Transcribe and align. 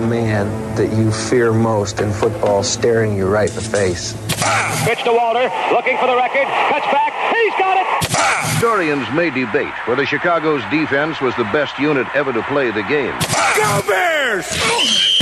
the 0.00 0.06
man 0.06 0.46
that 0.76 0.96
you 0.96 1.10
fear 1.10 1.52
most 1.52 2.00
in 2.00 2.12
football 2.12 2.62
staring 2.62 3.16
you 3.16 3.26
right 3.26 3.48
in 3.48 3.54
the 3.54 3.60
face. 3.60 4.12
Pitch 4.84 5.02
to 5.04 5.12
Walter, 5.12 5.50
looking 5.72 5.96
for 5.98 6.06
the 6.06 6.16
record, 6.16 6.46
cuts 6.68 6.86
back, 6.92 7.12
he's 7.34 7.52
got 7.58 7.76
it! 7.78 7.86
Historians 8.52 9.06
may 9.14 9.30
debate 9.30 9.72
whether 9.86 10.04
Chicago's 10.06 10.62
defense 10.70 11.20
was 11.20 11.34
the 11.36 11.44
best 11.44 11.78
unit 11.78 12.06
ever 12.14 12.32
to 12.32 12.42
play 12.42 12.70
the 12.70 12.82
game. 12.84 13.14
Go 13.56 13.82
Bears! 13.86 15.15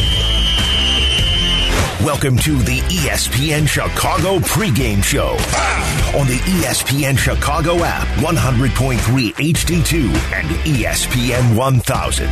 Welcome 2.05 2.37
to 2.41 2.59
the 2.59 2.81
ESPN 2.81 3.67
Chicago 3.67 4.39
pregame 4.41 5.03
show 5.03 5.31
on 6.15 6.27
the 6.27 6.39
ESPN 6.45 7.17
Chicago 7.17 7.83
app, 7.83 8.07
100.3 8.19 9.33
HD2 9.33 10.09
and 10.35 10.47
ESPN 10.67 11.57
1000. 11.57 12.29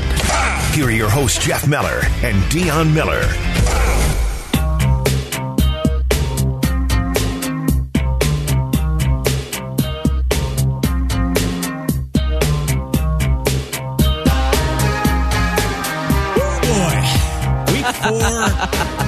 Here 0.74 0.84
are 0.84 0.90
your 0.90 1.08
hosts, 1.08 1.42
Jeff 1.42 1.66
Meller 1.66 2.02
and 2.22 2.36
Dionne 2.52 2.92
Miller. 2.92 3.22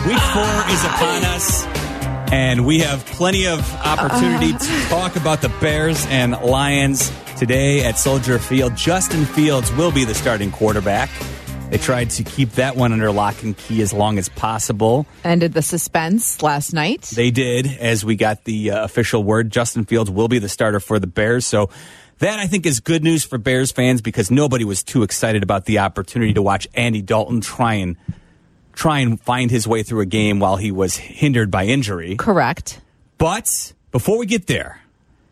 Week 0.06 0.18
four 0.18 0.70
is 0.70 0.84
upon 0.84 1.24
us, 1.24 1.64
and 2.30 2.66
we 2.66 2.80
have 2.80 3.04
plenty 3.06 3.46
of 3.46 3.60
opportunity 3.76 4.52
to 4.52 4.80
talk 4.88 5.16
about 5.16 5.40
the 5.40 5.48
Bears 5.60 6.04
and 6.06 6.32
Lions 6.42 7.10
today 7.38 7.82
at 7.84 7.98
Soldier 7.98 8.38
Field. 8.38 8.76
Justin 8.76 9.24
Fields 9.24 9.72
will 9.72 9.90
be 9.90 10.04
the 10.04 10.14
starting 10.14 10.50
quarterback. 10.50 11.08
They 11.70 11.78
tried 11.78 12.10
to 12.10 12.22
keep 12.22 12.50
that 12.52 12.76
one 12.76 12.92
under 12.92 13.10
lock 13.10 13.42
and 13.42 13.56
key 13.56 13.80
as 13.80 13.94
long 13.94 14.18
as 14.18 14.28
possible. 14.28 15.06
Ended 15.24 15.54
the 15.54 15.62
suspense 15.62 16.42
last 16.42 16.74
night. 16.74 17.02
They 17.02 17.30
did, 17.30 17.66
as 17.66 18.04
we 18.04 18.14
got 18.16 18.44
the 18.44 18.72
uh, 18.72 18.84
official 18.84 19.24
word. 19.24 19.50
Justin 19.50 19.86
Fields 19.86 20.10
will 20.10 20.28
be 20.28 20.38
the 20.38 20.50
starter 20.50 20.80
for 20.80 20.98
the 20.98 21.06
Bears. 21.06 21.46
So 21.46 21.70
that 22.18 22.38
I 22.38 22.46
think 22.46 22.66
is 22.66 22.80
good 22.80 23.02
news 23.02 23.24
for 23.24 23.38
Bears 23.38 23.72
fans 23.72 24.02
because 24.02 24.30
nobody 24.30 24.64
was 24.64 24.82
too 24.82 25.02
excited 25.02 25.42
about 25.42 25.64
the 25.64 25.78
opportunity 25.78 26.34
to 26.34 26.42
watch 26.42 26.68
Andy 26.74 27.00
Dalton 27.00 27.40
try 27.40 27.74
and 27.74 27.96
try 28.74 28.98
and 29.00 29.20
find 29.20 29.50
his 29.50 29.66
way 29.66 29.82
through 29.82 30.00
a 30.00 30.06
game 30.06 30.38
while 30.40 30.56
he 30.56 30.70
was 30.72 30.96
hindered 30.96 31.50
by 31.50 31.64
injury. 31.66 32.16
Correct. 32.16 32.80
But 33.18 33.72
before 33.92 34.18
we 34.18 34.26
get 34.26 34.46
there, 34.46 34.80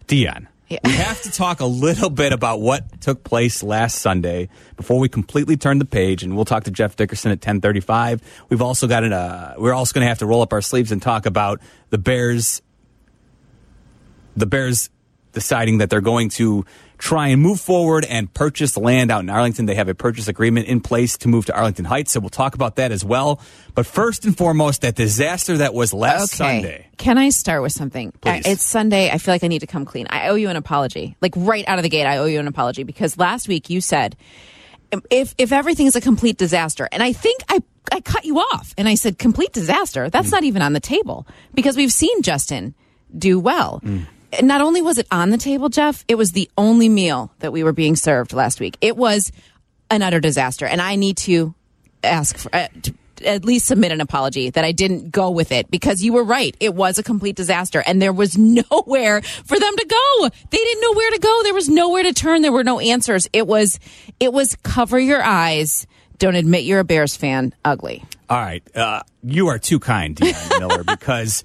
Dionne, 0.07 0.47
Yeah. 0.69 0.79
we 0.85 0.93
have 0.93 1.21
to 1.23 1.31
talk 1.31 1.61
a 1.61 1.67
little 1.67 2.09
bit 2.11 2.33
about 2.33 2.61
what 2.61 3.01
took 3.01 3.25
place 3.25 3.63
last 3.63 3.99
Sunday 3.99 4.49
before 4.77 4.99
we 5.01 5.09
completely 5.09 5.57
turn 5.57 5.79
the 5.79 5.85
page, 5.85 6.23
and 6.23 6.35
we'll 6.37 6.45
talk 6.45 6.65
to 6.65 6.71
Jeff 6.71 6.97
Dickerson 6.97 7.31
at 7.33 7.41
ten 7.41 7.61
thirty-five. 7.61 8.23
We've 8.49 8.63
also 8.63 8.87
got 8.87 9.05
an. 9.05 9.13
Uh, 9.13 9.55
we're 9.59 9.75
also 9.75 9.93
going 9.95 10.05
to 10.05 10.09
have 10.09 10.19
to 10.21 10.27
roll 10.27 10.41
up 10.43 10.53
our 10.53 10.63
sleeves 10.63 10.93
and 10.93 11.03
talk 11.03 11.27
about 11.27 11.61
the 11.91 11.99
Bears. 11.99 12.63
The 14.37 14.47
Bears 14.47 14.89
deciding 15.33 15.79
that 15.79 15.91
they're 15.91 16.01
going 16.01 16.29
to 16.31 16.65
try 16.99 17.29
and 17.29 17.43
move 17.43 17.61
forward 17.61 18.05
and 18.05 18.33
purchase 18.33 18.77
land 18.77 19.11
out 19.11 19.21
in 19.23 19.29
Arlington. 19.31 19.67
They 19.67 19.75
have 19.75 19.89
a 19.89 19.95
purchase 19.95 20.29
agreement 20.29 20.69
in 20.69 20.81
place 20.81 21.17
to 21.19 21.29
move 21.29 21.47
to 21.47 21.55
Arlington 21.57 21.85
Heights, 21.85 22.13
so 22.13 22.21
we'll 22.21 22.31
talk 22.31 22.55
about 22.55 22.77
that 22.77 22.93
as 22.93 23.05
well. 23.05 23.41
But 23.75 23.87
first 23.87 24.25
and 24.25 24.37
foremost, 24.37 24.83
that 24.83 24.95
disaster 24.95 25.57
that 25.59 25.75
was 25.75 25.93
last 25.93 26.35
Okay. 26.41 26.55
Sunday. 26.61 26.87
Can 26.99 27.19
I 27.19 27.31
start 27.31 27.63
with 27.63 27.73
something? 27.73 28.13
Please. 28.21 28.47
It's 28.47 28.63
Sunday. 28.63 29.11
I 29.11 29.19
feel 29.19 29.35
like 29.35 29.43
I 29.43 29.49
need 29.49 29.61
to 29.61 29.67
come 29.67 29.85
clean. 29.85 30.07
I 30.11 30.29
owe 30.29 30.37
you 30.37 30.49
an 30.49 30.57
apology. 30.57 31.17
Like 31.21 31.33
right 31.37 31.67
out 31.67 31.79
of 31.79 31.83
the 31.83 31.89
gate, 31.89 32.07
I 32.07 32.19
owe 32.19 32.27
you 32.27 32.39
an 32.39 32.47
apology 32.47 32.85
because 32.85 33.19
last 33.19 33.49
week 33.49 33.69
you 33.71 33.81
said 33.81 34.17
if 35.11 35.35
if 35.39 35.53
everything 35.53 35.87
is 35.87 35.97
a 35.97 36.01
complete 36.01 36.37
disaster, 36.37 36.89
and 36.93 37.03
I 37.03 37.13
think 37.13 37.43
I 37.49 37.61
I 37.91 38.01
cut 38.01 38.25
you 38.25 38.39
off 38.39 38.75
and 38.79 38.87
I 38.89 38.95
said 38.95 39.19
complete 39.19 39.53
disaster. 39.53 40.09
That's 40.09 40.29
Mm. 40.29 40.33
not 40.33 40.45
even 40.45 40.63
on 40.63 40.73
the 40.73 40.81
table 40.81 41.27
because 41.55 41.77
we've 41.77 41.93
seen 41.93 42.23
Justin 42.23 42.75
do 43.17 43.41
well. 43.41 43.81
Mm. 43.85 44.07
Not 44.41 44.61
only 44.61 44.81
was 44.81 44.99
it 44.99 45.07
on 45.11 45.31
the 45.31 45.39
table, 45.39 45.69
Jeff, 45.69 46.05
it 46.09 46.15
was 46.15 46.33
the 46.33 46.51
only 46.57 46.89
meal 46.89 47.33
that 47.41 47.53
we 47.53 47.63
were 47.63 47.73
being 47.73 47.97
served 47.97 48.33
last 48.33 48.61
week. 48.61 48.79
It 48.81 48.97
was 48.97 49.31
an 49.91 50.03
utter 50.03 50.21
disaster, 50.21 50.67
and 50.67 50.81
I 50.81 50.97
need 50.97 51.17
to 51.19 51.55
ask 52.03 52.37
for. 52.37 52.55
Uh, 52.55 52.69
to, 52.83 52.95
at 53.25 53.45
least 53.45 53.67
submit 53.67 53.93
an 53.93 54.01
apology 54.01 54.51
that 54.51 54.65
I 54.65 54.73
didn't 54.73 55.11
go 55.11 55.31
with 55.31 55.53
it 55.53 55.71
because 55.71 56.03
you 56.03 56.13
were 56.13 56.25
right. 56.25 56.57
It 56.61 56.75
was 56.75 56.99
a 56.99 57.03
complete 57.03 57.37
disaster 57.37 57.83
and 57.87 58.01
there 58.01 58.13
was 58.13 58.37
nowhere 58.39 59.23
for 59.23 59.59
them 59.59 59.77
to 59.77 59.87
go. 59.87 60.29
They 60.51 60.59
didn't 60.59 60.81
know 60.81 60.93
where 60.93 61.11
to 61.11 61.19
go. 61.19 61.43
There 61.45 61.55
was 61.55 61.69
nowhere 61.69 62.03
to 62.03 62.13
turn. 62.13 62.43
There 62.43 62.53
were 62.53 62.65
no 62.65 62.81
answers. 62.81 63.29
It 63.33 63.47
was, 63.47 63.79
it 64.21 64.33
was 64.33 64.57
cover 64.65 64.99
your 64.99 65.23
eyes. 65.23 65.87
Don't 66.19 66.35
admit 66.35 66.65
you're 66.65 66.81
a 66.81 66.85
Bears 66.85 67.17
fan. 67.17 67.55
Ugly. 67.65 68.05
All 68.29 68.39
right. 68.39 68.63
Uh, 68.77 69.03
you 69.23 69.49
are 69.49 69.59
too 69.59 69.79
kind, 69.81 70.17
Dionne 70.17 70.59
Miller, 70.59 70.85
because 70.87 71.45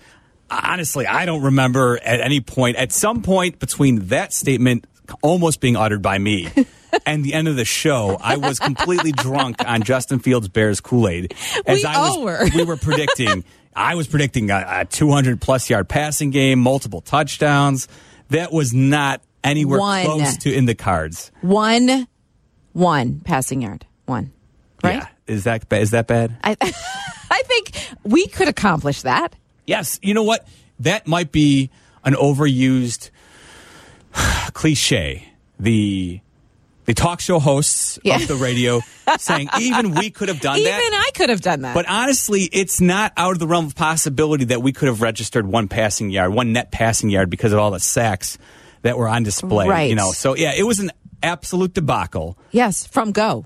honestly, 0.50 1.06
I 1.06 1.26
don't 1.26 1.44
remember 1.44 2.00
at 2.04 2.22
any 2.22 2.42
point, 2.42 2.78
at 2.78 2.92
some 2.92 3.22
point 3.22 3.60
between 3.60 4.08
that 4.08 4.34
statement 4.34 4.86
almost 5.22 5.62
being 5.62 5.76
uttered 5.76 6.02
by 6.02 6.18
me 6.18 6.50
and 7.06 7.24
the 7.24 7.34
end 7.34 7.48
of 7.48 7.56
the 7.56 7.66
show, 7.66 8.18
I 8.22 8.38
was 8.38 8.60
completely 8.60 9.12
drunk 9.12 9.58
on 9.66 9.84
Justin 9.84 10.20
Fields 10.20 10.48
Bears 10.48 10.80
Kool 10.82 11.08
Aid. 11.08 11.34
We 11.68 11.86
I 11.86 11.96
all 11.96 12.24
was, 12.24 12.52
were. 12.54 12.58
we 12.58 12.64
were 12.64 12.78
predicting, 12.78 13.44
I 13.76 13.96
was 13.96 14.08
predicting 14.08 14.50
a, 14.52 14.66
a 14.82 14.86
200 14.86 15.40
plus 15.42 15.70
yard 15.70 15.90
passing 15.90 16.32
game, 16.32 16.60
multiple 16.60 17.02
touchdowns. 17.02 17.88
That 18.30 18.52
was 18.52 18.74
not 18.74 19.22
anywhere 19.44 19.80
One. 19.80 20.06
close 20.06 20.38
to 20.38 20.54
in 20.54 20.66
the 20.66 20.76
cards. 20.76 21.32
One, 21.42 22.08
one 22.74 23.22
passing 23.22 23.62
yard. 23.62 23.86
One. 24.06 24.34
Right? 24.84 24.96
Yeah. 24.96 25.08
Is 25.28 25.44
that, 25.46 25.72
is 25.72 25.92
that 25.92 26.08
bad? 26.08 26.38
I, 26.44 26.58
I 27.32 27.44
think 27.44 27.72
we 28.04 28.28
could 28.28 28.48
accomplish 28.48 29.02
that. 29.04 29.36
Yes, 29.68 30.00
you 30.02 30.14
know 30.16 30.24
what? 30.24 30.48
That 30.80 31.06
might 31.08 31.32
be 31.32 31.70
an 32.04 32.14
overused 32.16 33.12
cliche. 34.54 35.28
The 35.60 36.22
the 36.86 36.94
talk 36.94 37.20
show 37.20 37.40
hosts 37.40 38.00
Yeah. 38.04 38.16
of 38.16 38.28
the 38.30 38.36
radio 38.36 38.80
saying 39.18 39.50
even 39.60 39.94
we 39.94 40.10
could 40.10 40.30
have 40.30 40.40
done 40.40 40.58
Even 40.58 40.72
that. 40.72 40.82
Even 40.82 40.94
I 40.94 41.10
could 41.14 41.30
have 41.30 41.42
done 41.42 41.62
that. 41.64 41.74
But 41.74 41.86
honestly, 41.90 42.44
it's 42.54 42.80
not 42.80 43.12
out 43.18 43.34
of 43.34 43.40
the 43.40 43.48
realm 43.48 43.66
of 43.66 43.76
possibility 43.76 44.46
that 44.46 44.62
we 44.62 44.72
could 44.72 44.88
have 44.88 45.02
registered 45.02 45.46
one 45.48 45.68
passing 45.68 46.10
yard, 46.12 46.34
one 46.34 46.54
net 46.54 46.72
passing 46.72 47.10
yard 47.10 47.30
because 47.30 47.52
of 47.52 47.60
all 47.60 47.72
the 47.72 47.80
sacks 47.82 48.38
that 48.84 48.98
were 48.98 49.10
on 49.10 49.24
display. 49.24 49.68
Right. 49.68 49.90
You 49.90 49.96
know, 49.96 50.12
so 50.14 50.36
yeah, 50.38 50.54
it 50.56 50.64
was 50.64 50.80
an 50.80 50.92
absolute 51.22 51.74
debacle. 51.74 52.38
yes, 52.52 52.86
from 52.88 53.12
go. 53.12 53.46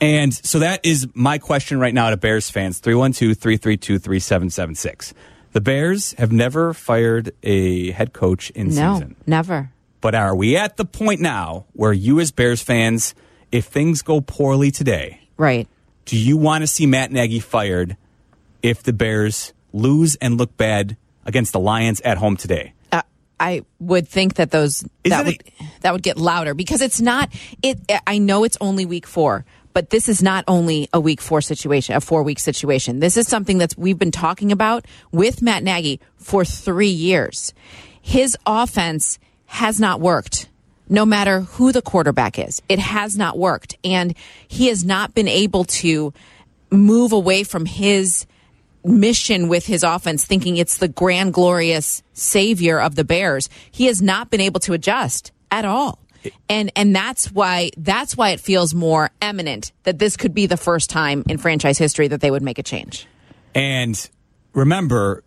And 0.00 0.32
so 0.34 0.58
that 0.60 0.84
is 0.84 1.08
my 1.14 1.38
question 1.38 1.80
right 1.80 1.94
now 1.94 2.10
to 2.10 2.16
Bears 2.16 2.50
fans 2.50 2.78
312 2.80 3.36
332 3.38 3.98
3776. 3.98 5.14
The 5.52 5.60
Bears 5.60 6.12
have 6.18 6.30
never 6.32 6.74
fired 6.74 7.32
a 7.42 7.90
head 7.92 8.12
coach 8.12 8.50
in 8.50 8.68
No, 8.68 8.94
season. 8.94 9.16
never. 9.26 9.70
But 10.00 10.14
are 10.14 10.34
we 10.36 10.56
at 10.56 10.76
the 10.76 10.84
point 10.84 11.20
now 11.20 11.64
where 11.72 11.92
you, 11.92 12.20
as 12.20 12.30
Bears 12.30 12.62
fans, 12.62 13.14
if 13.50 13.64
things 13.66 14.02
go 14.02 14.20
poorly 14.20 14.70
today, 14.70 15.20
Right. 15.36 15.66
do 16.04 16.16
you 16.16 16.36
want 16.36 16.62
to 16.62 16.66
see 16.66 16.86
Matt 16.86 17.10
Nagy 17.10 17.40
fired 17.40 17.96
if 18.62 18.82
the 18.82 18.92
Bears 18.92 19.52
lose 19.72 20.16
and 20.16 20.36
look 20.38 20.56
bad 20.56 20.96
against 21.24 21.52
the 21.52 21.60
Lions 21.60 22.00
at 22.02 22.18
home 22.18 22.36
today? 22.36 22.74
uh, 22.92 23.02
I 23.40 23.62
would 23.80 24.06
think 24.08 24.34
that 24.34 24.50
those 24.50 24.84
that 25.04 25.24
would 25.24 25.34
it- 25.34 25.52
that 25.80 25.92
would 25.92 26.02
get 26.02 26.18
louder 26.18 26.54
because 26.54 26.80
it's 26.82 27.00
not 27.00 27.32
it. 27.62 27.78
I 28.06 28.18
know 28.18 28.44
it's 28.44 28.56
only 28.60 28.84
week 28.84 29.06
four, 29.06 29.44
but 29.78 29.90
this 29.90 30.08
is 30.08 30.20
not 30.20 30.42
only 30.48 30.88
a 30.92 30.98
week 30.98 31.20
four 31.20 31.40
situation, 31.40 31.94
a 31.94 32.00
four 32.00 32.24
week 32.24 32.40
situation. 32.40 32.98
This 32.98 33.16
is 33.16 33.28
something 33.28 33.58
that 33.58 33.74
we've 33.78 33.96
been 33.96 34.10
talking 34.10 34.50
about 34.50 34.84
with 35.12 35.40
Matt 35.40 35.62
Nagy 35.62 36.00
for 36.16 36.44
three 36.44 36.88
years. 36.88 37.54
His 38.02 38.36
offense 38.44 39.20
has 39.46 39.78
not 39.78 40.00
worked. 40.00 40.48
No 40.88 41.06
matter 41.06 41.42
who 41.42 41.70
the 41.70 41.80
quarterback 41.80 42.40
is, 42.40 42.60
it 42.68 42.80
has 42.80 43.16
not 43.16 43.38
worked, 43.38 43.76
and 43.84 44.16
he 44.48 44.66
has 44.66 44.84
not 44.84 45.14
been 45.14 45.28
able 45.28 45.62
to 45.62 46.12
move 46.72 47.12
away 47.12 47.44
from 47.44 47.64
his 47.64 48.26
mission 48.84 49.46
with 49.46 49.64
his 49.66 49.84
offense, 49.84 50.24
thinking 50.24 50.56
it's 50.56 50.78
the 50.78 50.88
grand, 50.88 51.34
glorious 51.34 52.02
savior 52.14 52.80
of 52.80 52.96
the 52.96 53.04
Bears. 53.04 53.48
He 53.70 53.86
has 53.86 54.02
not 54.02 54.28
been 54.28 54.40
able 54.40 54.58
to 54.58 54.72
adjust 54.72 55.30
at 55.52 55.64
all. 55.64 56.00
And 56.48 56.70
and 56.76 56.94
that's 56.94 57.30
why 57.32 57.70
that's 57.76 58.16
why 58.16 58.30
it 58.30 58.40
feels 58.40 58.74
more 58.74 59.10
eminent 59.22 59.72
that 59.84 59.98
this 59.98 60.16
could 60.16 60.34
be 60.34 60.46
the 60.46 60.56
first 60.56 60.90
time 60.90 61.24
in 61.28 61.38
franchise 61.38 61.78
history 61.78 62.08
that 62.08 62.20
they 62.20 62.30
would 62.30 62.42
make 62.42 62.58
a 62.58 62.62
change. 62.62 63.06
And 63.54 64.08
remember, 64.52 65.24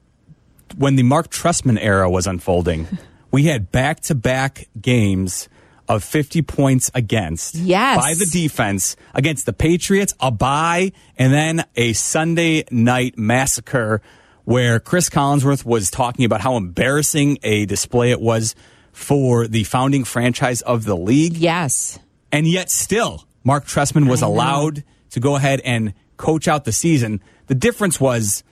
when 0.77 0.95
the 0.95 1.03
Marc 1.03 1.29
Trestman 1.29 1.77
era 1.81 2.09
was 2.09 2.27
unfolding, 2.27 2.87
we 3.31 3.45
had 3.45 3.71
back 3.71 3.99
to 4.01 4.15
back 4.15 4.67
games 4.79 5.49
of 5.89 6.03
50 6.03 6.41
points 6.43 6.89
against 6.93 7.55
Yes. 7.55 7.97
by 7.97 8.13
the 8.13 8.25
defense 8.25 8.95
against 9.13 9.45
the 9.45 9.51
Patriots, 9.51 10.13
a 10.21 10.31
bye, 10.31 10.93
and 11.17 11.33
then 11.33 11.65
a 11.75 11.91
Sunday 11.93 12.63
night 12.71 13.17
massacre 13.17 14.01
where 14.45 14.79
Chris 14.79 15.09
Collinsworth 15.09 15.65
was 15.65 15.91
talking 15.91 16.23
about 16.23 16.39
how 16.41 16.55
embarrassing 16.55 17.39
a 17.43 17.65
display 17.65 18.11
it 18.11 18.21
was 18.21 18.55
for 18.91 19.47
the 19.47 19.63
founding 19.63 20.03
franchise 20.03 20.61
of 20.61 20.85
the 20.85 20.95
league. 20.95 21.33
Yes. 21.33 21.99
And 22.31 22.47
yet, 22.47 22.69
still, 22.69 23.25
Marc 23.43 23.65
Trestman 23.65 24.09
was 24.09 24.21
allowed 24.21 24.83
to 25.11 25.19
go 25.19 25.35
ahead 25.35 25.61
and 25.61 25.93
coach 26.17 26.47
out 26.47 26.65
the 26.65 26.71
season. 26.71 27.21
The 27.47 27.55
difference 27.55 27.99
was, 27.99 28.43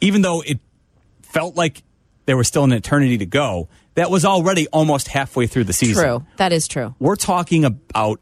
even 0.00 0.22
though 0.22 0.42
it 0.42 0.60
felt 1.22 1.56
like 1.56 1.82
there 2.26 2.36
was 2.36 2.48
still 2.48 2.64
an 2.64 2.72
eternity 2.72 3.18
to 3.18 3.26
go, 3.26 3.68
that 3.94 4.10
was 4.10 4.24
already 4.24 4.66
almost 4.68 5.08
halfway 5.08 5.46
through 5.46 5.64
the 5.64 5.72
season. 5.72 6.04
True. 6.04 6.26
That 6.36 6.52
is 6.52 6.68
true. 6.68 6.94
We're 6.98 7.16
talking 7.16 7.64
about 7.64 8.20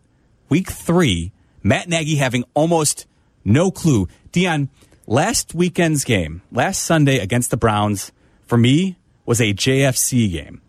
week 0.49 0.71
three, 0.71 1.33
Matt 1.63 1.89
Nagy 1.89 2.17
having 2.17 2.45
almost 2.55 3.07
no 3.45 3.71
clue. 3.71 4.07
Dionne, 4.33 4.69
last 5.07 5.55
weekend's 5.55 6.05
game, 6.05 6.43
last 6.53 6.83
Sunday 6.83 7.19
against 7.19 7.51
the 7.51 7.57
Browns, 7.57 8.13
for 8.47 8.57
me, 8.57 8.97
was 9.27 9.41
a 9.41 9.55
JFC 9.55 10.31
game 10.31 10.61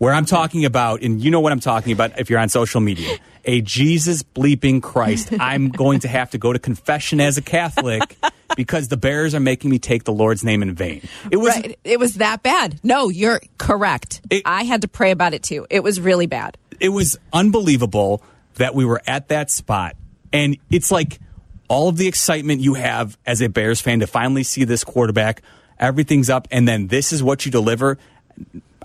where 0.00 0.14
I'm 0.14 0.24
talking 0.24 0.64
about, 0.64 1.02
and 1.02 1.20
you 1.22 1.30
know 1.30 1.40
what 1.40 1.52
I'm 1.52 1.60
talking 1.60 1.92
about 1.92 2.18
if 2.18 2.30
you're 2.30 2.38
on 2.38 2.48
social 2.48 2.80
media, 2.80 3.18
a 3.44 3.60
Jesus 3.60 4.22
bleeping 4.22 4.82
Christ. 4.82 5.30
I'm 5.38 5.68
going 5.68 6.00
to 6.00 6.08
have 6.08 6.30
to 6.30 6.38
go 6.38 6.54
to 6.54 6.58
confession 6.58 7.20
as 7.20 7.36
a 7.36 7.42
Catholic 7.42 8.16
because 8.56 8.88
the 8.88 8.96
Bears 8.96 9.34
are 9.34 9.40
making 9.40 9.68
me 9.70 9.78
take 9.78 10.04
the 10.04 10.12
Lord's 10.12 10.42
name 10.42 10.62
in 10.62 10.74
vain. 10.74 11.06
It 11.30 11.36
was 11.36 11.54
right. 11.54 11.78
It 11.84 12.00
was 12.00 12.14
that 12.14 12.42
bad. 12.42 12.80
No, 12.82 13.10
you're 13.10 13.42
correct. 13.58 14.22
It- 14.30 14.42
I 14.46 14.62
had 14.64 14.80
to 14.80 14.88
pray 14.88 15.10
about 15.10 15.34
it 15.34 15.42
too. 15.42 15.66
It 15.68 15.82
was 15.82 16.00
really 16.00 16.26
bad. 16.26 16.56
it 16.80 16.88
was 16.88 17.18
unbelievable 17.32 18.22
that 18.54 18.74
we 18.74 18.86
were 18.86 19.02
at 19.06 19.28
that 19.28 19.50
spot. 19.50 19.96
And 20.32 20.56
it's 20.70 20.90
like 20.90 21.18
all 21.68 21.88
of 21.90 21.98
the 21.98 22.08
excitement 22.08 22.62
you 22.62 22.72
have 22.72 23.18
as 23.26 23.42
a 23.42 23.48
Bears 23.50 23.82
fan 23.82 24.00
to 24.00 24.06
finally 24.06 24.44
see 24.44 24.64
this 24.64 24.82
quarterback, 24.82 25.42
everything's 25.78 26.30
up, 26.30 26.48
and 26.50 26.66
then 26.66 26.86
this 26.86 27.12
is 27.12 27.22
what 27.22 27.44
you 27.44 27.52
deliver. 27.52 27.98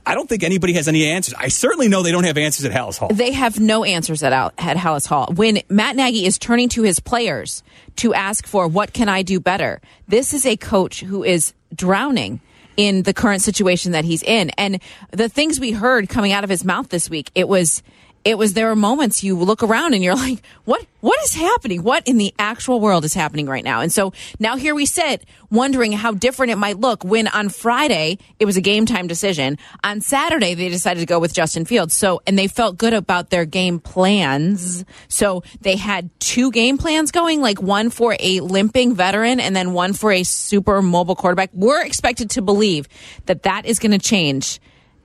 I 0.05 0.13
don't 0.13 0.29
think 0.29 0.43
anybody 0.43 0.73
has 0.73 0.87
any 0.87 1.05
answers. 1.05 1.33
I 1.37 1.47
certainly 1.47 1.87
know 1.87 2.03
they 2.03 2.11
don't 2.11 2.25
have 2.25 2.37
answers 2.37 2.65
at 2.65 2.71
Halas 2.71 2.97
Hall. 2.97 3.09
They 3.11 3.31
have 3.31 3.59
no 3.59 3.83
answers 3.83 4.21
at, 4.21 4.33
at 4.33 4.77
Halas 4.77 5.07
Hall. 5.07 5.31
When 5.33 5.61
Matt 5.69 5.95
Nagy 5.95 6.25
is 6.25 6.37
turning 6.37 6.69
to 6.69 6.83
his 6.83 6.99
players 6.99 7.63
to 7.97 8.13
ask 8.13 8.45
for 8.45 8.67
what 8.67 8.93
can 8.93 9.09
I 9.09 9.23
do 9.23 9.39
better, 9.39 9.81
this 10.07 10.33
is 10.33 10.45
a 10.45 10.57
coach 10.57 11.01
who 11.01 11.23
is 11.23 11.53
drowning 11.73 12.39
in 12.77 13.03
the 13.03 13.13
current 13.13 13.41
situation 13.41 13.93
that 13.93 14.05
he's 14.05 14.21
in. 14.23 14.49
And 14.51 14.81
the 15.11 15.29
things 15.29 15.59
we 15.59 15.71
heard 15.71 16.09
coming 16.09 16.31
out 16.31 16.43
of 16.43 16.49
his 16.49 16.63
mouth 16.65 16.89
this 16.89 17.09
week, 17.09 17.31
it 17.33 17.47
was 17.47 17.81
it 18.25 18.39
was 18.39 18.53
there 18.53 18.71
are 18.71 18.75
moments 18.75 19.23
you 19.23 19.37
look 19.37 19.61
around 19.61 19.93
and 19.93 20.03
you're 20.03 20.15
like, 20.27 20.41
what 20.65 20.85
what 20.99 21.23
is 21.23 21.35
happening? 21.35 21.83
What 21.83 22.07
in 22.07 22.17
the 22.17 22.33
actual 22.39 22.79
world 22.79 23.05
is 23.05 23.13
happening 23.13 23.45
right 23.45 23.63
now? 23.63 23.81
And 23.81 23.93
so 23.93 24.11
now 24.39 24.57
here 24.57 24.73
we 24.73 24.87
sit 24.87 25.23
wondering 25.51 25.91
how 25.91 26.11
different 26.11 26.51
it 26.51 26.55
might 26.55 26.79
look 26.79 27.03
when 27.03 27.27
on 27.27 27.49
Friday 27.49 28.17
it 28.39 28.45
was 28.45 28.57
a 28.57 28.61
game 28.61 28.87
time 28.87 29.05
decision. 29.05 29.59
On 29.83 30.01
Saturday 30.01 30.55
they 30.55 30.69
decided 30.69 31.01
to 31.01 31.05
go 31.05 31.19
with 31.19 31.33
Justin 31.33 31.63
Fields. 31.65 31.93
So 31.93 32.23
and 32.25 32.37
they 32.37 32.47
felt 32.47 32.77
good 32.77 32.95
about 32.95 33.29
their 33.29 33.45
game 33.45 33.79
plans. 33.79 34.83
So 35.07 35.43
they 35.61 35.75
had 35.75 36.09
two 36.19 36.51
game 36.51 36.79
plans 36.79 37.11
going, 37.11 37.41
like 37.41 37.61
one 37.61 37.91
for 37.91 38.17
a 38.19 38.39
limping 38.39 38.95
veteran 38.95 39.39
and 39.39 39.55
then 39.55 39.73
one 39.73 39.93
for 39.93 40.11
a 40.11 40.23
super 40.23 40.81
mobile 40.81 41.15
quarterback. 41.15 41.51
We're 41.53 41.85
expected 41.85 42.31
to 42.31 42.41
believe 42.41 42.87
that 43.27 43.43
that 43.43 43.67
is 43.67 43.77
going 43.77 43.91
to 43.91 43.99
change 43.99 44.59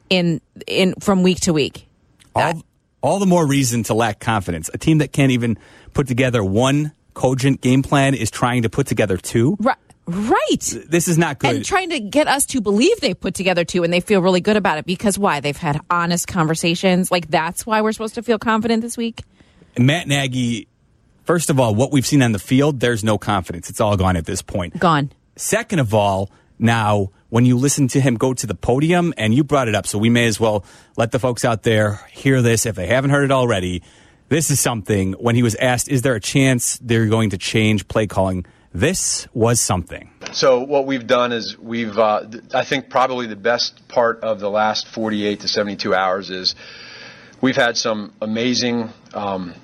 in 0.08 0.40
in 0.66 0.94
from 0.94 1.22
week 1.22 1.40
to 1.40 1.52
week. 1.52 1.86
All, 2.34 2.62
all 3.02 3.18
the 3.18 3.26
more 3.26 3.46
reason 3.46 3.82
to 3.84 3.94
lack 3.94 4.20
confidence. 4.20 4.70
A 4.72 4.78
team 4.78 4.98
that 4.98 5.12
can't 5.12 5.32
even 5.32 5.58
put 5.94 6.06
together 6.06 6.42
one 6.44 6.92
cogent 7.14 7.60
game 7.60 7.82
plan 7.82 8.14
is 8.14 8.30
trying 8.30 8.62
to 8.62 8.70
put 8.70 8.86
together 8.86 9.16
two. 9.16 9.56
Right. 9.60 9.76
Right. 10.06 10.74
This 10.88 11.06
is 11.06 11.18
not 11.18 11.38
good. 11.38 11.54
And 11.56 11.64
trying 11.64 11.90
to 11.90 12.00
get 12.00 12.26
us 12.26 12.46
to 12.46 12.60
believe 12.60 13.00
they've 13.00 13.18
put 13.18 13.34
together 13.34 13.64
two 13.64 13.84
and 13.84 13.92
they 13.92 14.00
feel 14.00 14.20
really 14.20 14.40
good 14.40 14.56
about 14.56 14.78
it 14.78 14.86
because 14.86 15.18
why? 15.18 15.40
They've 15.40 15.56
had 15.56 15.80
honest 15.88 16.26
conversations. 16.26 17.10
Like 17.12 17.30
that's 17.30 17.64
why 17.64 17.80
we're 17.80 17.92
supposed 17.92 18.16
to 18.16 18.22
feel 18.22 18.38
confident 18.38 18.82
this 18.82 18.96
week. 18.96 19.22
Matt 19.78 20.08
Nagy, 20.08 20.66
first 21.24 21.48
of 21.48 21.60
all, 21.60 21.76
what 21.76 21.92
we've 21.92 22.06
seen 22.06 22.22
on 22.22 22.32
the 22.32 22.40
field, 22.40 22.80
there's 22.80 23.04
no 23.04 23.18
confidence. 23.18 23.70
It's 23.70 23.80
all 23.80 23.96
gone 23.96 24.16
at 24.16 24.26
this 24.26 24.42
point. 24.42 24.78
Gone. 24.80 25.12
Second 25.36 25.78
of 25.78 25.94
all, 25.94 26.28
now 26.58 27.10
when 27.30 27.46
you 27.46 27.56
listen 27.56 27.88
to 27.88 28.00
him 28.00 28.16
go 28.16 28.34
to 28.34 28.46
the 28.46 28.54
podium, 28.54 29.14
and 29.16 29.34
you 29.34 29.42
brought 29.42 29.68
it 29.68 29.74
up, 29.74 29.86
so 29.86 29.98
we 29.98 30.10
may 30.10 30.26
as 30.26 30.38
well 30.38 30.64
let 30.96 31.12
the 31.12 31.18
folks 31.18 31.44
out 31.44 31.62
there 31.62 32.00
hear 32.10 32.42
this 32.42 32.66
if 32.66 32.76
they 32.76 32.86
haven't 32.86 33.10
heard 33.10 33.24
it 33.24 33.32
already. 33.32 33.82
This 34.28 34.50
is 34.50 34.60
something 34.60 35.14
when 35.14 35.34
he 35.34 35.42
was 35.42 35.54
asked, 35.56 35.88
is 35.88 36.02
there 36.02 36.14
a 36.14 36.20
chance 36.20 36.78
they're 36.78 37.06
going 37.06 37.30
to 37.30 37.38
change 37.38 37.88
play 37.88 38.06
calling? 38.06 38.46
This 38.72 39.26
was 39.34 39.60
something. 39.60 40.10
So 40.32 40.60
what 40.60 40.86
we've 40.86 41.06
done 41.06 41.32
is 41.32 41.58
we've, 41.58 41.98
uh, 41.98 42.26
I 42.54 42.64
think 42.64 42.88
probably 42.88 43.26
the 43.26 43.34
best 43.34 43.88
part 43.88 44.20
of 44.20 44.38
the 44.38 44.48
last 44.48 44.86
48 44.86 45.40
to 45.40 45.48
72 45.48 45.92
hours 45.92 46.30
is 46.30 46.54
we've 47.40 47.56
had 47.56 47.76
some 47.76 48.12
amazing, 48.22 48.90
um, 49.12 49.54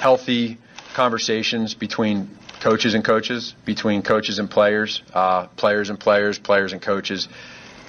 healthy 0.00 0.56
conversations 0.94 1.74
between 1.74 2.30
coaches 2.60 2.94
and 2.94 3.04
coaches, 3.04 3.54
between 3.64 4.02
coaches 4.02 4.38
and 4.38 4.50
players, 4.50 5.02
uh, 5.12 5.46
players 5.56 5.90
and 5.90 5.98
players, 5.98 6.38
players 6.38 6.72
and 6.72 6.82
coaches. 6.82 7.28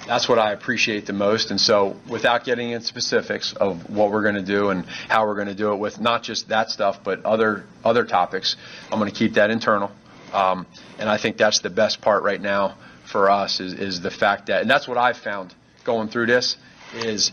That's 0.06 0.28
what 0.28 0.38
I 0.38 0.52
appreciate 0.52 1.06
the 1.06 1.12
most. 1.12 1.50
And 1.50 1.60
so, 1.60 1.96
without 2.08 2.44
getting 2.44 2.70
into 2.70 2.84
specifics 2.86 3.52
of 3.52 3.88
what 3.88 4.10
we're 4.10 4.22
going 4.22 4.34
to 4.34 4.42
do 4.42 4.70
and 4.70 4.84
how 4.86 5.26
we're 5.26 5.36
going 5.36 5.46
to 5.46 5.54
do 5.54 5.72
it 5.72 5.76
with 5.76 6.00
not 6.00 6.24
just 6.24 6.48
that 6.48 6.70
stuff, 6.70 7.04
but 7.04 7.24
other 7.24 7.64
other 7.84 8.04
topics, 8.04 8.56
I'm 8.90 8.98
going 8.98 9.10
to 9.10 9.16
keep 9.16 9.34
that 9.34 9.50
internal. 9.50 9.92
Um, 10.32 10.66
and 10.98 11.08
I 11.08 11.18
think 11.18 11.36
that's 11.36 11.60
the 11.60 11.70
best 11.70 12.00
part 12.00 12.22
right 12.22 12.40
now 12.40 12.76
for 13.04 13.30
us 13.30 13.60
is, 13.60 13.74
is 13.74 14.00
the 14.00 14.10
fact 14.10 14.46
that, 14.46 14.62
and 14.62 14.70
that's 14.70 14.88
what 14.88 14.96
I've 14.96 15.18
found 15.18 15.54
going 15.84 16.08
through 16.08 16.26
this 16.26 16.56
is 16.94 17.32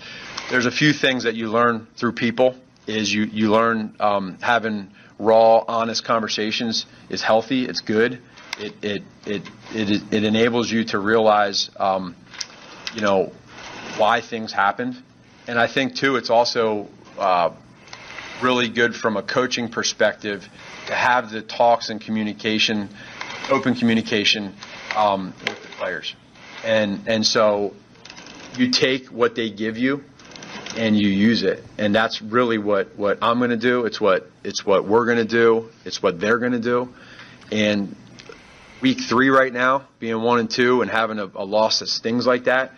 there's 0.50 0.66
a 0.66 0.72
few 0.72 0.94
things 0.94 1.24
that 1.24 1.36
you 1.36 1.50
learn 1.50 1.88
through 1.96 2.14
people 2.14 2.56
is 2.88 3.12
you, 3.12 3.24
you 3.24 3.52
learn 3.52 3.96
um, 4.00 4.38
having 4.42 4.92
raw, 5.20 5.64
honest 5.68 6.04
conversations 6.06 6.86
is 7.10 7.22
healthy, 7.22 7.66
it's 7.66 7.82
good. 7.82 8.22
It, 8.58 8.74
it, 8.82 9.04
it, 9.26 9.42
it, 9.74 10.14
it 10.14 10.24
enables 10.24 10.72
you 10.72 10.86
to 10.86 11.00
realize, 11.00 11.70
um, 11.78 12.16
you 12.94 13.02
know, 13.02 13.32
why 13.98 14.22
things 14.22 14.52
happened. 14.52 15.02
And 15.48 15.60
I 15.60 15.68
think, 15.68 15.96
too, 15.96 16.16
it's 16.16 16.30
also 16.30 16.88
uh, 17.18 17.52
really 18.42 18.70
good 18.70 18.96
from 18.96 19.18
a 19.18 19.24
coaching 19.24 19.70
perspective 19.70 20.48
to 20.88 20.96
have 20.96 21.32
the 21.32 21.42
talks 21.42 21.90
and 21.90 22.02
communication, 22.02 22.90
open 23.50 23.76
communication 23.76 24.56
um, 24.96 25.34
with 25.48 25.62
the 25.62 25.68
players. 25.78 26.16
And, 26.64 27.08
and 27.08 27.26
so 27.26 27.74
you 28.58 28.72
take 28.72 29.08
what 29.08 29.36
they 29.36 29.50
give 29.50 29.78
you 29.78 30.04
and 30.76 31.00
you 31.00 31.10
use 31.10 31.44
it. 31.44 31.64
And 31.78 31.94
that's 31.94 32.22
really 32.22 32.58
what, 32.58 32.96
what 32.98 33.20
I'm 33.22 33.40
going 33.40 33.50
to 33.52 33.58
do. 33.58 33.86
It's 33.86 34.00
what, 34.00 34.30
it's 34.44 34.66
what 34.66 34.88
we're 34.88 35.06
going 35.06 35.18
to 35.18 35.26
do. 35.26 35.70
It's 35.86 36.02
what 36.02 36.20
they're 36.20 36.40
going 36.40 36.52
to 36.54 36.60
do. 36.60 36.94
And 37.52 37.96
week 38.82 39.00
three 39.02 39.30
right 39.30 39.52
now, 39.52 39.88
being 40.00 40.22
one 40.22 40.40
and 40.40 40.50
two 40.50 40.82
and 40.82 40.90
having 40.90 41.20
a, 41.20 41.26
a 41.36 41.44
loss 41.44 41.80
that 41.80 41.88
stings 41.88 42.26
like 42.26 42.46
that, 42.46 42.72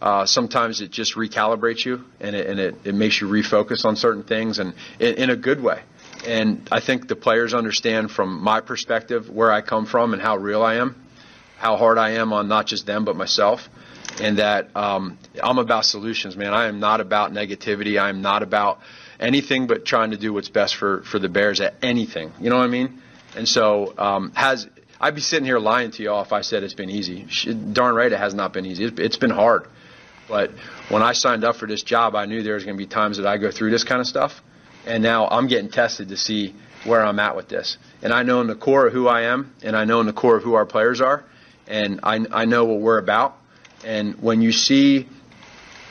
uh, 0.00 0.26
sometimes 0.26 0.80
it 0.80 0.90
just 0.90 1.16
recalibrates 1.16 1.84
you 1.84 2.04
and 2.20 2.36
it, 2.36 2.46
and 2.46 2.60
it, 2.60 2.74
it 2.84 2.94
makes 2.94 3.20
you 3.20 3.28
refocus 3.28 3.84
on 3.84 3.96
certain 3.96 4.22
things 4.22 4.58
and 4.58 4.74
in, 5.00 5.14
in 5.14 5.30
a 5.30 5.36
good 5.36 5.62
way. 5.62 5.82
And 6.26 6.68
I 6.70 6.80
think 6.80 7.08
the 7.08 7.16
players 7.16 7.54
understand 7.54 8.10
from 8.10 8.42
my 8.42 8.60
perspective 8.60 9.30
where 9.30 9.50
I 9.52 9.60
come 9.60 9.86
from 9.86 10.12
and 10.12 10.22
how 10.22 10.36
real 10.36 10.62
I 10.62 10.76
am, 10.76 11.00
how 11.56 11.76
hard 11.76 11.98
I 11.98 12.10
am 12.12 12.32
on 12.32 12.48
not 12.48 12.66
just 12.66 12.86
them 12.86 13.04
but 13.04 13.16
myself, 13.16 13.68
and 14.20 14.38
that 14.38 14.74
um, 14.76 15.18
I'm 15.42 15.58
about 15.58 15.84
solutions, 15.84 16.36
man. 16.36 16.54
I 16.54 16.66
am 16.66 16.80
not 16.80 17.00
about 17.00 17.32
negativity. 17.32 18.00
I 18.00 18.08
am 18.08 18.22
not 18.22 18.42
about 18.42 18.80
anything 19.20 19.66
but 19.66 19.84
trying 19.84 20.10
to 20.12 20.16
do 20.16 20.32
what's 20.32 20.48
best 20.48 20.76
for 20.76 21.02
for 21.02 21.18
the 21.18 21.28
Bears 21.28 21.60
at 21.60 21.74
anything. 21.82 22.32
You 22.40 22.50
know 22.50 22.56
what 22.56 22.64
I 22.64 22.68
mean? 22.68 23.02
And 23.36 23.48
so 23.48 23.94
um, 23.98 24.32
has 24.34 24.66
I'd 25.00 25.14
be 25.14 25.20
sitting 25.20 25.44
here 25.44 25.58
lying 25.58 25.92
to 25.92 26.02
y'all 26.02 26.22
if 26.22 26.32
I 26.32 26.40
said 26.40 26.64
it's 26.64 26.74
been 26.74 26.90
easy. 26.90 27.26
Darn 27.72 27.94
right, 27.94 28.10
it 28.10 28.18
has 28.18 28.34
not 28.34 28.52
been 28.52 28.66
easy. 28.66 28.84
It's, 28.84 29.16
been 29.16 29.30
hard. 29.30 29.68
But 30.28 30.50
when 30.88 31.02
I 31.02 31.12
signed 31.12 31.44
up 31.44 31.56
for 31.56 31.66
this 31.66 31.82
job, 31.84 32.16
I 32.16 32.26
knew 32.26 32.42
there 32.42 32.54
was 32.54 32.64
going 32.64 32.76
to 32.76 32.78
be 32.78 32.88
times 32.88 33.18
that 33.18 33.26
I 33.26 33.38
go 33.38 33.52
through 33.52 33.70
this 33.70 33.84
kind 33.84 34.00
of 34.00 34.08
stuff. 34.08 34.42
And 34.86 35.02
now 35.02 35.28
I'm 35.28 35.46
getting 35.46 35.70
tested 35.70 36.08
to 36.08 36.16
see 36.16 36.54
where 36.84 37.04
I'm 37.04 37.18
at 37.20 37.36
with 37.36 37.48
this. 37.48 37.78
And 38.02 38.12
I 38.12 38.24
know 38.24 38.40
in 38.40 38.48
the 38.48 38.56
core 38.56 38.88
of 38.88 38.92
who 38.92 39.06
I 39.06 39.22
am, 39.22 39.54
and 39.62 39.76
I 39.76 39.84
know 39.84 40.00
in 40.00 40.06
the 40.06 40.12
core 40.12 40.36
of 40.36 40.42
who 40.42 40.54
our 40.54 40.66
players 40.66 41.00
are, 41.00 41.24
and 41.68 42.00
I, 42.02 42.24
I 42.32 42.44
know 42.46 42.64
what 42.64 42.80
we're 42.80 42.98
about. 42.98 43.36
And 43.84 44.20
when 44.22 44.42
you 44.42 44.52
see 44.52 45.08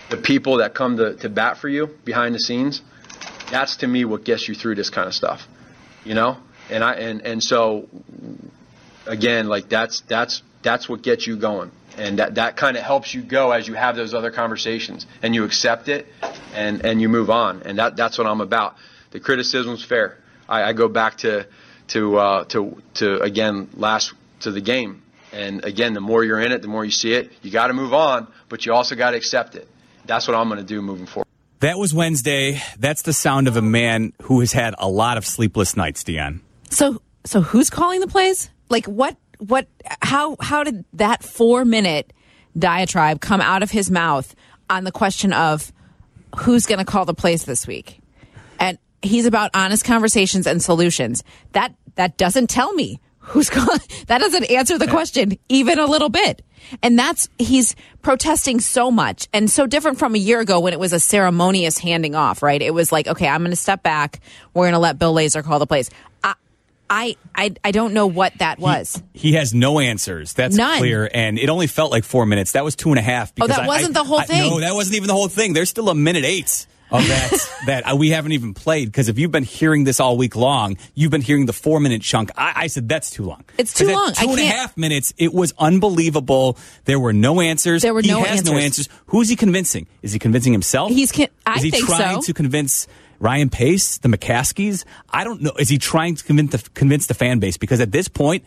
the 0.10 0.18
people 0.18 0.58
that 0.58 0.74
come 0.74 0.98
to, 0.98 1.16
to 1.18 1.30
bat 1.30 1.58
for 1.58 1.70
you 1.70 1.88
behind 2.06 2.36
the 2.36 2.40
scenes, 2.40 2.82
that's 3.52 3.78
to 3.78 3.88
me 3.88 4.06
what 4.06 4.24
gets 4.24 4.48
you 4.48 4.56
through 4.56 4.76
this 4.76 4.90
kind 4.90 5.08
of 5.08 5.14
stuff. 5.14 5.48
You 6.04 6.14
know? 6.14 6.38
And 6.70 6.84
I 6.84 6.94
and, 6.96 7.22
and 7.22 7.44
so 7.44 7.88
again, 9.06 9.48
like 9.48 9.70
that's 9.70 10.02
that's 10.02 10.42
that's 10.62 10.90
what 10.90 11.02
gets 11.02 11.26
you 11.26 11.38
going. 11.38 11.72
And 11.98 12.20
that, 12.20 12.36
that 12.36 12.58
kind 12.58 12.78
of 12.78 12.84
helps 12.84 13.14
you 13.14 13.24
go 13.24 13.52
as 13.52 13.68
you 13.68 13.74
have 13.74 13.96
those 13.96 14.14
other 14.14 14.32
conversations 14.32 15.08
and 15.24 15.34
you 15.34 15.46
accept 15.46 15.88
it 15.88 16.06
and, 16.54 16.86
and 16.86 17.02
you 17.02 17.10
move 17.10 17.30
on. 17.30 17.64
And 17.64 17.80
that, 17.80 17.96
that's 17.96 18.18
what 18.18 18.28
I'm 18.28 18.42
about. 18.42 18.76
The 19.12 19.20
criticism's 19.20 19.84
fair. 19.84 20.18
I, 20.48 20.64
I 20.64 20.74
go 20.74 20.88
back 20.90 21.18
to, 21.20 21.48
to, 21.90 22.18
uh, 22.18 22.44
to, 22.46 22.82
to, 22.96 23.20
again, 23.22 23.70
last, 23.74 24.14
to 24.42 24.52
the 24.52 24.62
game. 24.62 25.02
And 25.38 25.64
again, 25.64 25.94
the 25.94 26.02
more 26.02 26.24
you're 26.24 26.40
in 26.40 26.52
it, 26.52 26.64
the 26.64 26.68
more 26.68 26.84
you 26.84 26.92
see 26.92 27.14
it. 27.14 27.32
You 27.44 27.52
got 27.52 27.68
to 27.68 27.74
move 27.74 27.94
on, 27.94 28.28
but 28.50 28.66
you 28.66 28.74
also 28.74 28.96
got 28.96 29.12
to 29.12 29.18
accept 29.18 29.56
it. 29.56 29.70
That's 30.06 30.28
what 30.28 30.36
I'm 30.36 30.50
going 30.50 30.60
to 30.60 30.66
do 30.66 30.82
moving 30.82 31.06
forward. 31.06 31.28
That 31.60 31.78
was 31.78 31.94
Wednesday. 31.94 32.62
That's 32.80 33.04
the 33.04 33.14
sound 33.14 33.48
of 33.48 33.56
a 33.56 33.62
man 33.62 34.14
who 34.24 34.40
has 34.40 34.52
had 34.52 34.74
a 34.80 34.90
lot 34.90 35.18
of 35.18 35.26
sleepless 35.26 35.78
nights, 35.78 36.04
Dionne. 36.04 36.42
So 36.70 37.02
so 37.24 37.42
who's 37.42 37.70
calling 37.70 38.00
the 38.00 38.08
plays? 38.08 38.50
Like 38.70 38.86
what 38.86 39.16
what 39.40 39.68
how 40.02 40.38
how 40.40 40.64
did 40.64 40.86
that 40.94 41.24
4 41.24 41.66
minute 41.66 42.14
diatribe 42.58 43.22
come 43.22 43.42
out 43.42 43.64
of 43.64 43.72
his 43.72 43.92
mouth 43.92 44.36
on 44.70 44.84
the 44.84 44.92
question 44.92 45.34
of 45.34 45.72
who's 46.40 46.66
going 46.66 46.80
to 46.80 46.86
call 46.86 47.06
the 47.06 47.14
plays 47.14 47.46
this 47.46 47.66
week? 47.68 48.00
And 48.60 48.78
he's 49.02 49.26
about 49.26 49.52
honest 49.54 49.84
conversations 49.84 50.48
and 50.48 50.62
solutions. 50.62 51.24
That 51.54 51.74
that 51.96 52.18
doesn't 52.18 52.50
tell 52.50 52.74
me 52.74 53.00
who's 53.28 53.50
calling. 53.52 53.80
That 54.08 54.20
doesn't 54.20 54.46
answer 54.52 54.78
the 54.78 54.88
question 54.88 55.38
even 55.50 55.80
a 55.80 55.86
little 55.86 56.10
bit. 56.10 56.44
And 56.84 57.00
that's 57.00 57.30
he's 57.38 57.76
protesting 58.02 58.60
so 58.60 58.92
much 58.92 59.28
and 59.34 59.50
so 59.50 59.68
different 59.68 60.00
from 60.00 60.16
a 60.16 60.18
year 60.18 60.40
ago 60.42 60.60
when 60.60 60.74
it 60.74 60.80
was 60.80 60.92
a 60.92 61.00
ceremonious 61.00 61.78
handing 61.78 62.14
off, 62.16 62.44
right? 62.44 62.62
It 62.62 62.74
was 62.74 62.92
like, 62.92 63.08
okay, 63.08 63.28
I'm 63.28 63.42
going 63.42 63.52
to 63.52 63.56
step 63.56 63.84
back. 63.84 64.20
We're 64.54 64.64
going 64.64 64.74
to 64.74 64.80
let 64.80 65.00
Bill 65.00 65.14
Lazor 65.14 65.44
call 65.44 65.60
the 65.60 65.68
plays. 65.68 65.90
I, 66.24 66.36
I, 66.90 67.16
I, 67.36 67.54
I 67.64 67.72
don't 67.72 67.94
know 67.94 68.08
what 68.08 68.34
that 68.40 68.60
was. 68.60 69.02
He 69.14 69.34
has 69.34 69.54
no 69.54 69.80
answers. 69.80 70.34
That's 70.34 70.56
None. 70.56 70.80
clear. 70.80 71.10
And 71.14 71.38
it 71.40 71.50
only 71.50 71.68
felt 71.68 71.92
like 71.92 72.04
four 72.04 72.26
minutes. 72.26 72.54
That 72.54 72.64
was 72.66 72.76
two 72.76 72.90
and 72.90 73.00
a 73.00 73.02
half. 73.02 73.32
Oh, 73.40 73.48
that 73.48 73.60
I- 73.60 73.68
wasn't 73.68 73.96
I- 73.96 74.02
the 74.04 74.08
whole 74.08 74.22
thing. 74.22 74.50
no, 74.50 74.60
that 74.60 74.74
wasn't 74.74 74.96
even 74.98 75.08
the 75.08 75.14
whole 75.14 75.28
thing. 75.30 75.54
There's 75.54 75.70
still 75.70 75.90
a 75.90 75.96
minute 75.96 76.26
eight 76.26 76.66
of 76.92 77.06
that 77.08 77.32
that 77.66 77.92
uh, 77.92 77.96
we 77.96 78.10
haven't 78.10 78.32
even 78.32 78.54
played. 78.54 78.86
Because 78.88 79.10
if 79.10 79.20
you've 79.20 79.32
been 79.32 79.44
hearing 79.44 79.84
this 79.84 80.00
all 80.00 80.18
week 80.18 80.36
long, 80.36 80.78
you've 80.96 81.12
been 81.12 81.22
hearing 81.22 81.46
the 81.46 81.54
four 81.54 81.80
minute 81.80 82.02
chunk. 82.02 82.32
I, 82.38 82.54
I 82.56 82.68
said 82.68 82.88
that's 82.88 83.10
too 83.10 83.24
long. 83.24 83.44
It's 83.58 83.74
too 83.74 83.88
long. 83.88 84.14
I 84.18 84.24
and 84.26 84.40
a 84.40 84.46
half 84.46 84.78
minutes. 84.78 85.14
It 85.18 85.34
was 85.34 85.54
unbelievable. 85.58 86.58
There 86.86 87.00
were 87.00 87.14
no 87.14 87.42
answers. 87.42 87.82
There 87.82 87.94
were 87.94 88.02
he 88.02 88.10
no 88.10 88.22
has 88.24 88.44
no 88.46 88.54
answers. 88.54 88.88
answers. 88.88 88.90
Who's 89.08 89.30
he 89.30 89.36
convincing? 89.36 89.88
Is 90.02 90.14
he 90.14 90.20
convincing 90.20 90.54
himself? 90.54 90.92
He's 90.92 91.12
con- 91.12 91.28
I 91.46 91.56
Is 91.56 91.64
he 91.64 91.72
think 91.72 91.86
trying 91.86 92.22
so. 92.22 92.28
to 92.28 92.34
convince 92.34 92.88
Ryan 93.20 93.50
Pace, 93.50 93.98
the 93.98 94.10
McCaskies? 94.10 94.86
I 95.10 95.24
don't 95.24 95.42
know. 95.42 95.52
Is 95.60 95.70
he 95.70 95.78
trying 95.78 96.16
to 96.16 96.24
convince 96.24 96.52
the, 96.52 96.70
convince 96.72 97.08
the 97.08 97.14
fan 97.14 97.40
base? 97.40 97.58
Because 97.58 97.80
at 97.80 97.92
this 97.92 98.08
point, 98.08 98.44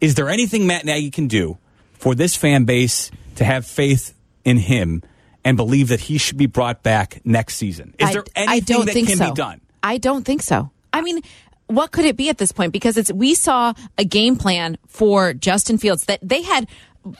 is 0.00 0.14
there 0.14 0.28
anything 0.28 0.66
Matt 0.66 0.84
Nagy 0.84 1.10
can 1.10 1.28
do 1.28 1.58
for 1.92 2.14
this 2.14 2.34
fan 2.36 2.64
base 2.64 3.10
to 3.36 3.44
have 3.44 3.66
faith 3.66 4.14
in 4.44 4.56
him 4.58 5.02
and 5.44 5.56
believe 5.56 5.88
that 5.88 6.00
he 6.00 6.18
should 6.18 6.36
be 6.36 6.46
brought 6.46 6.82
back 6.82 7.20
next 7.24 7.56
season? 7.56 7.94
Is 7.98 8.08
I- 8.08 8.12
there 8.12 8.24
I 8.36 8.40
anything 8.54 8.76
don't 8.76 8.86
that 8.86 8.94
can 8.94 9.16
so. 9.16 9.28
be 9.30 9.34
done? 9.34 9.60
I 9.82 9.98
don't 9.98 10.24
think 10.24 10.42
so. 10.42 10.70
I 10.92 11.02
mean, 11.02 11.20
what 11.66 11.90
could 11.92 12.04
it 12.04 12.16
be 12.16 12.28
at 12.28 12.38
this 12.38 12.52
point? 12.52 12.72
Because 12.72 12.96
it's 12.96 13.12
we 13.12 13.34
saw 13.34 13.72
a 13.98 14.04
game 14.04 14.36
plan 14.36 14.78
for 14.86 15.34
Justin 15.34 15.78
Fields 15.78 16.04
that 16.06 16.20
they 16.22 16.42
had 16.42 16.68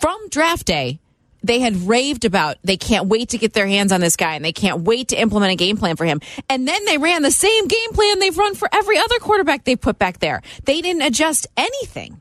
from 0.00 0.28
draft 0.30 0.66
day. 0.66 0.98
They 1.42 1.60
had 1.60 1.76
raved 1.76 2.24
about 2.24 2.56
they 2.64 2.78
can't 2.78 3.06
wait 3.06 3.28
to 3.30 3.38
get 3.38 3.52
their 3.52 3.66
hands 3.66 3.92
on 3.92 4.00
this 4.00 4.16
guy 4.16 4.34
and 4.34 4.42
they 4.42 4.52
can't 4.52 4.80
wait 4.82 5.08
to 5.08 5.16
implement 5.20 5.52
a 5.52 5.56
game 5.56 5.76
plan 5.76 5.96
for 5.96 6.06
him. 6.06 6.22
And 6.48 6.66
then 6.66 6.82
they 6.86 6.96
ran 6.96 7.20
the 7.20 7.30
same 7.30 7.66
game 7.68 7.90
plan 7.92 8.18
they've 8.18 8.36
run 8.38 8.54
for 8.54 8.66
every 8.72 8.96
other 8.96 9.18
quarterback 9.18 9.64
they 9.64 9.76
put 9.76 9.98
back 9.98 10.20
there. 10.20 10.40
They 10.64 10.80
didn't 10.80 11.02
adjust 11.02 11.46
anything. 11.58 12.20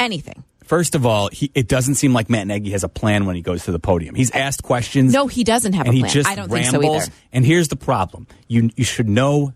Anything. 0.00 0.42
First 0.74 0.96
of 0.96 1.06
all, 1.06 1.28
he, 1.30 1.52
it 1.54 1.68
doesn't 1.68 1.94
seem 1.94 2.12
like 2.12 2.28
Matt 2.28 2.48
Nagy 2.48 2.72
has 2.72 2.82
a 2.82 2.88
plan 2.88 3.26
when 3.26 3.36
he 3.36 3.42
goes 3.42 3.66
to 3.66 3.70
the 3.70 3.78
podium. 3.78 4.16
He's 4.16 4.32
asked 4.32 4.64
questions. 4.64 5.12
No, 5.12 5.28
he 5.28 5.44
doesn't 5.44 5.72
have 5.74 5.86
a 5.86 5.92
he 5.92 6.00
plan. 6.00 6.10
just 6.12 6.28
I 6.28 6.34
don't 6.34 6.50
rambles. 6.50 6.72
think 6.72 6.82
so 6.82 6.96
either. 6.96 7.12
And 7.32 7.46
here's 7.46 7.68
the 7.68 7.76
problem: 7.76 8.26
you 8.48 8.70
you 8.74 8.82
should 8.82 9.08
know, 9.08 9.52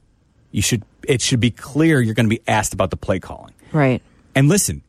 you 0.52 0.62
should 0.62 0.84
it 1.02 1.20
should 1.20 1.40
be 1.40 1.50
clear 1.50 2.00
you're 2.00 2.14
going 2.14 2.26
to 2.26 2.30
be 2.30 2.40
asked 2.46 2.72
about 2.72 2.90
the 2.90 2.96
play 2.96 3.18
calling. 3.18 3.52
Right. 3.72 4.00
And 4.37 4.48
listen, 4.48 4.82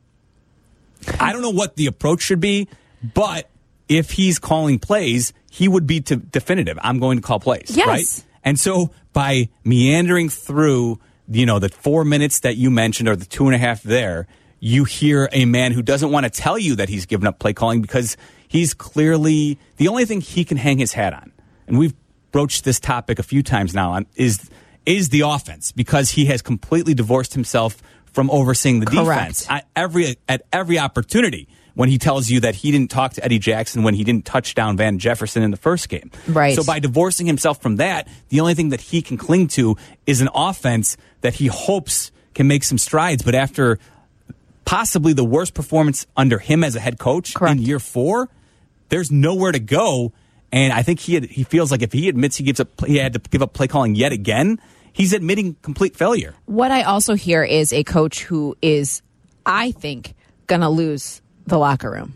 I 1.19 1.33
don't 1.33 1.41
know 1.41 1.50
what 1.50 1.77
the 1.77 1.88
approach 1.88 2.21
should 2.21 2.39
be, 2.41 2.67
but 3.15 3.50
if 3.88 4.12
he's 4.12 4.38
calling 4.38 4.77
plays, 4.77 5.33
he 5.50 5.67
would 5.67 5.88
be 5.88 6.00
to 6.01 6.17
definitive. 6.17 6.77
I'm 6.83 7.00
going 7.00 7.17
to 7.17 7.24
call 7.24 7.39
plays, 7.39 7.71
Yes. 7.75 7.88
right? 7.88 8.25
And 8.43 8.59
so 8.59 8.91
by 9.13 9.50
meandering 9.63 10.29
through, 10.29 11.00
you 11.27 11.48
know, 11.48 11.57
the 11.57 11.69
four 11.69 12.05
minutes 12.05 12.41
that 12.41 12.55
you 12.55 12.69
mentioned 12.69 13.09
or 13.09 13.15
the 13.15 13.25
two 13.25 13.48
and 13.48 13.55
a 13.55 13.57
half 13.57 13.81
there, 13.81 14.27
you 14.60 14.84
hear 14.84 15.30
a 15.32 15.46
man 15.46 15.72
who 15.72 15.82
doesn't 15.82 16.12
want 16.12 16.25
to 16.25 16.30
tell 16.30 16.58
you 16.58 16.75
that 16.75 16.89
he's 16.89 17.06
given 17.06 17.28
up 17.28 17.39
play 17.39 17.54
calling 17.54 17.82
because 17.82 18.18
he's 18.48 18.74
clearly 18.74 19.58
the 19.78 19.88
only 19.88 20.06
thing 20.06 20.22
he 20.22 20.44
can 20.44 20.58
hang 20.58 20.78
his 20.78 20.94
hat 20.94 21.13
on. 21.13 21.32
And 21.68 21.78
we've 21.78 21.94
broached 22.32 22.63
this 22.63 22.80
topic 22.80 23.20
a 23.20 23.24
few 23.24 23.44
times 23.44 23.74
now 23.74 23.92
on 23.92 24.06
is 24.16 24.50
is 24.86 25.10
the 25.10 25.22
offense 25.22 25.72
because 25.72 26.12
he 26.12 26.25
has 26.25 26.42
completely 26.42 26.94
divorced 26.94 27.34
himself 27.34 27.82
from 28.12 28.30
overseeing 28.32 28.80
the 28.80 28.86
Correct. 28.86 29.08
defense 29.08 29.46
at 29.50 29.68
every 29.75 30.18
at 30.28 30.44
every 30.51 30.80
opportunity 30.80 31.48
when 31.75 31.89
he 31.89 31.98
tells 31.98 32.30
you 32.30 32.42
that 32.42 32.56
he 32.56 32.72
didn't 32.72 32.92
talk 32.92 33.13
to 33.13 33.24
Eddie 33.24 33.39
Jackson 33.39 33.84
when 33.84 33.94
he 33.94 34.04
didn't 34.04 34.25
touch 34.25 34.56
down 34.56 34.75
Van 34.75 35.00
Jefferson 35.00 35.44
in 35.44 35.51
the 35.51 35.58
first 35.58 35.88
game. 35.88 36.12
Right. 36.28 36.56
So 36.56 36.63
by 36.63 36.80
divorcing 36.80 37.25
himself 37.25 37.62
from 37.62 37.78
that, 37.78 38.08
the 38.30 38.42
only 38.42 38.54
thing 38.54 38.70
that 38.70 38.82
he 38.82 39.01
can 39.01 39.18
cling 39.18 39.48
to 39.50 39.78
is 40.06 40.22
an 40.22 40.30
offense 40.34 40.98
that 41.22 41.36
he 41.36 41.48
hopes 41.48 42.12
can 42.34 42.48
make 42.48 42.63
some 42.63 42.78
strides. 42.78 43.24
But 43.24 43.36
after 43.36 43.80
possibly 44.70 45.14
the 45.14 45.26
worst 45.26 45.56
performance 45.56 46.06
under 46.16 46.38
him 46.38 46.64
as 46.64 46.76
a 46.76 46.80
head 46.80 47.00
coach 47.00 47.34
Correct. 47.34 47.58
in 47.58 47.66
year 47.66 47.80
four, 47.80 48.30
there's 48.90 49.12
nowhere 49.12 49.52
to 49.52 49.60
go. 49.60 50.14
And 50.52 50.72
I 50.72 50.84
think 50.84 51.00
he 51.00 51.16
had, 51.16 51.26
he 51.26 51.44
feels 51.44 51.72
like 51.72 51.82
if 51.82 51.92
he 51.92 52.08
admits 52.08 52.38
he 52.38 52.44
gives 52.44 52.60
up, 52.60 52.86
he 52.86 52.98
had 52.98 53.14
to 53.14 53.20
give 53.20 53.42
up 53.42 53.54
play 53.54 53.66
calling 53.66 53.96
yet 53.96 54.12
again. 54.12 54.62
He's 54.94 55.12
admitting 55.12 55.56
complete 55.64 55.96
failure. 55.96 56.36
What 56.46 56.70
I 56.70 56.84
also 56.84 57.16
hear 57.16 57.44
is 57.44 57.74
a 57.74 57.84
coach 57.84 58.22
who 58.22 58.56
is, 58.62 59.02
I 59.44 59.72
think, 59.72 60.14
going 60.46 60.62
to 60.62 60.70
lose 60.70 61.24
the 61.48 61.58
locker 61.58 61.90
room. 61.90 62.14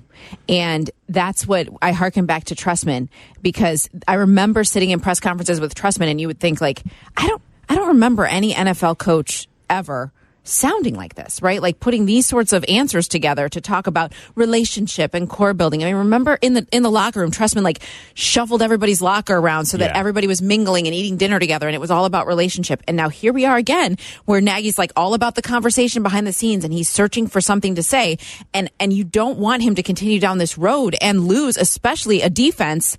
And 0.48 0.92
that's 1.10 1.48
what 1.48 1.70
I 1.82 1.92
hearken 1.92 2.28
back 2.28 2.44
to 2.46 2.56
Trestman 2.56 3.10
because 3.42 3.90
I 4.08 4.14
remember 4.14 4.64
sitting 4.64 4.92
in 4.92 5.00
press 5.00 5.20
conferences 5.20 5.60
with 5.60 5.74
Trestman 5.74 6.06
and 6.06 6.22
you 6.22 6.28
would 6.28 6.40
think 6.40 6.62
like, 6.62 6.84
I 7.18 7.28
don't, 7.28 7.42
I 7.68 7.74
don't 7.74 7.88
remember 7.88 8.26
any 8.28 8.54
NFL 8.54 9.00
coach 9.00 9.48
ever 9.72 10.14
sounding 10.44 10.96
like 10.96 11.16
this, 11.16 11.42
right? 11.42 11.62
Like 11.62 11.80
putting 11.80 12.06
these 12.06 12.26
sorts 12.26 12.52
of 12.54 12.66
answers 12.68 13.08
together 13.08 13.48
to 13.50 13.62
talk 13.62 13.88
about 13.88 14.14
relationship 14.36 15.14
and 15.14 15.30
core 15.30 15.54
building. 15.54 15.84
I 15.84 15.88
mean, 15.88 15.96
remember 15.96 16.38
in 16.42 16.54
the 16.54 16.68
in 16.72 16.84
the 16.84 16.92
locker 16.92 17.22
room, 17.22 17.32
Trestman 17.32 17.64
like 17.64 17.80
shuffled 18.14 18.62
everybody's 18.62 19.02
locker 19.02 19.36
around 19.36 19.66
so 19.66 19.78
that 19.78 19.92
Yeah. 19.92 19.98
everybody 19.98 20.28
was 20.28 20.42
mingling 20.42 20.86
and 20.88 20.94
eating 20.94 21.18
dinner 21.18 21.40
together, 21.40 21.68
and 21.68 21.76
it 21.76 21.80
was 21.80 21.92
all 21.92 22.06
about 22.06 22.28
relationship. 22.28 22.84
And 22.88 22.98
now 22.98 23.10
here 23.10 23.32
we 23.34 23.46
are 23.46 23.56
again, 23.58 23.98
where 24.26 24.42
Nagy's 24.42 24.78
like 24.78 24.92
all 24.96 25.14
about 25.14 25.36
the 25.36 25.42
conversation 25.42 26.04
behind 26.04 26.28
the 26.28 26.34
scenes, 26.34 26.64
and 26.66 26.74
he's 26.74 26.90
searching 26.90 27.28
for 27.28 27.40
something 27.42 27.76
to 27.76 27.84
say, 27.84 28.18
and 28.54 28.70
and 28.80 28.92
you 28.92 29.04
don't 29.04 29.40
want 29.40 29.64
him 29.64 29.76
to 29.76 29.84
continue 29.84 30.20
down 30.20 30.40
this 30.40 30.58
road 30.58 30.96
and 31.02 31.28
lose, 31.28 31.58
especially 31.58 32.22
a 32.22 32.30
defense 32.30 32.98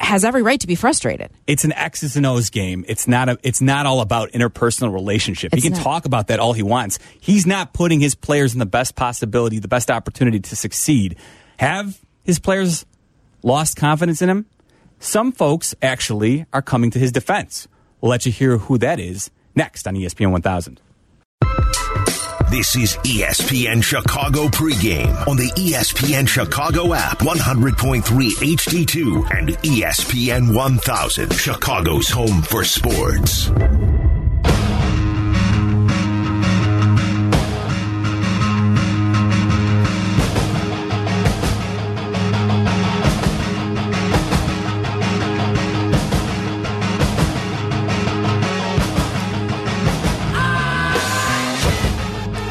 has 0.00 0.24
every 0.24 0.42
right 0.42 0.60
to 0.60 0.66
be 0.66 0.74
frustrated. 0.74 1.30
it's 1.46 1.64
an 1.64 1.72
X's 1.72 2.16
and 2.16 2.26
O's 2.26 2.50
game. 2.50 2.84
It's 2.88 3.06
not 3.06 3.28
a, 3.28 3.38
it's 3.42 3.60
not 3.60 3.86
all 3.86 4.00
about 4.00 4.30
interpersonal 4.32 4.92
relationship. 4.92 5.52
It's 5.52 5.62
he 5.62 5.68
can 5.68 5.76
not. 5.76 5.84
talk 5.84 6.04
about 6.06 6.28
that 6.28 6.40
all 6.40 6.52
he 6.52 6.62
wants. 6.62 6.98
He's 7.20 7.46
not 7.46 7.74
putting 7.74 8.00
his 8.00 8.14
players 8.14 8.52
in 8.54 8.58
the 8.58 8.66
best 8.66 8.96
possibility, 8.96 9.58
the 9.58 9.68
best 9.68 9.90
opportunity 9.90 10.40
to 10.40 10.56
succeed. 10.56 11.16
Have 11.58 12.00
his 12.24 12.38
players 12.38 12.86
lost 13.42 13.76
confidence 13.76 14.22
in 14.22 14.28
him? 14.28 14.46
Some 14.98 15.32
folks 15.32 15.74
actually 15.82 16.46
are 16.52 16.62
coming 16.62 16.90
to 16.90 16.98
his 16.98 17.12
defense. 17.12 17.68
We'll 18.00 18.10
let 18.10 18.26
you 18.26 18.32
hear 18.32 18.58
who 18.58 18.78
that 18.78 18.98
is 18.98 19.30
next 19.54 19.86
on 19.86 19.94
ESPN 19.94 20.30
1000. 20.32 20.80
This 22.50 22.74
is 22.74 22.96
ESPN 23.04 23.80
Chicago 23.80 24.48
pregame 24.48 25.28
on 25.28 25.36
the 25.36 25.52
ESPN 25.52 26.26
Chicago 26.26 26.94
app, 26.94 27.20
100.3 27.20 28.02
HD2 28.02 29.38
and 29.38 29.50
ESPN 29.50 30.52
1000, 30.52 31.32
Chicago's 31.32 32.08
home 32.08 32.42
for 32.42 32.64
sports. 32.64 33.52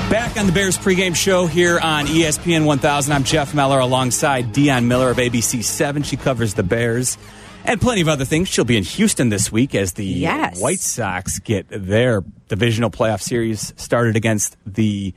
Back 0.10 0.38
on 0.38 0.48
the 0.48 0.52
Bears 0.52 0.76
pregame 0.76 1.16
show 1.16 1.46
here 1.46 1.80
on 1.80 2.08
ESPN 2.08 2.66
1000. 2.66 3.14
I'm 3.14 3.24
Jeff 3.24 3.54
Meller 3.54 3.78
alongside 3.78 4.54
Dionne 4.54 4.86
Miller 4.86 5.12
of 5.12 5.18
ABC 5.18 5.64
7. 5.64 6.02
She 6.02 6.18
covers 6.18 6.56
the 6.56 6.64
Bears 6.64 7.16
and 7.64 7.80
plenty 7.80 8.02
of 8.02 8.08
other 8.08 8.26
things. 8.26 8.48
She'll 8.48 8.66
be 8.66 8.76
in 8.78 8.84
Houston 8.84 9.30
this 9.30 9.52
week 9.52 9.76
as 9.76 9.94
the 9.94 10.06
Yes. 10.06 10.60
White 10.60 10.80
Sox 10.80 11.38
get 11.38 11.68
their 11.70 12.24
divisional 12.48 12.90
playoff 12.90 13.22
series 13.22 13.72
started 13.78 14.16
against 14.16 14.58
the 14.66 15.14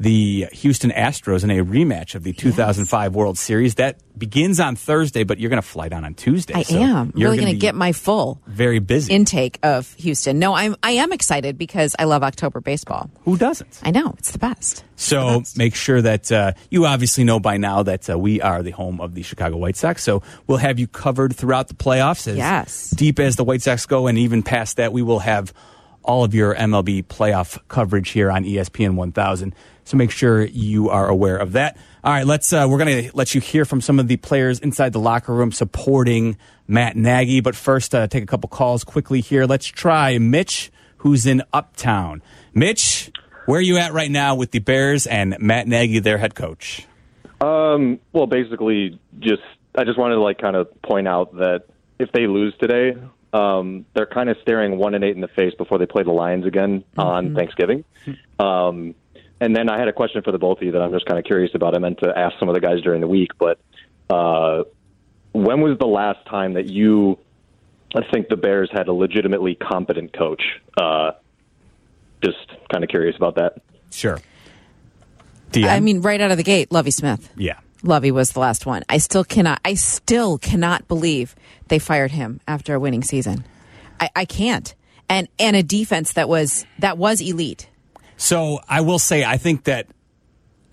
the 0.00 0.48
Houston 0.52 0.90
Astros 0.90 1.44
in 1.44 1.50
a 1.50 1.62
rematch 1.62 2.14
of 2.14 2.22
the 2.22 2.32
2005 2.32 3.14
World 3.14 3.36
Series. 3.36 3.74
That 3.74 3.98
begins 4.18 4.58
on 4.58 4.74
Thursday, 4.74 5.24
but 5.24 5.38
you're 5.38 5.50
going 5.50 5.60
to 5.60 5.66
fly 5.68 5.90
down 5.90 6.06
on 6.06 6.14
Tuesday. 6.14 6.54
I 6.54 6.62
so 6.62 6.78
am 6.78 7.12
you're 7.14 7.30
really 7.30 7.36
going 7.42 7.48
gonna 7.52 7.58
get 7.58 7.74
my 7.74 7.92
full 7.92 8.40
very 8.46 8.78
busy. 8.78 9.12
intake 9.12 9.58
of 9.62 9.92
Houston. 9.94 10.38
No, 10.38 10.54
I'm 10.54 10.74
I 10.82 10.92
am 10.92 11.12
excited 11.12 11.58
because 11.58 11.94
I 11.98 12.04
love 12.04 12.22
October 12.22 12.62
baseball. 12.62 13.10
Who 13.24 13.36
doesn't? 13.36 13.78
I 13.82 13.90
know 13.90 14.14
it's 14.18 14.32
the 14.32 14.38
best. 14.38 14.84
So 14.96 15.42
make 15.56 15.74
sure 15.74 16.00
that 16.00 16.32
uh, 16.32 16.52
you 16.70 16.86
obviously 16.86 17.24
know 17.24 17.38
by 17.38 17.58
now 17.58 17.82
that 17.82 18.08
uh, 18.08 18.18
we 18.18 18.40
are 18.40 18.62
the 18.62 18.70
home 18.70 19.00
of 19.02 19.14
the 19.14 19.22
Chicago 19.22 19.58
White 19.58 19.76
Sox. 19.76 20.02
So 20.02 20.22
we'll 20.46 20.58
have 20.58 20.78
you 20.78 20.86
covered 20.86 21.36
throughout 21.36 21.68
the 21.68 21.74
playoffs. 21.74 22.26
As 22.26 22.36
Yes. 22.38 22.90
Deep 22.90 23.18
as 23.20 23.36
the 23.36 23.44
White 23.44 23.60
Sox 23.62 23.84
go, 23.84 24.06
and 24.06 24.16
even 24.18 24.42
past 24.42 24.78
that, 24.78 24.94
we 24.94 25.02
will 25.02 25.18
have 25.20 25.52
all 26.02 26.24
of 26.24 26.34
your 26.34 26.54
MLB 26.54 27.04
playoff 27.04 27.58
coverage 27.68 28.10
here 28.10 28.30
on 28.30 28.44
ESPN 28.44 28.94
1000. 28.94 29.54
So 29.90 29.96
make 29.96 30.12
sure 30.12 30.44
you 30.44 30.88
are 30.90 31.08
aware 31.08 31.36
of 31.36 31.54
that. 31.54 31.76
All 32.04 32.12
right, 32.12 32.24
let's. 32.24 32.52
Uh, 32.52 32.68
we're 32.70 32.78
going 32.78 33.06
to 33.06 33.10
let 33.12 33.34
you 33.34 33.40
hear 33.40 33.64
from 33.64 33.80
some 33.80 33.98
of 33.98 34.06
the 34.06 34.18
players 34.18 34.60
inside 34.60 34.92
the 34.92 35.00
locker 35.00 35.34
room 35.34 35.50
supporting 35.50 36.36
Matt 36.68 36.94
Nagy. 36.96 37.40
But 37.40 37.56
first, 37.56 37.92
uh, 37.92 38.06
take 38.06 38.22
a 38.22 38.26
couple 38.26 38.48
calls 38.48 38.84
quickly 38.84 39.20
here. 39.20 39.46
Let's 39.46 39.66
try 39.66 40.16
Mitch, 40.18 40.70
who's 40.98 41.26
in 41.26 41.42
Uptown. 41.52 42.22
Mitch, 42.54 43.10
where 43.46 43.58
are 43.58 43.62
you 43.62 43.78
at 43.78 43.92
right 43.92 44.12
now 44.12 44.36
with 44.36 44.52
the 44.52 44.60
Bears 44.60 45.08
and 45.08 45.36
Matt 45.40 45.66
Nagy, 45.66 45.98
their 45.98 46.18
head 46.18 46.36
coach? 46.36 46.86
Um, 47.40 47.98
well, 48.12 48.28
basically, 48.28 49.00
just 49.18 49.42
I 49.76 49.82
just 49.82 49.98
wanted 49.98 50.14
to 50.14 50.22
like 50.22 50.38
kind 50.38 50.54
of 50.54 50.68
point 50.82 51.08
out 51.08 51.34
that 51.38 51.64
if 51.98 52.12
they 52.12 52.28
lose 52.28 52.54
today, 52.60 52.94
um, 53.32 53.86
they're 53.94 54.06
kind 54.06 54.30
of 54.30 54.36
staring 54.42 54.78
one 54.78 54.94
and 54.94 55.02
eight 55.02 55.16
in 55.16 55.20
the 55.20 55.26
face 55.26 55.52
before 55.58 55.78
they 55.78 55.86
play 55.86 56.04
the 56.04 56.12
Lions 56.12 56.46
again 56.46 56.84
on 56.96 57.34
Thanksgiving. 57.34 57.84
Um, 58.38 58.94
and 59.40 59.54
then 59.56 59.68
I 59.70 59.78
had 59.78 59.88
a 59.88 59.92
question 59.92 60.22
for 60.22 60.32
the 60.32 60.38
both 60.38 60.58
of 60.58 60.64
you 60.64 60.72
that 60.72 60.82
I'm 60.82 60.92
just 60.92 61.06
kind 61.06 61.18
of 61.18 61.24
curious 61.24 61.54
about. 61.54 61.74
I 61.74 61.78
meant 61.78 61.98
to 62.00 62.12
ask 62.16 62.38
some 62.38 62.48
of 62.48 62.54
the 62.54 62.60
guys 62.60 62.82
during 62.82 63.00
the 63.00 63.08
week, 63.08 63.30
but 63.38 63.58
uh, 64.08 64.64
when 65.32 65.60
was 65.60 65.78
the 65.78 65.86
last 65.86 66.24
time 66.26 66.54
that 66.54 66.66
you? 66.66 67.18
I 67.94 68.02
think 68.12 68.28
the 68.28 68.36
Bears 68.36 68.70
had 68.72 68.86
a 68.88 68.92
legitimately 68.92 69.56
competent 69.56 70.12
coach. 70.16 70.42
Uh, 70.80 71.12
just 72.22 72.38
kind 72.70 72.84
of 72.84 72.90
curious 72.90 73.16
about 73.16 73.36
that. 73.36 73.62
Sure. 73.90 74.20
DM? 75.50 75.68
I 75.68 75.80
mean, 75.80 76.00
right 76.00 76.20
out 76.20 76.30
of 76.30 76.36
the 76.36 76.44
gate, 76.44 76.70
Lovie 76.70 76.92
Smith. 76.92 77.30
yeah. 77.36 77.58
Lovie 77.82 78.10
was 78.10 78.32
the 78.32 78.40
last 78.40 78.66
one. 78.66 78.82
I 78.90 78.98
still 78.98 79.24
cannot. 79.24 79.58
I 79.64 79.72
still 79.72 80.36
cannot 80.36 80.86
believe 80.86 81.34
they 81.68 81.78
fired 81.78 82.10
him 82.10 82.40
after 82.46 82.74
a 82.74 82.78
winning 82.78 83.02
season. 83.02 83.44
I, 83.98 84.10
I 84.14 84.24
can't. 84.26 84.74
And 85.08 85.28
and 85.38 85.56
a 85.56 85.62
defense 85.62 86.12
that 86.12 86.28
was 86.28 86.66
that 86.80 86.98
was 86.98 87.22
elite. 87.22 87.69
So 88.20 88.60
I 88.68 88.82
will 88.82 88.98
say, 88.98 89.24
I 89.24 89.38
think 89.38 89.64
that 89.64 89.86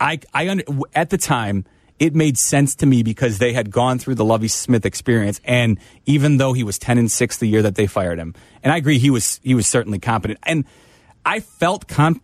I, 0.02 0.20
I 0.34 0.50
under, 0.50 0.64
at 0.94 1.12
the 1.12 1.18
time 1.18 1.64
it 1.98 2.14
made 2.14 2.38
sense 2.38 2.76
to 2.76 2.86
me 2.86 3.04
because 3.04 3.38
they 3.38 3.54
had 3.54 3.72
gone 3.72 4.00
through 4.00 4.16
the 4.16 4.26
Lovie 4.26 4.50
Smith 4.50 4.86
experience, 4.86 5.40
and 5.46 5.80
even 6.06 6.38
though 6.38 6.52
he 6.52 6.66
was 6.66 6.78
ten 6.78 6.98
and 6.98 7.10
six 7.10 7.38
the 7.38 7.48
year 7.48 7.62
that 7.62 7.76
they 7.76 7.88
fired 7.88 8.20
him, 8.20 8.36
and 8.64 8.74
I 8.74 8.78
agree 8.78 9.00
he 9.00 9.10
was 9.10 9.40
he 9.44 9.56
was 9.56 9.66
certainly 9.66 9.98
competent, 9.98 10.40
and 10.44 10.66
I 11.26 11.40
felt 11.40 11.88
con- 11.88 12.20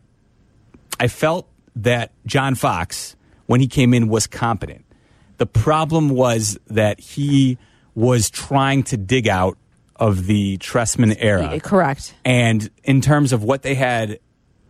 I 1.00 1.08
felt 1.08 1.48
that 1.78 2.12
John 2.26 2.56
Fox 2.56 3.16
when 3.46 3.62
he 3.62 3.68
came 3.68 3.94
in 3.94 4.10
was 4.10 4.28
competent. 4.28 4.84
The 5.38 5.46
problem 5.46 6.10
was 6.10 6.60
that 6.68 7.00
he 7.00 7.58
was 7.96 8.30
trying 8.30 8.84
to 8.84 8.98
dig 8.98 9.30
out 9.30 9.58
of 9.96 10.26
the 10.26 10.58
Trestman 10.58 11.16
era. 11.18 11.60
Correct. 11.62 12.14
And 12.26 12.70
in 12.84 13.00
terms 13.00 13.32
of 13.32 13.42
what 13.44 13.62
they 13.62 13.76
had 13.76 14.20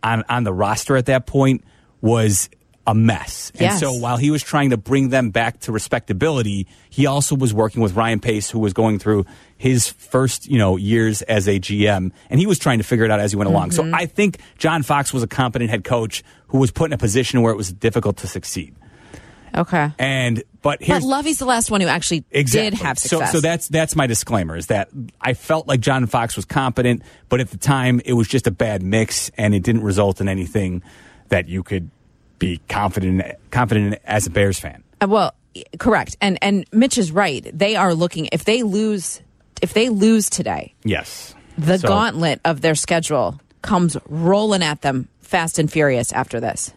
on 0.04 0.24
on 0.28 0.44
the 0.44 0.52
roster 0.52 0.96
at 0.96 1.06
that 1.06 1.26
point 1.26 1.64
was 2.00 2.50
a 2.86 2.94
mess. 2.94 3.50
And 3.54 3.62
Yes. 3.62 3.80
so 3.80 3.94
while 3.94 4.18
he 4.18 4.30
was 4.30 4.42
trying 4.42 4.70
to 4.70 4.76
bring 4.76 5.08
them 5.08 5.30
back 5.30 5.60
to 5.60 5.72
respectability, 5.72 6.66
he 6.90 7.06
also 7.06 7.34
was 7.34 7.54
working 7.54 7.80
with 7.80 7.94
Ryan 7.94 8.20
Pace, 8.20 8.50
who 8.50 8.58
was 8.58 8.74
going 8.74 8.98
through 8.98 9.24
his 9.56 9.88
first, 9.88 10.46
you 10.46 10.58
know, 10.58 10.76
years 10.76 11.22
as 11.22 11.48
a 11.48 11.58
GM, 11.58 12.12
and 12.28 12.40
he 12.40 12.46
was 12.46 12.58
trying 12.58 12.78
to 12.78 12.84
figure 12.84 13.06
it 13.06 13.10
out 13.10 13.20
as 13.20 13.32
he 13.32 13.36
went 13.38 13.48
along. 13.48 13.70
So 13.70 13.82
mm-hmm. 13.82 13.94
I 13.94 14.04
think 14.04 14.38
John 14.58 14.82
Fox 14.82 15.14
was 15.14 15.22
a 15.22 15.26
competent 15.26 15.70
head 15.70 15.84
coach 15.84 16.22
who 16.48 16.58
was 16.58 16.70
put 16.70 16.90
in 16.90 16.92
a 16.92 16.98
position 16.98 17.40
where 17.40 17.52
it 17.52 17.56
was 17.56 17.72
difficult 17.72 18.18
to 18.18 18.26
succeed. 18.26 18.74
Okay. 19.56 19.92
And 19.98 20.42
but 20.62 20.80
But 20.86 21.02
Lovie's 21.02 21.38
the 21.38 21.44
last 21.44 21.70
one 21.70 21.80
who 21.80 21.86
actually 21.86 22.24
exactly. 22.30 22.70
did 22.70 22.78
have 22.84 22.98
So, 22.98 23.18
success. 23.18 23.32
so 23.32 23.40
that's 23.40 23.68
that's 23.68 23.94
my 23.94 24.06
disclaimer 24.06 24.56
is 24.56 24.66
that 24.68 24.88
I 25.20 25.34
felt 25.34 25.68
like 25.68 25.80
John 25.80 26.06
Fox 26.06 26.36
was 26.36 26.44
competent, 26.44 27.02
but 27.28 27.40
at 27.40 27.50
the 27.50 27.56
time 27.58 28.00
it 28.04 28.14
was 28.14 28.26
just 28.28 28.46
a 28.46 28.50
bad 28.50 28.82
mix, 28.82 29.30
and 29.36 29.54
it 29.54 29.62
didn't 29.62 29.82
result 29.82 30.20
in 30.20 30.28
anything 30.28 30.82
that 31.28 31.48
you 31.48 31.62
could 31.62 31.90
be 32.38 32.60
confident 32.68 33.22
confident 33.50 33.94
in 33.94 34.00
as 34.04 34.26
a 34.26 34.30
Bears 34.30 34.58
fan. 34.58 34.82
Uh, 35.00 35.06
well, 35.08 35.34
correct. 35.78 36.16
And 36.20 36.38
and 36.42 36.64
Mitch 36.72 36.98
is 36.98 37.12
right. 37.12 37.48
They 37.56 37.76
are 37.76 37.94
looking 37.94 38.28
if 38.32 38.44
they 38.44 38.62
lose 38.64 39.20
if 39.62 39.72
they 39.72 39.88
lose 39.88 40.28
today, 40.28 40.74
Yes, 40.82 41.34
the 41.56 41.78
So- 41.78 41.88
gauntlet 41.88 42.40
of 42.44 42.60
their 42.60 42.74
schedule 42.74 43.38
comes 43.62 43.96
rolling 44.08 44.62
at 44.62 44.82
them 44.82 45.08
fast 45.20 45.58
and 45.58 45.70
furious 45.70 46.12
after 46.12 46.40
this. 46.40 46.72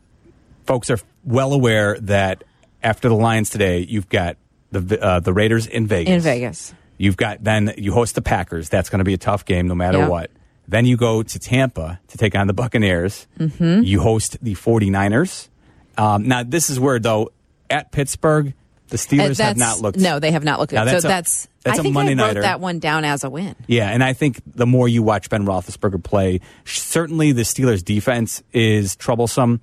folks 0.65 0.89
are 0.89 0.99
well 1.23 1.53
aware 1.53 1.97
that 2.01 2.43
after 2.83 3.09
the 3.09 3.15
Lions 3.15 3.49
today, 3.49 3.79
you've 3.79 4.09
got 4.09 4.37
the 4.71 5.01
uh, 5.01 5.19
the 5.19 5.33
Raiders 5.33 5.67
in 5.67 5.87
Vegas. 5.87 6.13
In 6.13 6.21
Vegas. 6.21 6.73
You've 6.97 7.17
got 7.17 7.43
then 7.43 7.73
you 7.77 7.91
host 7.93 8.15
the 8.15 8.21
Packers. 8.21 8.69
That's 8.69 8.89
going 8.89 8.99
to 8.99 9.05
be 9.05 9.13
a 9.13 9.17
tough 9.19 9.45
game 9.45 9.67
no 9.67 9.75
matter 9.75 9.99
Yeah. 9.99 10.07
what. 10.07 10.31
Then 10.67 10.85
you 10.85 10.97
go 10.97 11.23
to 11.23 11.39
Tampa 11.39 11.99
to 12.09 12.17
take 12.17 12.35
on 12.35 12.47
the 12.47 12.53
Buccaneers. 12.53 13.25
Mm-hmm. 13.39 13.83
You 13.83 14.01
host 14.01 14.37
the 14.41 14.53
49ers. 14.55 15.47
Um, 15.97 16.27
now, 16.27 16.43
this 16.43 16.69
is 16.69 16.77
where, 16.79 16.99
though, 16.99 17.31
at 17.69 17.91
Pittsburgh, 17.93 18.53
the 18.89 18.95
Uh, 18.95 18.97
Steelers 18.97 19.39
have 19.39 19.55
not 19.57 19.79
looked. 19.81 19.97
No, 19.97 20.19
they 20.19 20.31
have 20.31 20.43
not 20.43 20.59
looked 20.59 20.73
Now, 20.73 20.83
that's 20.85 21.03
so 21.03 21.07
a- 21.07 21.11
that's 21.11 21.47
that's 21.63 21.77
I 21.77 21.81
a 21.81 21.83
think 21.83 21.93
Monday 21.93 22.13
I 22.13 22.15
wrote 22.15 22.27
nighter. 22.27 22.41
that 22.41 22.59
one 22.59 22.79
down 22.79 23.05
as 23.05 23.23
a 23.23 23.29
win. 23.29 23.55
Yeah, 23.67 23.89
and 23.89 24.03
I 24.03 24.13
think 24.13 24.41
the 24.55 24.65
more 24.65 24.87
you 24.89 25.03
watch 25.03 25.29
Ben 25.29 25.45
Roethlisberger 25.45 26.03
play, 26.03 26.39
certainly 26.65 27.31
the 27.33 27.41
Steelers' 27.43 27.83
defense 27.83 28.43
is 28.53 28.95
troublesome. 28.95 29.61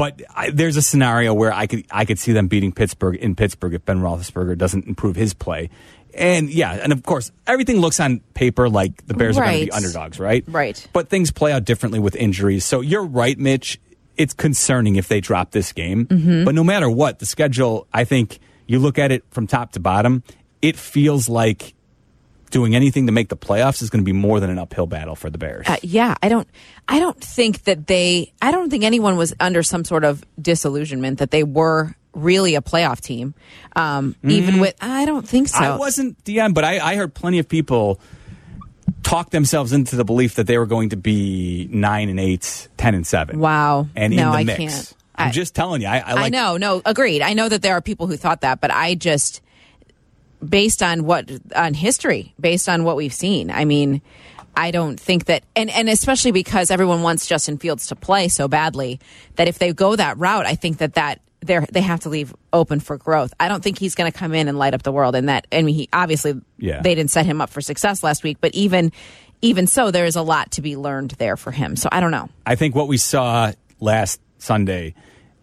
But 0.00 0.22
I, 0.34 0.48
there's 0.48 0.78
a 0.78 0.82
scenario 0.82 1.34
where 1.34 1.52
I 1.52 1.66
could 1.66 1.84
I 1.90 2.06
could 2.06 2.18
see 2.18 2.32
them 2.32 2.48
beating 2.48 2.72
Pittsburgh 2.72 3.16
in 3.16 3.36
Pittsburgh 3.36 3.74
if 3.74 3.84
Ben 3.84 4.00
Roethlisberger 4.00 4.56
doesn't 4.56 4.86
improve 4.86 5.14
his 5.14 5.34
play. 5.34 5.68
And 6.14 6.48
yeah, 6.48 6.72
and 6.72 6.90
of 6.90 7.02
course, 7.02 7.30
everything 7.46 7.80
looks 7.80 8.00
on 8.00 8.20
paper 8.32 8.70
like 8.70 9.06
the 9.06 9.12
Bears 9.12 9.36
are 9.36 9.44
going 9.44 9.58
to 9.58 9.66
be 9.66 9.70
underdogs, 9.70 10.18
right? 10.18 10.42
Right. 10.48 10.88
But 10.94 11.10
things 11.10 11.30
play 11.30 11.52
out 11.52 11.66
differently 11.66 11.98
with 11.98 12.16
injuries. 12.16 12.64
So 12.64 12.80
you're 12.80 13.04
right, 13.04 13.38
Mitch. 13.38 13.78
It's 14.16 14.32
concerning 14.32 14.96
if 14.96 15.06
they 15.06 15.20
drop 15.20 15.50
this 15.50 15.70
game. 15.74 16.06
Mm-hmm. 16.06 16.44
But 16.44 16.54
no 16.54 16.64
matter 16.64 16.88
what, 16.88 17.18
the 17.18 17.26
schedule, 17.26 17.86
I 17.92 18.04
think 18.04 18.38
you 18.66 18.78
look 18.78 18.98
at 18.98 19.12
it 19.12 19.24
from 19.30 19.46
top 19.46 19.72
to 19.72 19.80
bottom, 19.80 20.22
it 20.62 20.78
feels 20.78 21.28
like 21.28 21.74
doing 22.50 22.74
anything 22.74 23.06
to 23.06 23.12
make 23.12 23.28
the 23.28 23.36
playoffs 23.36 23.82
is 23.82 23.90
going 23.90 24.00
to 24.02 24.04
be 24.04 24.12
more 24.12 24.40
than 24.40 24.50
an 24.50 24.58
uphill 24.58 24.86
battle 24.86 25.14
for 25.14 25.30
the 25.30 25.38
Bears. 25.38 25.66
Uh, 25.68 25.76
yeah, 25.82 26.14
I 26.22 26.28
don't. 26.28 26.48
I 26.88 26.98
don't 26.98 27.20
think 27.20 27.64
that 27.64 27.86
they. 27.86 28.32
I 28.42 28.50
don't 28.50 28.70
think 28.70 28.84
anyone 28.84 29.16
was 29.16 29.34
under 29.40 29.62
some 29.62 29.84
sort 29.84 30.04
of 30.04 30.24
disillusionment 30.40 31.18
that 31.18 31.30
they 31.30 31.44
were 31.44 31.94
really 32.12 32.56
a 32.56 32.60
playoff 32.60 33.00
team. 33.00 33.34
Um, 33.76 34.16
Even 34.24 34.58
with, 34.58 34.74
I 34.80 35.04
don't 35.04 35.26
think 35.26 35.46
so. 35.48 35.58
Mm-hmm. 35.58 35.72
I 35.72 35.76
wasn't 35.76 36.24
DM, 36.24 36.54
but 36.54 36.64
I, 36.64 36.78
I 36.80 36.96
heard 36.96 37.14
plenty 37.14 37.38
of 37.38 37.48
people 37.48 38.00
talk 39.02 39.30
themselves 39.30 39.72
into 39.72 39.96
the 39.96 40.04
belief 40.04 40.34
that 40.34 40.46
they 40.46 40.58
were 40.58 40.66
going 40.66 40.90
to 40.90 40.96
be 40.96 41.68
nine 41.70 42.08
and 42.08 42.18
eight, 42.20 42.68
10 42.76 42.94
and 42.94 43.06
seven. 43.06 43.38
Wow. 43.38 43.86
And 43.96 44.14
No, 44.14 44.26
in 44.26 44.32
the 44.32 44.38
I 44.38 44.44
mix. 44.44 44.58
can't. 44.58 44.94
I'm 45.14 45.28
I- 45.28 45.30
just 45.30 45.54
telling 45.54 45.82
you. 45.82 45.86
I, 45.88 45.98
I, 45.98 46.12
like, 46.14 46.24
I 46.26 46.28
know. 46.30 46.56
No, 46.56 46.82
agreed. 46.84 47.22
I 47.22 47.32
know 47.34 47.48
that 47.48 47.62
there 47.62 47.74
are 47.74 47.80
people 47.80 48.06
who 48.08 48.16
thought 48.16 48.40
that, 48.42 48.60
but 48.60 48.70
I 48.72 48.94
just, 48.96 49.40
based 50.46 50.82
on 50.82 51.04
what 51.04 51.30
on 51.54 51.74
history, 51.74 52.34
based 52.40 52.68
on 52.68 52.84
what 52.84 52.96
we've 52.96 53.14
seen, 53.14 53.50
I 53.50 53.64
mean. 53.64 54.02
I 54.56 54.72
don't 54.72 54.98
think 54.98 55.26
that, 55.26 55.44
and, 55.54 55.70
and 55.70 55.88
especially 55.88 56.32
because 56.32 56.72
everyone 56.72 57.02
wants 57.02 57.28
Justin 57.28 57.56
Fields 57.56 57.86
to 57.86 57.96
play 57.96 58.26
so 58.26 58.48
badly 58.48 58.98
that 59.36 59.46
if 59.46 59.60
they 59.60 59.72
go 59.72 59.94
that 59.94 60.18
route, 60.18 60.44
I 60.44 60.56
think 60.56 60.78
that 60.78 60.94
that 60.94 61.20
they 61.40 61.64
they 61.70 61.80
have 61.80 62.00
to 62.00 62.08
leave 62.08 62.34
open 62.52 62.80
for 62.80 62.98
growth. 62.98 63.32
I 63.38 63.46
don't 63.46 63.62
think 63.62 63.78
he's 63.78 63.94
going 63.94 64.10
to 64.10 64.18
come 64.18 64.34
in 64.34 64.48
and 64.48 64.58
light 64.58 64.74
up 64.74 64.82
the 64.82 64.90
world. 64.90 65.14
And 65.14 65.28
that, 65.28 65.46
I 65.52 65.62
mean, 65.62 65.76
he 65.76 65.88
obviously 65.92 66.34
Yeah. 66.58 66.82
they 66.82 66.96
didn't 66.96 67.12
set 67.12 67.26
him 67.26 67.40
up 67.40 67.50
for 67.50 67.60
success 67.60 68.02
last 68.02 68.24
week, 68.24 68.38
but 68.40 68.52
even 68.52 68.90
even 69.40 69.68
so, 69.68 69.92
there 69.92 70.04
is 70.04 70.16
a 70.16 70.22
lot 70.22 70.50
to 70.52 70.62
be 70.62 70.76
learned 70.76 71.12
there 71.12 71.36
for 71.36 71.52
him. 71.52 71.76
So 71.76 71.88
I 71.90 72.00
don't 72.00 72.10
know. 72.10 72.28
I 72.44 72.56
think 72.56 72.74
what 72.74 72.88
we 72.88 72.96
saw 72.96 73.52
last 73.78 74.20
Sunday 74.38 74.94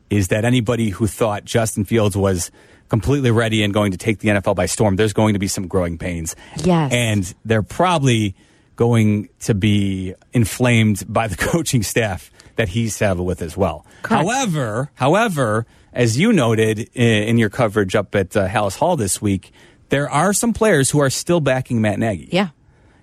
is 0.10 0.30
that 0.30 0.46
anybody 0.46 0.90
who 0.90 1.08
thought 1.08 1.46
Justin 1.46 1.86
Fields 1.86 2.16
was 2.16 2.52
completely 2.90 3.32
ready 3.32 3.64
and 3.64 3.74
going 3.74 3.92
to 3.92 3.98
take 3.98 4.20
the 4.20 4.30
NFL 4.30 4.56
by 4.56 4.66
storm, 4.66 4.96
there's 4.96 5.14
going 5.14 5.34
to 5.34 5.40
be 5.40 5.48
some 5.48 5.68
growing 5.68 5.98
pains. 5.98 6.36
Yes. 6.64 6.92
And 6.94 7.34
they're 7.44 7.64
probably 7.64 8.36
going 8.76 9.30
to 9.42 9.54
be 9.54 10.14
inflamed 10.34 11.04
by 11.12 11.28
the 11.28 11.36
coaching 11.38 11.84
staff 11.84 12.32
that 12.56 12.70
he's 12.70 12.96
saddled 12.96 13.28
with 13.28 13.42
as 13.42 13.58
well. 13.58 13.86
Correct. 14.04 14.24
However, 14.24 14.92
however, 14.96 15.66
as 15.94 16.18
you 16.18 16.32
noted 16.32 16.80
in 16.94 17.38
your 17.38 17.50
coverage 17.50 17.96
up 17.96 18.16
at 18.16 18.36
uh, 18.36 18.48
Halas 18.48 18.78
Hall 18.78 18.96
this 18.96 19.22
week, 19.22 19.52
there 19.90 20.10
are 20.10 20.34
some 20.34 20.54
players 20.54 20.90
who 20.92 21.00
are 21.00 21.10
still 21.10 21.40
backing 21.40 21.82
Matt 21.82 22.00
Nagy. 22.00 22.30
Yeah. 22.32 22.50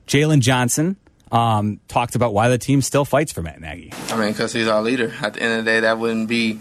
Jaylon 0.07 0.41
Johnson 0.41 0.97
um, 1.33 1.81
talked 1.89 2.15
about 2.15 2.35
why 2.35 2.49
the 2.49 2.59
team 2.59 2.83
still 2.83 3.05
fights 3.05 3.33
for 3.33 3.43
Matt 3.43 3.61
Nagy. 3.61 3.93
I 4.09 4.17
mean, 4.17 4.33
because 4.33 4.53
he's 4.53 4.69
our 4.69 4.83
leader. 4.83 5.13
At 5.21 5.35
the 5.35 5.43
end 5.43 5.59
of 5.59 5.65
the 5.65 5.71
day, 5.71 5.81
that 5.81 5.99
wouldn't 5.99 6.29
be, 6.29 6.61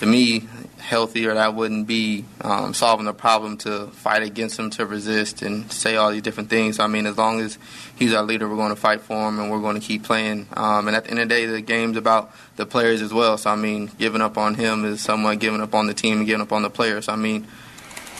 to 0.00 0.06
me, 0.06 0.48
healthy, 0.78 1.26
or 1.26 1.34
that 1.34 1.54
wouldn't 1.54 1.86
be 1.86 2.24
um, 2.40 2.74
solving 2.74 3.06
the 3.06 3.14
problem 3.14 3.56
to 3.58 3.86
fight 3.88 4.22
against 4.22 4.58
him, 4.58 4.70
to 4.70 4.86
resist, 4.86 5.42
and 5.42 5.70
say 5.72 5.96
all 5.96 6.10
these 6.10 6.22
different 6.22 6.50
things. 6.50 6.78
I 6.78 6.86
mean, 6.86 7.06
as 7.06 7.16
long 7.16 7.40
as 7.40 7.58
he's 7.96 8.12
our 8.12 8.22
leader, 8.22 8.48
we're 8.48 8.56
going 8.56 8.74
to 8.74 8.80
fight 8.80 9.00
for 9.00 9.28
him, 9.28 9.38
and 9.38 9.50
we're 9.50 9.60
going 9.60 9.80
to 9.80 9.86
keep 9.86 10.04
playing. 10.04 10.46
Um, 10.56 10.88
and 10.88 10.96
at 10.96 11.04
the 11.04 11.10
end 11.10 11.20
of 11.20 11.28
the 11.28 11.34
day, 11.34 11.46
the 11.46 11.60
game's 11.60 11.96
about 11.96 12.34
the 12.56 12.66
players 12.66 13.02
as 13.02 13.12
well. 13.12 13.38
So 13.38 13.50
I 13.50 13.56
mean, 13.56 13.90
giving 13.98 14.20
up 14.20 14.36
on 14.36 14.54
him 14.54 14.84
is 14.84 15.00
somewhat 15.00 15.38
giving 15.38 15.60
up 15.60 15.74
on 15.74 15.86
the 15.86 15.94
team 15.94 16.18
and 16.18 16.26
giving 16.26 16.42
up 16.42 16.52
on 16.52 16.62
the 16.62 16.70
players. 16.70 17.08
I 17.08 17.16
mean, 17.16 17.46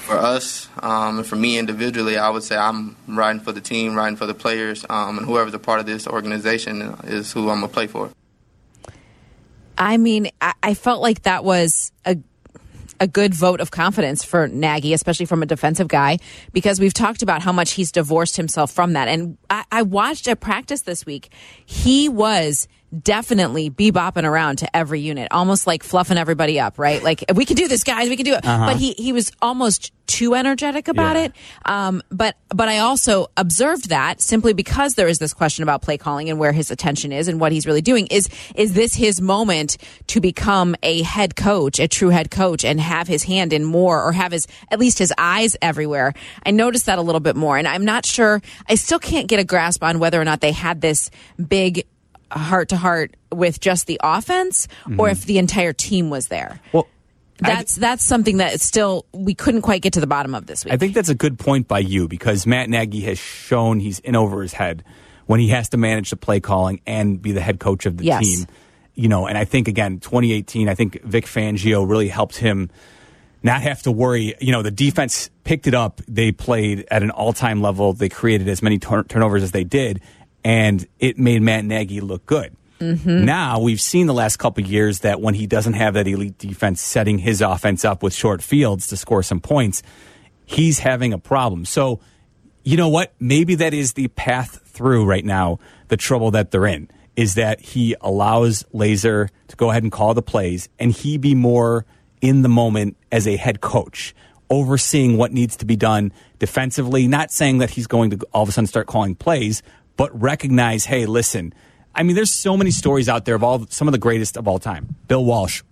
for 0.05 0.19
us 0.19 0.69
um, 0.83 1.19
and 1.19 1.27
for 1.27 1.37
me 1.37 1.59
individually, 1.59 2.19
I 2.19 2.29
would 2.29 2.43
say 2.43 2.57
I'm 2.57 2.97
riding 3.09 3.41
for 3.41 3.53
the 3.53 3.61
team, 3.61 3.95
riding 3.95 4.17
for 4.17 4.27
the 4.27 4.35
players, 4.35 4.85
um, 4.89 5.19
and 5.19 5.27
whoever's 5.27 5.55
a 5.55 5.59
part 5.59 5.81
of 5.81 5.87
this 5.87 6.07
organization 6.07 6.97
is 7.05 7.33
who 7.33 7.49
I'm 7.49 7.61
gonna 7.61 7.69
play 7.69 7.87
for. 7.87 8.11
I 9.77 9.97
mean, 9.97 10.31
I, 10.41 10.55
I 10.63 10.75
felt 10.75 11.03
like 11.03 11.23
that 11.23 11.45
was 11.45 11.93
a 12.05 12.17
a 13.01 13.09
good 13.09 13.35
vote 13.35 13.61
of 13.61 13.71
confidence 13.71 14.25
for 14.25 14.47
Nagy, 14.49 14.93
especially 14.93 15.27
from 15.27 15.43
a 15.43 15.47
defensive 15.47 15.89
guy, 15.89 16.19
because 16.53 16.79
we've 16.79 16.95
talked 16.95 17.23
about 17.23 17.43
how 17.43 17.53
much 17.53 17.73
he's 17.73 17.91
divorced 17.91 18.37
himself 18.37 18.71
from 18.71 18.93
that. 18.93 19.09
And 19.09 19.37
I, 19.51 19.65
I 19.71 19.83
watched 19.83 20.29
a 20.29 20.37
practice 20.37 20.83
this 20.83 21.05
week. 21.05 21.31
He 21.67 22.09
was 22.09 22.69
definitely 23.03 23.71
bebopping 23.71 24.25
around 24.25 24.57
to 24.59 24.77
every 24.77 25.01
unit, 25.01 25.29
almost 25.31 25.67
like 25.67 25.83
fluffing 25.83 26.19
everybody 26.19 26.61
up, 26.61 26.79
right? 26.79 27.03
Like 27.03 27.25
we 27.35 27.45
can 27.45 27.57
do 27.57 27.69
this, 27.69 27.85
guys. 27.85 28.09
We 28.09 28.17
can 28.17 28.25
do 28.25 28.35
it. 28.35 28.45
Uh-huh. 28.45 28.67
But 28.67 28.77
he 28.77 28.93
he 28.93 29.13
was 29.13 29.33
almost 29.43 29.93
too 30.07 30.35
energetic 30.35 30.87
about 30.89 31.17
Yeah. 31.17 31.23
it. 31.25 31.33
Um, 31.65 32.03
but 32.11 32.37
but 32.51 32.69
I 32.69 32.79
also 32.79 33.29
observed 33.37 33.89
that 33.89 34.21
simply 34.21 34.53
because 34.53 34.95
there 34.95 35.09
is 35.09 35.19
this 35.19 35.33
question 35.33 35.63
about 35.63 35.81
play 35.83 35.97
calling 35.97 36.29
and 36.29 36.39
where 36.39 36.53
his 36.53 36.71
attention 36.71 37.11
is 37.11 37.27
and 37.29 37.41
what 37.41 37.53
he's 37.53 37.67
really 37.67 37.81
doing. 37.83 38.07
Is 38.09 38.29
is 38.55 38.75
this 38.75 38.95
his 38.95 39.21
moment 39.21 39.79
to 40.09 40.21
become 40.21 40.77
a 40.83 41.03
head 41.03 41.37
coach, 41.37 41.81
a 41.81 41.89
true 41.89 42.11
head 42.11 42.31
coach, 42.31 42.65
and 42.65 42.81
have 42.81 43.09
his 43.09 43.23
hand 43.25 43.53
in 43.53 43.65
more, 43.65 44.03
or 44.03 44.13
have 44.13 44.33
his 44.33 44.47
at 44.71 44.79
least 44.79 44.99
his 44.99 45.13
eyes 45.19 45.57
everywhere? 45.63 46.13
I 46.45 46.51
noticed 46.51 46.87
that 46.87 46.99
a 46.99 47.03
little 47.03 47.21
bit 47.21 47.35
more, 47.37 47.57
and 47.57 47.67
I'm 47.67 47.85
not 47.85 48.05
sure. 48.07 48.43
I 48.69 48.75
still 48.75 48.99
can't 48.99 49.27
get 49.27 49.41
a 49.41 49.45
grasp 49.45 49.83
on 49.83 49.99
whether 49.99 50.21
or 50.21 50.25
not 50.25 50.41
they 50.41 50.53
had 50.53 50.81
this 50.83 51.11
big 51.49 51.87
heart 52.31 52.69
to 52.71 52.77
heart 52.77 53.17
with 53.33 53.61
just 53.61 53.87
the 53.87 54.01
offense, 54.03 54.69
or 54.99 55.09
if 55.09 55.25
the 55.25 55.39
entire 55.39 55.73
team 55.73 56.11
was 56.11 56.29
there. 56.29 56.61
Well, 56.73 56.87
That's 57.39 57.75
that's 57.75 58.05
something 58.05 58.37
that 58.39 58.61
still 58.61 59.07
we 59.13 59.35
couldn't 59.35 59.63
quite 59.63 59.83
get 59.83 59.95
to 59.95 60.01
the 60.01 60.07
bottom 60.07 60.35
of 60.35 60.47
this 60.47 60.65
week. 60.65 60.73
I 60.73 60.77
think 60.77 60.95
that's 60.95 61.09
a 61.09 61.15
good 61.17 61.39
point 61.39 61.67
by 61.69 61.81
you 61.81 62.07
because 62.09 62.47
Matt 62.47 62.69
Nagy 62.71 63.01
has 63.03 63.19
shown 63.19 63.81
he's 63.81 63.99
in 63.99 64.15
over 64.17 64.41
his 64.43 64.53
head 64.53 64.85
when 65.27 65.41
he 65.41 65.49
has 65.49 65.69
to 65.71 65.77
manage 65.77 66.11
the 66.11 66.17
play 66.17 66.39
calling 66.41 66.81
and 66.87 67.21
be 67.21 67.33
the 67.33 67.41
head 67.41 67.59
coach 67.59 67.87
of 67.87 67.97
the 67.97 68.05
Yes. 68.05 68.25
team. 68.25 68.47
You 68.95 69.09
know, 69.09 69.27
and 69.27 69.37
I 69.37 69.45
think 69.45 69.67
again, 69.67 69.99
2018, 69.99 70.69
I 70.69 70.75
think 70.77 71.03
Vic 71.03 71.25
Fangio 71.27 71.89
really 71.89 72.07
helped 72.09 72.37
him 72.37 72.71
not 73.43 73.61
have 73.63 73.83
to 73.83 73.91
worry. 73.91 74.35
You 74.41 74.53
know, 74.53 74.63
the 74.63 74.71
defense 74.71 75.29
picked 75.43 75.67
it 75.67 75.75
up. 75.75 76.01
They 76.07 76.31
played 76.31 76.87
at 76.91 77.03
an 77.03 77.11
all-time 77.11 77.61
level. 77.61 77.93
They 77.93 78.09
created 78.09 78.49
as 78.49 78.63
many 78.63 78.79
turn- 78.79 79.05
turnovers 79.05 79.43
as 79.43 79.51
they 79.51 79.65
did, 79.65 80.01
and 80.45 80.87
it 80.99 81.19
made 81.19 81.43
Matt 81.43 81.65
Nagy 81.65 82.01
look 82.01 82.27
good. 82.27 82.55
Mm-hmm. 82.81 83.25
Now 83.25 83.61
we've 83.61 83.81
seen 83.81 84.07
the 84.07 84.15
last 84.15 84.37
couple 84.37 84.63
of 84.63 84.71
years 84.71 85.01
that 85.01 85.21
when 85.21 85.35
he 85.35 85.47
doesn't 85.47 85.75
have 85.75 85.95
that 85.95 86.07
elite 86.07 86.39
defense 86.39 86.83
setting 86.83 87.19
his 87.19 87.41
offense 87.41 87.85
up 87.85 88.03
with 88.03 88.13
short 88.13 88.43
fields 88.43 88.89
to 88.89 88.97
score 88.97 89.23
some 89.23 89.41
points, 89.41 89.83
he's 90.45 90.81
having 90.81 91.13
a 91.13 91.19
problem. 91.19 91.65
So, 91.65 92.01
you 92.63 92.77
know 92.77 92.89
what? 92.89 93.15
Maybe 93.19 93.55
that 93.57 93.75
is 93.75 93.95
the 93.95 94.09
path 94.09 94.61
through 94.67 95.05
right 95.07 95.25
now. 95.25 95.59
The 95.89 95.97
trouble 95.97 96.31
that 96.33 96.51
they're 96.51 96.67
in 96.67 96.91
is 97.17 97.35
that 97.35 97.61
he 97.61 97.95
allows 98.01 98.65
Lazor 98.75 99.29
to 99.49 99.57
go 99.57 99.71
ahead 99.71 99.83
and 99.83 99.93
call 99.93 100.15
the 100.15 100.23
plays, 100.23 100.69
and 100.79 100.91
he 100.91 101.17
be 101.17 101.35
more 101.35 101.87
in 102.21 102.43
the 102.43 102.49
moment 102.49 102.97
as 103.13 103.29
a 103.29 103.37
head 103.37 103.61
coach, 103.61 104.15
overseeing 104.51 105.17
what 105.17 105.33
needs 105.33 105.57
to 105.57 105.65
be 105.65 105.77
done 105.77 106.13
defensively. 106.39 107.07
Not 107.07 107.31
saying 107.31 107.59
that 107.59 107.71
he's 107.71 107.87
going 107.87 108.11
to 108.11 108.19
all 108.33 108.43
of 108.43 108.49
a 108.49 108.53
sudden 108.53 108.67
start 108.67 108.87
calling 108.87 109.15
plays, 109.15 109.63
but 109.97 110.11
recognize, 110.21 110.85
hey, 110.87 111.07
listen. 111.07 111.53
I 111.95 112.03
mean, 112.03 112.17
there's 112.17 112.33
so 112.33 112.57
many 112.57 112.71
stories 112.71 113.09
out 113.09 113.25
there 113.25 113.35
of 113.37 113.45
all 113.45 113.67
some 113.71 113.87
of 113.89 113.93
the 113.93 113.99
greatest 113.99 114.37
of 114.37 114.49
all 114.49 114.59
time. 114.59 114.97
Bill 115.07 115.25
Walsh, 115.25 115.63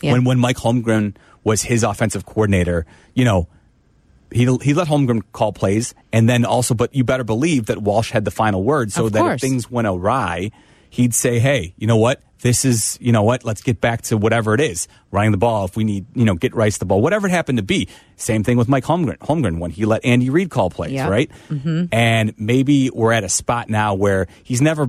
Yeah. 0.00 0.12
when 0.12 0.24
when 0.24 0.38
Mike 0.38 0.56
Holmgren 0.56 1.14
was 1.44 1.62
his 1.62 1.82
offensive 1.82 2.24
coordinator, 2.24 2.86
you 3.14 3.24
know, 3.24 3.48
he 4.32 4.44
he 4.62 4.74
let 4.74 4.88
Holmgren 4.88 5.22
call 5.32 5.52
plays, 5.52 5.94
and 6.12 6.28
then 6.28 6.44
also, 6.44 6.74
but 6.74 6.94
you 6.94 7.04
better 7.04 7.24
believe 7.24 7.66
that 7.66 7.82
Walsh 7.82 8.10
had 8.12 8.24
the 8.24 8.30
final 8.30 8.62
word, 8.62 8.92
so 8.92 9.08
that 9.08 9.18
if 9.34 9.40
things 9.40 9.70
went 9.70 9.86
awry, 9.86 10.50
he'd 10.90 11.14
say, 11.14 11.38
"Hey, 11.38 11.74
you 11.76 11.86
know 11.86 11.96
what? 11.96 12.22
This 12.40 12.64
is, 12.64 12.96
you 13.00 13.10
know 13.10 13.24
what? 13.24 13.44
Let's 13.44 13.62
get 13.62 13.80
back 13.80 14.02
to 14.02 14.16
whatever 14.16 14.54
it 14.54 14.60
is, 14.60 14.86
running 15.10 15.32
the 15.32 15.38
ball. 15.38 15.64
If 15.64 15.76
we 15.76 15.82
need, 15.82 16.06
you 16.14 16.24
know, 16.24 16.34
get 16.34 16.54
Rice 16.54 16.78
the 16.78 16.84
ball, 16.84 17.00
whatever 17.02 17.26
it 17.26 17.30
happened 17.30 17.58
to 17.58 17.64
be. 17.64 17.88
Same 18.16 18.44
thing 18.44 18.56
with 18.56 18.68
Mike 18.68 18.84
Holmgren. 18.84 19.18
Holmgren 19.18 19.58
when 19.58 19.72
he 19.72 19.84
let 19.84 20.04
Andy 20.04 20.30
Reid 20.30 20.48
call 20.48 20.70
plays, 20.70 20.92
Yeah. 20.92 21.08
right? 21.08 21.28
Mm-hmm. 21.50 21.86
And 21.90 22.34
maybe 22.38 22.90
we're 22.90 23.10
at 23.12 23.24
a 23.24 23.28
spot 23.28 23.68
now 23.68 23.94
where 23.94 24.28
he's 24.44 24.62
never 24.62 24.88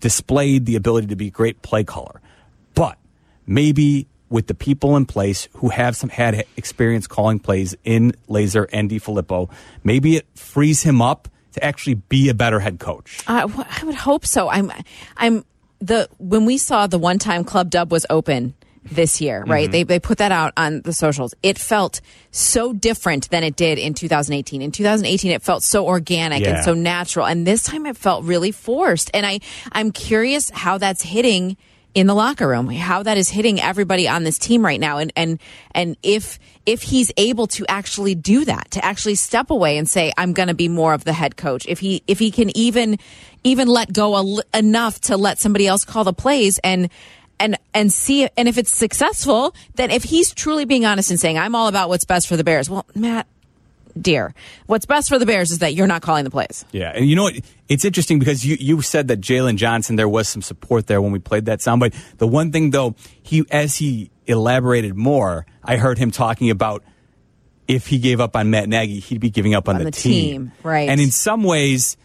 displayed 0.00 0.66
the 0.66 0.76
ability 0.76 1.06
to 1.06 1.16
be 1.16 1.28
a 1.28 1.30
great 1.30 1.62
play 1.62 1.84
caller, 1.84 2.20
but 2.74 2.98
maybe 3.46 4.06
with 4.28 4.46
the 4.48 4.54
people 4.54 4.96
in 4.96 5.06
place 5.06 5.48
who 5.54 5.68
have 5.70 5.96
some 5.96 6.10
had 6.10 6.44
experience 6.56 7.06
calling 7.06 7.38
plays 7.38 7.74
in 7.84 8.12
Lazor 8.28 8.66
and 8.72 8.90
DeFilippo, 8.90 9.48
maybe 9.84 10.16
it 10.16 10.26
frees 10.34 10.82
him 10.82 11.00
up 11.00 11.28
to 11.54 11.64
actually 11.64 11.94
be 11.94 12.28
a 12.28 12.34
better 12.34 12.60
head 12.60 12.78
coach. 12.78 13.22
Uh, 13.26 13.48
wh- 13.48 13.82
I 13.82 13.84
would 13.86 13.94
hope 13.96 14.26
so. 14.26 14.48
I'm, 14.48 14.70
I'm 15.16 15.44
the 15.80 16.08
when 16.18 16.44
we 16.46 16.58
saw 16.58 16.86
the 16.86 16.98
one 16.98 17.18
time 17.18 17.44
Club 17.44 17.70
Dub 17.70 17.90
was 17.90 18.06
open 18.10 18.54
this 18.92 19.18
year, 19.20 19.42
right? 19.46 19.70
They 19.70 19.82
they 19.82 19.98
put 19.98 20.18
that 20.18 20.30
out 20.30 20.52
on 20.58 20.82
the 20.82 20.92
socials. 20.92 21.34
It 21.42 21.58
felt 21.58 22.00
so 22.30 22.72
different 22.74 23.30
than 23.30 23.42
it 23.42 23.56
did 23.56 23.78
in 23.78 23.94
2018. 23.94 24.60
In 24.60 24.72
2018, 24.72 25.30
it 25.32 25.42
felt 25.42 25.62
so 25.62 25.86
organic 25.86 26.42
Yeah. 26.42 26.56
and 26.56 26.64
so 26.64 26.74
natural, 26.74 27.24
and 27.26 27.46
this 27.46 27.62
time 27.62 27.86
it 27.86 27.96
felt 27.96 28.24
really 28.24 28.50
forced. 28.52 29.10
And 29.14 29.24
I 29.24 29.40
I'm 29.72 29.90
curious 29.90 30.50
how 30.50 30.76
that's 30.78 31.02
hitting 31.02 31.56
in 31.94 32.08
the 32.08 32.14
locker 32.14 32.48
room, 32.48 32.68
how 32.68 33.04
that 33.04 33.16
is 33.16 33.28
hitting 33.28 33.60
everybody 33.60 34.08
on 34.08 34.24
this 34.24 34.38
team 34.38 34.64
right 34.64 34.80
now, 34.80 34.98
and 34.98 35.12
and 35.16 35.38
and 35.72 35.96
if 36.02 36.38
if 36.66 36.82
he's 36.82 37.12
able 37.16 37.46
to 37.46 37.64
actually 37.68 38.14
do 38.14 38.44
that, 38.44 38.70
to 38.72 38.84
actually 38.84 39.14
step 39.14 39.50
away 39.50 39.78
and 39.78 39.88
say, 39.88 40.12
"I'm 40.18 40.32
going 40.32 40.48
to 40.48 40.54
be 40.54 40.68
more 40.68 40.92
of 40.92 41.04
the 41.04 41.12
head 41.12 41.36
coach," 41.36 41.66
if 41.66 41.78
he 41.78 42.02
if 42.06 42.18
he 42.18 42.30
can 42.30 42.54
even 42.56 42.98
even 43.44 43.68
let 43.68 43.92
go 43.92 44.16
a 44.16 44.58
enough 44.58 45.00
to 45.02 45.16
let 45.16 45.38
somebody 45.38 45.66
else 45.66 45.84
call 45.84 46.04
the 46.04 46.12
plays 46.12 46.58
and 46.64 46.90
and 47.38 47.56
and 47.72 47.92
see 47.92 48.28
and 48.36 48.48
if 48.48 48.58
it's 48.58 48.76
successful, 48.76 49.54
then 49.76 49.90
if 49.90 50.02
he's 50.02 50.34
truly 50.34 50.64
being 50.64 50.84
honest 50.84 51.10
and 51.10 51.20
saying, 51.20 51.38
"I'm 51.38 51.54
all 51.54 51.68
about 51.68 51.88
what's 51.88 52.04
best 52.04 52.26
for 52.26 52.36
the 52.36 52.44
Bears," 52.44 52.68
well, 52.68 52.86
Matt. 52.94 53.26
Dear, 54.00 54.34
what's 54.66 54.86
best 54.86 55.08
for 55.08 55.18
the 55.18 55.26
Bears 55.26 55.50
is 55.50 55.58
that 55.58 55.74
you're 55.74 55.86
not 55.86 56.02
calling 56.02 56.24
the 56.24 56.30
plays. 56.30 56.64
Yeah, 56.72 56.92
and 56.94 57.08
you 57.08 57.14
know 57.14 57.24
what? 57.24 57.34
It's 57.68 57.84
interesting 57.84 58.18
because 58.18 58.44
you 58.44 58.56
you 58.58 58.82
said 58.82 59.08
that 59.08 59.20
Jaylon 59.20 59.56
Johnson 59.56 59.96
there 59.96 60.08
was 60.08 60.28
some 60.28 60.42
support 60.42 60.86
there 60.86 61.00
when 61.00 61.12
we 61.12 61.18
played 61.18 61.46
that 61.46 61.62
sound. 61.62 61.80
But 61.80 61.94
The 62.18 62.26
one 62.26 62.50
thing 62.52 62.70
though, 62.70 62.96
he 63.22 63.44
as 63.50 63.76
he 63.76 64.10
elaborated 64.26 64.96
more, 64.96 65.46
I 65.62 65.76
heard 65.76 65.98
him 65.98 66.10
talking 66.10 66.50
about 66.50 66.82
if 67.68 67.86
he 67.86 67.98
gave 67.98 68.20
up 68.20 68.36
on 68.36 68.50
Matt 68.50 68.68
Nagy, 68.68 69.00
he'd 69.00 69.20
be 69.20 69.30
giving 69.30 69.54
up 69.54 69.68
on, 69.68 69.76
On 69.76 69.84
the 69.84 69.90
team, 69.90 70.52
right. 70.62 70.88
And 70.88 71.00
in 71.00 71.10
some 71.10 71.42
ways, 71.42 71.96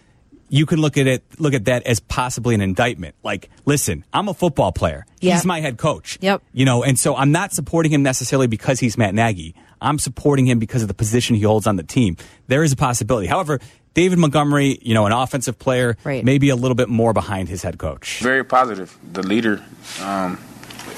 you 0.49 0.65
can 0.65 0.79
look 0.79 0.97
at 0.97 1.07
it 1.07 1.23
look 1.39 1.53
at 1.53 1.65
that 1.65 1.83
as 1.83 1.99
possibly 1.99 2.55
an 2.55 2.61
indictment. 2.61 3.15
Like, 3.23 3.49
listen, 3.65 4.03
I'm 4.11 4.27
a 4.27 4.33
football 4.33 4.71
player. 4.71 5.05
Yeah. 5.21 5.35
He's 5.35 5.45
my 5.45 5.59
head 5.61 5.77
coach. 5.77 6.17
Yep. 6.21 6.41
You 6.53 6.65
know, 6.65 6.83
and 6.83 6.97
so 6.97 7.15
I'm 7.15 7.31
not 7.31 7.51
supporting 7.53 7.91
him 7.91 8.03
necessarily 8.03 8.47
because 8.47 8.79
he's 8.79 8.97
Matt 8.97 9.13
Nagy. 9.13 9.55
I'm 9.81 9.99
supporting 9.99 10.45
him 10.45 10.59
because 10.59 10.81
of 10.81 10.87
the 10.87 10.93
position 10.93 11.35
he 11.35 11.41
holds 11.43 11.67
on 11.67 11.75
the 11.75 11.83
team. 11.83 12.17
There 12.47 12.63
is 12.63 12.71
a 12.71 12.75
possibility. 12.75 13.27
However, 13.27 13.59
David 13.93 14.19
Montgomery, 14.19 14.77
you 14.81 14.93
know, 14.93 15.05
an 15.05 15.11
offensive 15.11 15.57
player, 15.57 15.97
Right. 16.03 16.23
maybe 16.23 16.49
a 16.49 16.55
little 16.55 16.75
bit 16.75 16.89
more 16.89 17.11
behind 17.13 17.49
his 17.49 17.63
head 17.63 17.77
coach. 17.77 18.19
Very 18.21 18.43
positive. 18.43 18.97
The 19.13 19.23
leader, 19.23 19.63
um, 20.01 20.39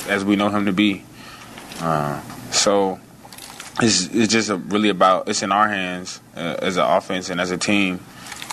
as 0.08 0.26
we 0.26 0.36
know 0.36 0.50
him 0.50 0.66
to 0.66 0.74
be. 0.74 1.04
Uh, 1.80 2.22
so 2.52 3.00
it's, 3.82 4.08
it's 4.14 4.32
just 4.32 4.50
a, 4.50 4.58
really 4.58 4.90
about 4.90 5.30
it's 5.30 5.42
in 5.42 5.52
our 5.52 5.68
hands 5.68 6.20
uh, 6.36 6.58
as 6.62 6.78
an 6.78 6.84
offense 6.84 7.30
and 7.30 7.40
as 7.42 7.50
a 7.52 7.58
team 7.58 8.00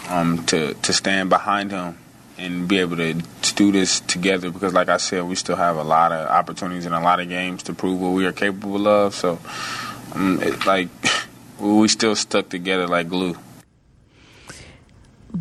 um, 0.08 0.44
to 0.46 0.72
to 0.74 0.92
stand 0.92 1.28
behind 1.28 1.70
him 1.70 1.98
and 2.38 2.68
be 2.68 2.78
able 2.78 2.96
to, 2.96 3.14
to 3.42 3.54
do 3.56 3.72
this 3.72 4.00
together 4.00 4.50
because 4.50 4.72
like 4.72 4.88
I 4.88 4.96
said 4.96 5.24
we 5.24 5.34
still 5.34 5.56
have 5.56 5.76
a 5.76 5.82
lot 5.82 6.12
of 6.12 6.28
opportunities 6.28 6.86
and 6.86 6.94
a 6.94 7.00
lot 7.00 7.18
of 7.20 7.28
games 7.28 7.64
to 7.64 7.74
prove 7.74 8.00
what 8.00 8.10
we 8.10 8.24
are 8.24 8.32
capable 8.32 8.86
of 8.86 9.14
so 9.14 9.38
Mm, 10.10 10.42
it, 10.42 10.66
like 10.66 10.88
we 11.60 11.88
still 11.88 12.16
stuck 12.16 12.48
together 12.48 12.86
like 12.86 13.08
glue 13.08 13.36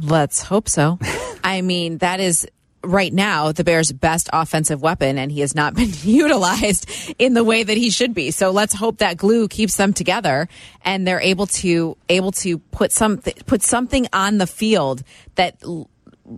Let's 0.01 0.41
hope 0.41 0.69
so. 0.69 0.99
I 1.43 1.61
mean, 1.61 1.99
that 1.99 2.19
is 2.19 2.47
right 2.83 3.11
now 3.11 3.51
the 3.51 3.63
Bears' 3.63 3.91
best 3.91 4.29
offensive 4.33 4.81
weapon, 4.81 5.17
and 5.17 5.31
he 5.31 5.41
has 5.41 5.55
not 5.55 5.75
been 5.75 5.91
utilized 6.03 6.89
in 7.17 7.33
the 7.33 7.43
way 7.43 7.63
that 7.63 7.77
he 7.77 7.89
should 7.89 8.13
be. 8.13 8.31
So 8.31 8.51
let's 8.51 8.73
hope 8.73 8.97
that 8.97 9.17
glue 9.17 9.47
keeps 9.47 9.77
them 9.77 9.93
together, 9.93 10.47
and 10.83 11.07
they're 11.07 11.21
able 11.21 11.47
to 11.47 11.97
able 12.09 12.31
to 12.33 12.57
put 12.57 12.91
some 12.91 13.17
put 13.17 13.61
something 13.61 14.07
on 14.13 14.37
the 14.37 14.47
field 14.47 15.03
that 15.35 15.61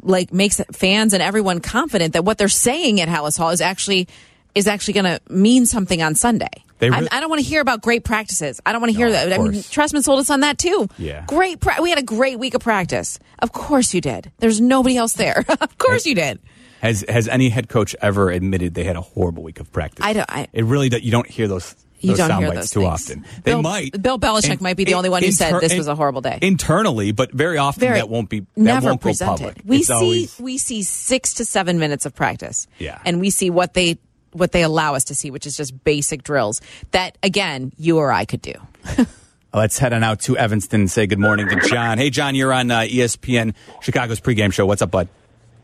like 0.04 0.32
makes 0.32 0.62
fans 0.72 1.14
and 1.14 1.24
everyone 1.24 1.60
confident 1.60 2.14
that 2.14 2.24
what 2.24 2.38
they're 2.38 2.48
saying 2.48 3.02
at 3.02 3.08
Halas 3.08 3.38
Hall 3.38 3.50
is 3.50 3.62
actually 3.62 4.08
is 4.54 4.68
actually 4.68 4.94
going 4.94 5.06
to 5.06 5.20
mean 5.32 5.66
something 5.66 6.02
on 6.02 6.16
Sunday. 6.16 6.64
They 6.80 6.90
re- 6.90 7.08
I 7.12 7.20
don't 7.20 7.30
want 7.30 7.42
to 7.42 7.48
hear 7.48 7.62
about 7.62 7.82
great 7.82 8.04
practices. 8.04 8.60
I 8.66 8.72
don't 8.72 8.82
want 8.82 8.92
to 8.94 8.98
hear 8.98 9.08
No, 9.08 9.14
that. 9.14 9.28
of 9.32 9.34
I 9.34 9.44
mean. 9.50 9.54
Trestman 9.62 10.04
sold 10.04 10.20
us 10.20 10.30
on 10.30 10.40
that 10.42 10.58
too. 10.58 10.88
Yeah. 10.98 11.26
Great. 11.28 11.60
Pra- 11.60 11.82
we 11.82 11.90
had 11.90 12.00
a 12.00 12.04
great 12.04 12.40
week 12.40 12.54
of 12.54 12.62
practice. 12.62 13.20
Of 13.40 13.52
course 13.52 13.94
you 13.94 14.02
did. 14.02 14.32
There's 14.40 14.60
nobody 14.62 14.98
else 14.98 15.14
there. 15.14 15.44
of 15.62 15.78
course 15.78 16.06
you 16.06 16.16
did. 16.16 16.40
Has 16.82 17.04
has 17.10 17.28
any 17.28 17.50
head 17.50 17.68
coach 17.70 17.96
ever 18.02 18.30
admitted 18.32 18.74
they 18.74 18.86
had 18.86 18.96
a 18.96 19.02
horrible 19.02 19.44
week 19.44 19.60
of 19.60 19.72
practice? 19.72 20.06
I 20.06 20.14
don't- 20.14 20.30
I- 20.32 20.48
it 20.54 20.64
really 20.66 20.90
you 21.04 21.12
don't 21.12 21.28
hear 21.28 21.48
those 21.50 21.76
You 22.00 22.12
those 22.12 22.20
don't 22.20 22.30
sound 22.30 22.46
hear 22.46 22.54
bites 22.54 22.62
those 22.62 22.72
too 22.72 22.80
things. 22.90 22.94
often. 23.26 23.26
They 23.44 23.52
Bill- 23.52 23.62
might. 23.62 24.02
Bill 24.02 24.18
Belichick 24.18 24.62
might 24.62 24.78
be 24.78 24.86
the 24.86 24.94
only 24.94 25.10
one 25.10 25.22
who 25.22 25.32
said 25.34 25.60
this 25.60 25.76
was 25.76 25.90
a 25.90 25.96
horrible 25.96 26.22
day. 26.22 26.40
internally, 26.42 27.12
but 27.12 27.34
very 27.34 27.58
often 27.58 27.82
Very- 27.82 27.96
that 28.00 28.08
won't 28.08 28.30
be 28.30 28.40
that 28.40 28.48
never 28.56 28.88
won't 28.92 29.02
presented. 29.02 29.38
public. 29.38 29.58
We 29.66 29.80
It's 29.80 29.88
see 29.88 29.94
always- 29.94 30.40
we 30.40 30.58
see 30.58 30.82
six 30.84 31.34
to 31.34 31.44
seven 31.46 31.78
minutes 31.78 32.06
of 32.06 32.16
practice. 32.16 32.68
Yeah. 32.78 33.00
and 33.04 33.20
we 33.20 33.30
see 33.32 33.50
what 33.50 33.74
they 33.74 33.98
what 34.32 34.52
they 34.52 34.64
allow 34.64 34.96
us 34.96 35.06
to 35.06 35.16
see, 35.16 35.32
which 35.32 35.46
is 35.46 35.56
just 35.58 35.84
basic 35.84 36.24
drills 36.24 36.62
that 36.92 37.18
again 37.24 37.72
you 37.78 37.98
or 37.98 38.12
I 38.12 38.26
could 38.26 38.42
do. 38.42 38.54
Let's 39.54 39.80
head 39.80 39.94
on 39.94 40.04
out 40.04 40.20
to 40.22 40.38
Evanston 40.38 40.82
and 40.82 40.92
say 40.92 41.08
good 41.08 41.20
morning 41.20 41.48
to 41.50 41.56
John. 41.68 41.98
Hey, 41.98 42.12
John, 42.12 42.36
you're 42.36 42.54
on 42.54 42.70
uh, 42.70 42.82
ESPN 42.82 43.56
Chicago's 43.82 44.20
pregame 44.20 44.54
show. 44.54 44.68
What's 44.68 44.84
up, 44.84 44.92
bud? 44.92 45.10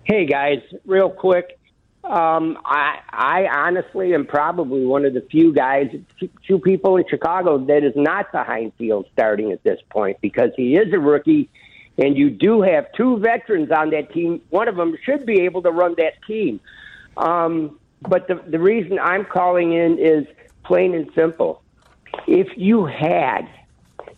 Hey 0.04 0.26
guys, 0.26 0.62
real 0.86 1.10
quick. 1.10 1.60
Um, 2.04 2.60
I 2.64 3.00
I 3.10 3.48
honestly 3.48 4.14
am 4.14 4.28
probably 4.28 4.86
one 4.86 5.06
of 5.06 5.16
the 5.16 5.22
few 5.22 5.52
guys, 5.52 5.88
few 6.46 6.60
people 6.60 6.98
in 6.98 7.06
Chicago 7.10 7.58
that 7.66 7.84
is 7.84 7.94
not 7.96 8.32
behind 8.32 8.74
Field 8.78 9.08
starting 9.14 9.52
at 9.52 9.64
this 9.64 9.80
point 9.90 10.18
because 10.22 10.52
he 10.56 10.76
is 10.76 10.94
a 10.94 11.00
rookie, 11.00 11.50
and 11.98 12.16
you 12.16 12.30
do 12.30 12.62
have 12.62 12.92
two 12.96 13.18
veterans 13.18 13.72
on 13.72 13.90
that 13.90 14.14
team. 14.14 14.42
One 14.52 14.68
of 14.68 14.76
them 14.76 14.96
should 15.04 15.26
be 15.26 15.42
able 15.42 15.64
to 15.64 15.72
run 15.72 15.96
that 15.98 16.14
team. 16.28 16.60
Um, 17.18 17.80
but 18.02 18.28
the 18.28 18.42
the 18.48 18.60
reason 18.60 19.00
I'm 19.00 19.26
calling 19.26 19.74
in 19.74 19.98
is 20.00 20.26
plain 20.64 20.94
and 20.94 21.10
simple. 21.16 21.62
If 22.28 22.48
you 22.58 22.86
had, 22.86 23.48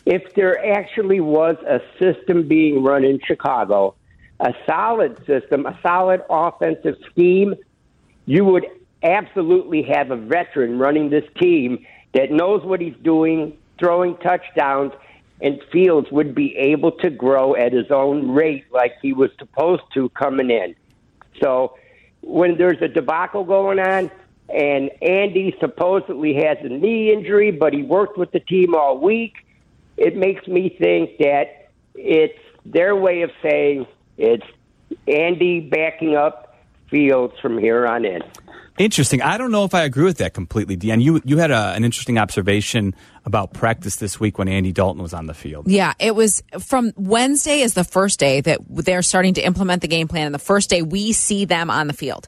if 0.06 0.34
there 0.36 0.74
actually 0.74 1.20
was 1.20 1.56
a 1.68 1.82
system 2.00 2.48
being 2.48 2.84
run 2.84 3.04
in 3.04 3.20
Chicago, 3.26 3.96
a 4.40 4.54
solid 4.66 5.18
system, 5.26 5.66
a 5.66 5.78
solid 5.82 6.22
offensive 6.30 6.96
scheme, 7.10 7.56
you 8.26 8.46
would 8.46 8.66
absolutely 9.04 9.84
have 9.84 10.12
a 10.12 10.16
veteran 10.16 10.80
running 10.80 11.10
this 11.10 11.26
team 11.40 11.86
that 12.14 12.32
knows 12.32 12.64
what 12.64 12.82
he's 12.82 12.96
doing, 13.04 13.58
throwing 13.80 14.18
touchdowns, 14.18 14.92
and 15.42 15.62
Fields 15.72 16.08
would 16.12 16.34
be 16.34 16.56
able 16.58 16.92
to 16.92 17.10
grow 17.10 17.56
at 17.56 17.72
his 17.72 17.92
own 17.92 18.32
rate 18.32 18.66
like 18.72 18.94
he 19.02 19.14
was 19.14 19.30
supposed 19.38 19.84
to 19.94 20.10
coming 20.10 20.50
in. 20.50 20.76
So 21.42 21.78
when 22.28 22.58
there's 22.58 22.82
a 22.82 22.88
debacle 22.88 23.44
going 23.44 23.80
on, 23.80 24.12
and 24.50 24.92
Andy 25.02 25.56
supposedly 25.60 26.34
has 26.36 26.58
a 26.62 26.70
knee 26.70 27.12
injury, 27.12 27.52
but 27.52 27.74
he 27.74 27.84
worked 27.84 28.18
with 28.18 28.32
the 28.32 28.40
team 28.40 28.76
all 28.76 28.98
week, 28.98 29.46
it 29.96 30.16
makes 30.16 30.48
me 30.48 30.70
think 30.70 31.18
that 31.20 31.70
it's 31.96 32.38
their 32.66 32.96
way 32.96 33.22
of 33.22 33.32
saying 33.42 33.88
it's 34.18 34.46
Andy 35.08 35.62
backing 35.62 36.16
up 36.16 36.56
Fields 36.90 37.38
from 37.42 37.58
here 37.58 37.86
on 37.86 38.06
in. 38.06 38.24
Interesting. 38.78 39.22
I 39.22 39.38
don't 39.38 39.52
know 39.52 39.64
if 39.64 39.74
I 39.74 39.84
agree 39.84 40.04
with 40.04 40.18
that 40.20 40.34
completely, 40.34 40.78
Deanne. 40.78 41.02
You 41.02 41.22
you 41.26 41.38
had 41.38 41.52
a, 41.52 41.74
an 41.74 41.84
interesting 41.84 42.18
observation 42.18 42.96
about 43.26 43.54
practice 43.54 43.96
this 43.96 44.20
week 44.20 44.38
when 44.38 44.48
Andy 44.48 44.72
Dalton 44.72 45.02
was 45.02 45.14
on 45.14 45.26
the 45.26 45.34
field. 45.34 45.68
Yeah, 45.68 45.94
it 46.00 46.16
was 46.16 46.44
from 46.60 46.94
Wednesday 46.96 47.62
is 47.62 47.74
the 47.74 47.84
first 47.84 48.20
day 48.20 48.42
that 48.42 48.60
they're 48.70 49.02
starting 49.02 49.34
to 49.36 49.42
implement 49.42 49.82
the 49.82 49.88
game 49.88 50.08
plan, 50.08 50.28
and 50.28 50.36
the 50.36 50.40
first 50.40 50.70
day 50.70 50.82
we 50.82 51.12
see 51.12 51.46
them 51.46 51.70
on 51.70 51.88
the 51.88 51.94
field. 51.94 52.28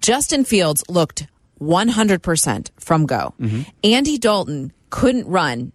Justin 0.00 0.44
Fields 0.44 0.82
looked 0.88 1.26
100% 1.60 2.70
from 2.78 3.06
go. 3.06 3.34
Mm-hmm. 3.38 3.62
Andy 3.84 4.18
Dalton 4.18 4.72
couldn't 4.88 5.26
run 5.26 5.72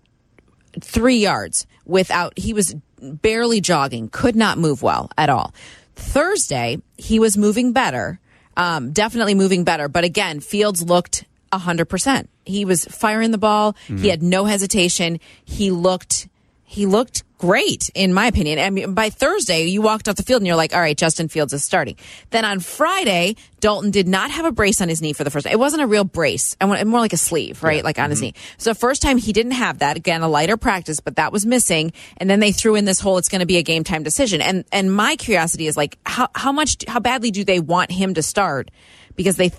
three 0.81 1.17
yards 1.17 1.67
without, 1.85 2.37
he 2.37 2.53
was 2.53 2.75
barely 2.99 3.61
jogging, 3.61 4.09
could 4.09 4.35
not 4.35 4.57
move 4.57 4.81
well 4.81 5.11
at 5.17 5.29
all. 5.29 5.53
Thursday, 5.95 6.81
he 6.97 7.19
was 7.19 7.37
moving 7.37 7.71
better, 7.71 8.19
um, 8.57 8.91
definitely 8.91 9.35
moving 9.35 9.63
better. 9.63 9.87
But 9.87 10.03
again, 10.03 10.39
Fields 10.39 10.81
looked 10.83 11.25
100%. 11.51 12.27
He 12.45 12.65
was 12.65 12.85
firing 12.85 13.31
the 13.31 13.37
ball. 13.37 13.75
He 13.99 14.07
had 14.09 14.23
no 14.23 14.45
hesitation. 14.45 15.19
He 15.43 15.71
looked, 15.71 16.27
he 16.63 16.85
looked 16.85 17.23
great, 17.45 17.89
in 17.93 18.11
my 18.11 18.25
opinion. 18.25 18.57
I 18.57 18.71
mean, 18.71 18.95
by 18.95 19.11
Thursday, 19.11 19.65
you 19.65 19.79
walked 19.79 20.09
off 20.09 20.15
the 20.15 20.23
field 20.23 20.41
and 20.41 20.47
you're 20.47 20.55
like, 20.55 20.73
all 20.73 20.79
right, 20.79 20.97
Justin 20.97 21.27
Fields 21.27 21.53
is 21.53 21.63
starting. 21.63 21.95
Then 22.31 22.43
on 22.43 22.59
Friday, 22.59 23.35
Dalton 23.59 23.91
did 23.91 24.07
not 24.07 24.31
have 24.31 24.45
a 24.45 24.51
brace 24.51 24.81
on 24.81 24.89
his 24.89 24.99
knee 24.99 25.13
for 25.13 25.23
the 25.23 25.29
first 25.29 25.45
time. 25.45 25.53
It 25.53 25.59
wasn't 25.59 25.83
a 25.83 25.87
real 25.87 26.03
brace. 26.03 26.57
I 26.59 26.65
want 26.65 26.83
more 26.87 26.99
like 26.99 27.13
a 27.13 27.17
sleeve, 27.17 27.61
right? 27.61 27.83
Like 27.83 27.99
on 27.99 28.09
his 28.09 28.17
mm-hmm. 28.17 28.25
knee. 28.25 28.33
So 28.57 28.71
the 28.71 28.79
first 28.79 29.03
time 29.03 29.19
he 29.19 29.31
didn't 29.31 29.51
have 29.51 29.79
that. 29.79 29.95
Again, 29.95 30.23
a 30.23 30.27
lighter 30.27 30.57
practice, 30.57 30.99
but 30.99 31.17
that 31.17 31.31
was 31.31 31.45
missing. 31.45 31.93
And 32.17 32.27
then 32.27 32.39
they 32.39 32.51
threw 32.51 32.73
in 32.73 32.85
this 32.85 32.99
whole, 32.99 33.19
it's 33.19 33.29
going 33.29 33.41
to 33.41 33.45
be 33.45 33.57
a 33.57 33.63
game 33.63 33.83
time 33.83 34.01
decision. 34.01 34.41
And, 34.41 34.65
and 34.71 34.91
my 34.91 35.15
curiosity 35.15 35.67
is 35.67 35.77
like, 35.77 35.99
how, 36.03 36.29
how 36.33 36.51
much, 36.51 36.83
how 36.87 36.99
badly 36.99 37.29
do 37.29 37.43
they 37.43 37.59
want 37.59 37.91
him 37.91 38.15
to 38.15 38.23
start? 38.23 38.71
Because 39.15 39.37
they, 39.37 39.51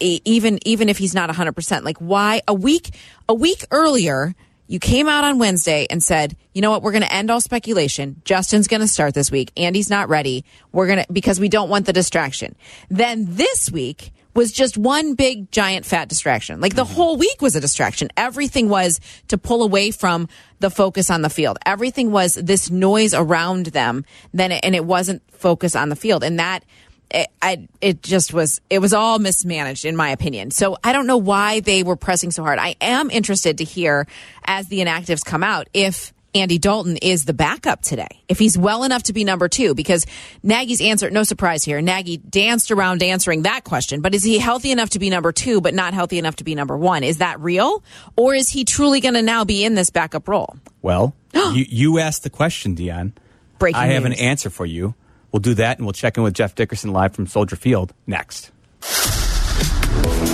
even, 0.00 0.58
even 0.66 0.88
if 0.88 0.96
he's 0.96 1.14
not 1.14 1.28
100%, 1.28 1.82
like 1.82 1.98
why 1.98 2.40
a 2.48 2.54
week, 2.54 2.94
a 3.28 3.34
week 3.34 3.66
earlier, 3.70 4.34
you 4.68 4.78
came 4.78 5.08
out 5.08 5.24
on 5.24 5.38
Wednesday 5.38 5.86
and 5.90 6.02
said, 6.02 6.36
you 6.52 6.60
know 6.60 6.70
what, 6.70 6.82
we're 6.82 6.92
going 6.92 7.02
to 7.02 7.12
end 7.12 7.30
all 7.30 7.40
speculation. 7.40 8.20
Justin's 8.24 8.68
going 8.68 8.82
to 8.82 8.86
start 8.86 9.14
this 9.14 9.30
week. 9.30 9.50
Andy's 9.56 9.88
not 9.88 10.08
ready. 10.08 10.44
We're 10.72 10.86
going 10.86 11.04
to, 11.04 11.12
because 11.12 11.40
we 11.40 11.48
don't 11.48 11.70
want 11.70 11.86
the 11.86 11.92
distraction. 11.92 12.54
Then 12.90 13.24
this 13.26 13.70
week 13.70 14.12
was 14.34 14.52
just 14.52 14.76
one 14.76 15.14
big, 15.14 15.50
giant, 15.50 15.86
fat 15.86 16.08
distraction. 16.08 16.60
Like 16.60 16.74
the 16.74 16.84
mm-hmm. 16.84 16.94
whole 16.94 17.16
week 17.16 17.40
was 17.40 17.56
a 17.56 17.60
distraction. 17.60 18.10
Everything 18.16 18.68
was 18.68 19.00
to 19.28 19.38
pull 19.38 19.62
away 19.62 19.90
from 19.90 20.28
the 20.60 20.70
focus 20.70 21.10
on 21.10 21.22
the 21.22 21.30
field. 21.30 21.58
Everything 21.64 22.12
was 22.12 22.34
this 22.34 22.70
noise 22.70 23.14
around 23.14 23.66
them. 23.66 24.04
Then, 24.34 24.52
it, 24.52 24.64
and 24.64 24.76
it 24.76 24.84
wasn't 24.84 25.22
focus 25.32 25.74
on 25.74 25.88
the 25.88 25.96
field. 25.96 26.22
And 26.22 26.38
that, 26.38 26.62
it, 27.10 27.28
I, 27.40 27.68
it 27.80 28.02
just 28.02 28.32
was 28.32 28.60
it 28.70 28.80
was 28.80 28.92
all 28.92 29.18
mismanaged 29.18 29.84
in 29.84 29.96
my 29.96 30.10
opinion. 30.10 30.50
So 30.50 30.76
i 30.84 30.92
don't 30.92 31.06
know 31.06 31.16
why 31.16 31.60
they 31.60 31.82
were 31.82 31.96
pressing 31.96 32.30
so 32.30 32.42
hard. 32.42 32.58
I 32.58 32.76
am 32.80 33.10
interested 33.10 33.58
to 33.58 33.64
hear 33.64 34.06
as 34.44 34.68
the 34.68 34.80
inactives 34.80 35.24
come 35.24 35.42
out 35.42 35.68
if 35.72 36.12
andy 36.34 36.58
dalton 36.58 36.98
is 36.98 37.24
the 37.24 37.32
backup 37.32 37.80
today 37.80 38.06
if 38.28 38.38
he's 38.38 38.56
well 38.58 38.84
enough 38.84 39.02
to 39.02 39.14
be 39.14 39.24
number 39.24 39.48
two 39.48 39.74
because 39.74 40.04
nagy's 40.42 40.82
answer 40.82 41.08
no 41.10 41.22
surprise 41.22 41.64
here 41.64 41.80
nagy 41.80 42.18
danced 42.18 42.70
around 42.70 43.02
answering 43.02 43.42
that 43.42 43.64
question 43.64 44.02
but 44.02 44.14
is 44.14 44.22
he 44.22 44.38
healthy 44.38 44.70
enough 44.70 44.90
to 44.90 44.98
be 44.98 45.08
number 45.08 45.32
two 45.32 45.62
but 45.62 45.72
not 45.72 45.94
healthy 45.94 46.18
enough 46.18 46.36
to 46.36 46.44
be 46.44 46.54
number 46.54 46.76
one? 46.76 47.04
Is 47.04 47.18
that 47.18 47.40
real? 47.40 47.82
Or 48.16 48.34
is 48.34 48.48
he 48.48 48.64
truly 48.64 49.00
going 49.00 49.14
to 49.14 49.22
now 49.22 49.44
be 49.44 49.64
in 49.64 49.74
this 49.74 49.90
backup 49.90 50.28
role? 50.28 50.56
Well, 50.82 51.14
you, 51.34 51.64
you 51.68 51.98
asked 51.98 52.22
the 52.22 52.30
question, 52.30 52.74
Dionne. 52.76 53.12
Breaking 53.58 53.80
I 53.80 53.86
have 53.88 54.04
an 54.04 54.12
answer 54.12 54.50
for 54.50 54.66
you. 54.66 54.94
We'll 55.32 55.40
do 55.40 55.54
that, 55.54 55.78
and 55.78 55.86
we'll 55.86 55.92
check 55.92 56.16
in 56.16 56.22
with 56.22 56.34
Jeff 56.34 56.54
Dickerson 56.54 56.92
live 56.92 57.14
from 57.14 57.26
Soldier 57.26 57.56
Field 57.56 57.92
next. 58.06 58.50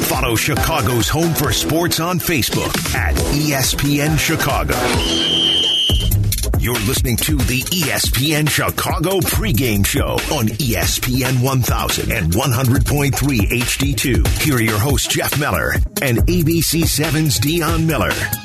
Follow 0.07 0.37
Chicago's 0.37 1.09
Home 1.09 1.35
for 1.35 1.53
Sports 1.53 1.99
on 1.99 2.19
Facebook 2.19 2.95
at 2.95 3.15
ESPN 3.15 4.19
Chicago. 4.19 4.75
You're 6.61 6.75
listening 6.87 7.17
to 7.19 7.37
the 7.37 7.61
ESPN 7.61 8.49
Chicago 8.49 9.19
pregame 9.21 9.85
show 9.85 10.13
on 10.35 10.47
ESPN 10.47 11.43
1000 11.43 12.11
and 12.13 12.33
100.3 12.33 13.13
HD2. 13.13 14.43
Here 14.43 14.57
are 14.57 14.61
your 14.61 14.79
hosts, 14.79 15.09
Jeff 15.09 15.39
Miller 15.39 15.73
and 16.01 16.19
ABC 16.19 16.83
7's 16.85 17.39
Dionne 17.41 17.85
Miller. 17.87 18.44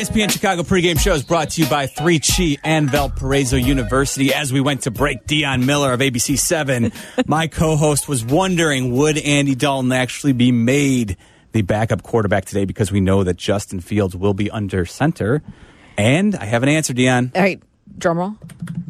ESPN 0.00 0.30
Chicago 0.30 0.62
pregame 0.62 0.98
show 0.98 1.12
is 1.12 1.22
brought 1.22 1.50
to 1.50 1.62
you 1.62 1.68
by 1.68 1.86
3 1.86 2.20
Chi 2.20 2.56
and 2.64 2.88
Valparaiso 2.88 3.56
University. 3.56 4.32
As 4.32 4.50
we 4.50 4.58
went 4.58 4.84
to 4.84 4.90
break, 4.90 5.26
Dionne 5.26 5.66
Miller 5.66 5.92
of 5.92 6.00
ABC 6.00 6.38
7, 6.38 6.90
my 7.26 7.48
co 7.48 7.76
host, 7.76 8.08
was 8.08 8.24
wondering 8.24 8.96
would 8.96 9.18
Andy 9.18 9.54
Dalton 9.54 9.92
actually 9.92 10.32
be 10.32 10.52
made 10.52 11.18
the 11.52 11.60
backup 11.60 12.02
quarterback 12.02 12.46
today 12.46 12.64
because 12.64 12.90
we 12.90 13.00
know 13.00 13.24
that 13.24 13.36
Justin 13.36 13.80
Fields 13.80 14.16
will 14.16 14.32
be 14.32 14.50
under 14.50 14.86
center. 14.86 15.42
And 15.98 16.34
I 16.34 16.46
have 16.46 16.62
an 16.62 16.70
answer, 16.70 16.94
Dionne. 16.94 17.36
all 17.36 17.42
right 17.42 17.62
drum 17.98 18.18
roll 18.18 18.36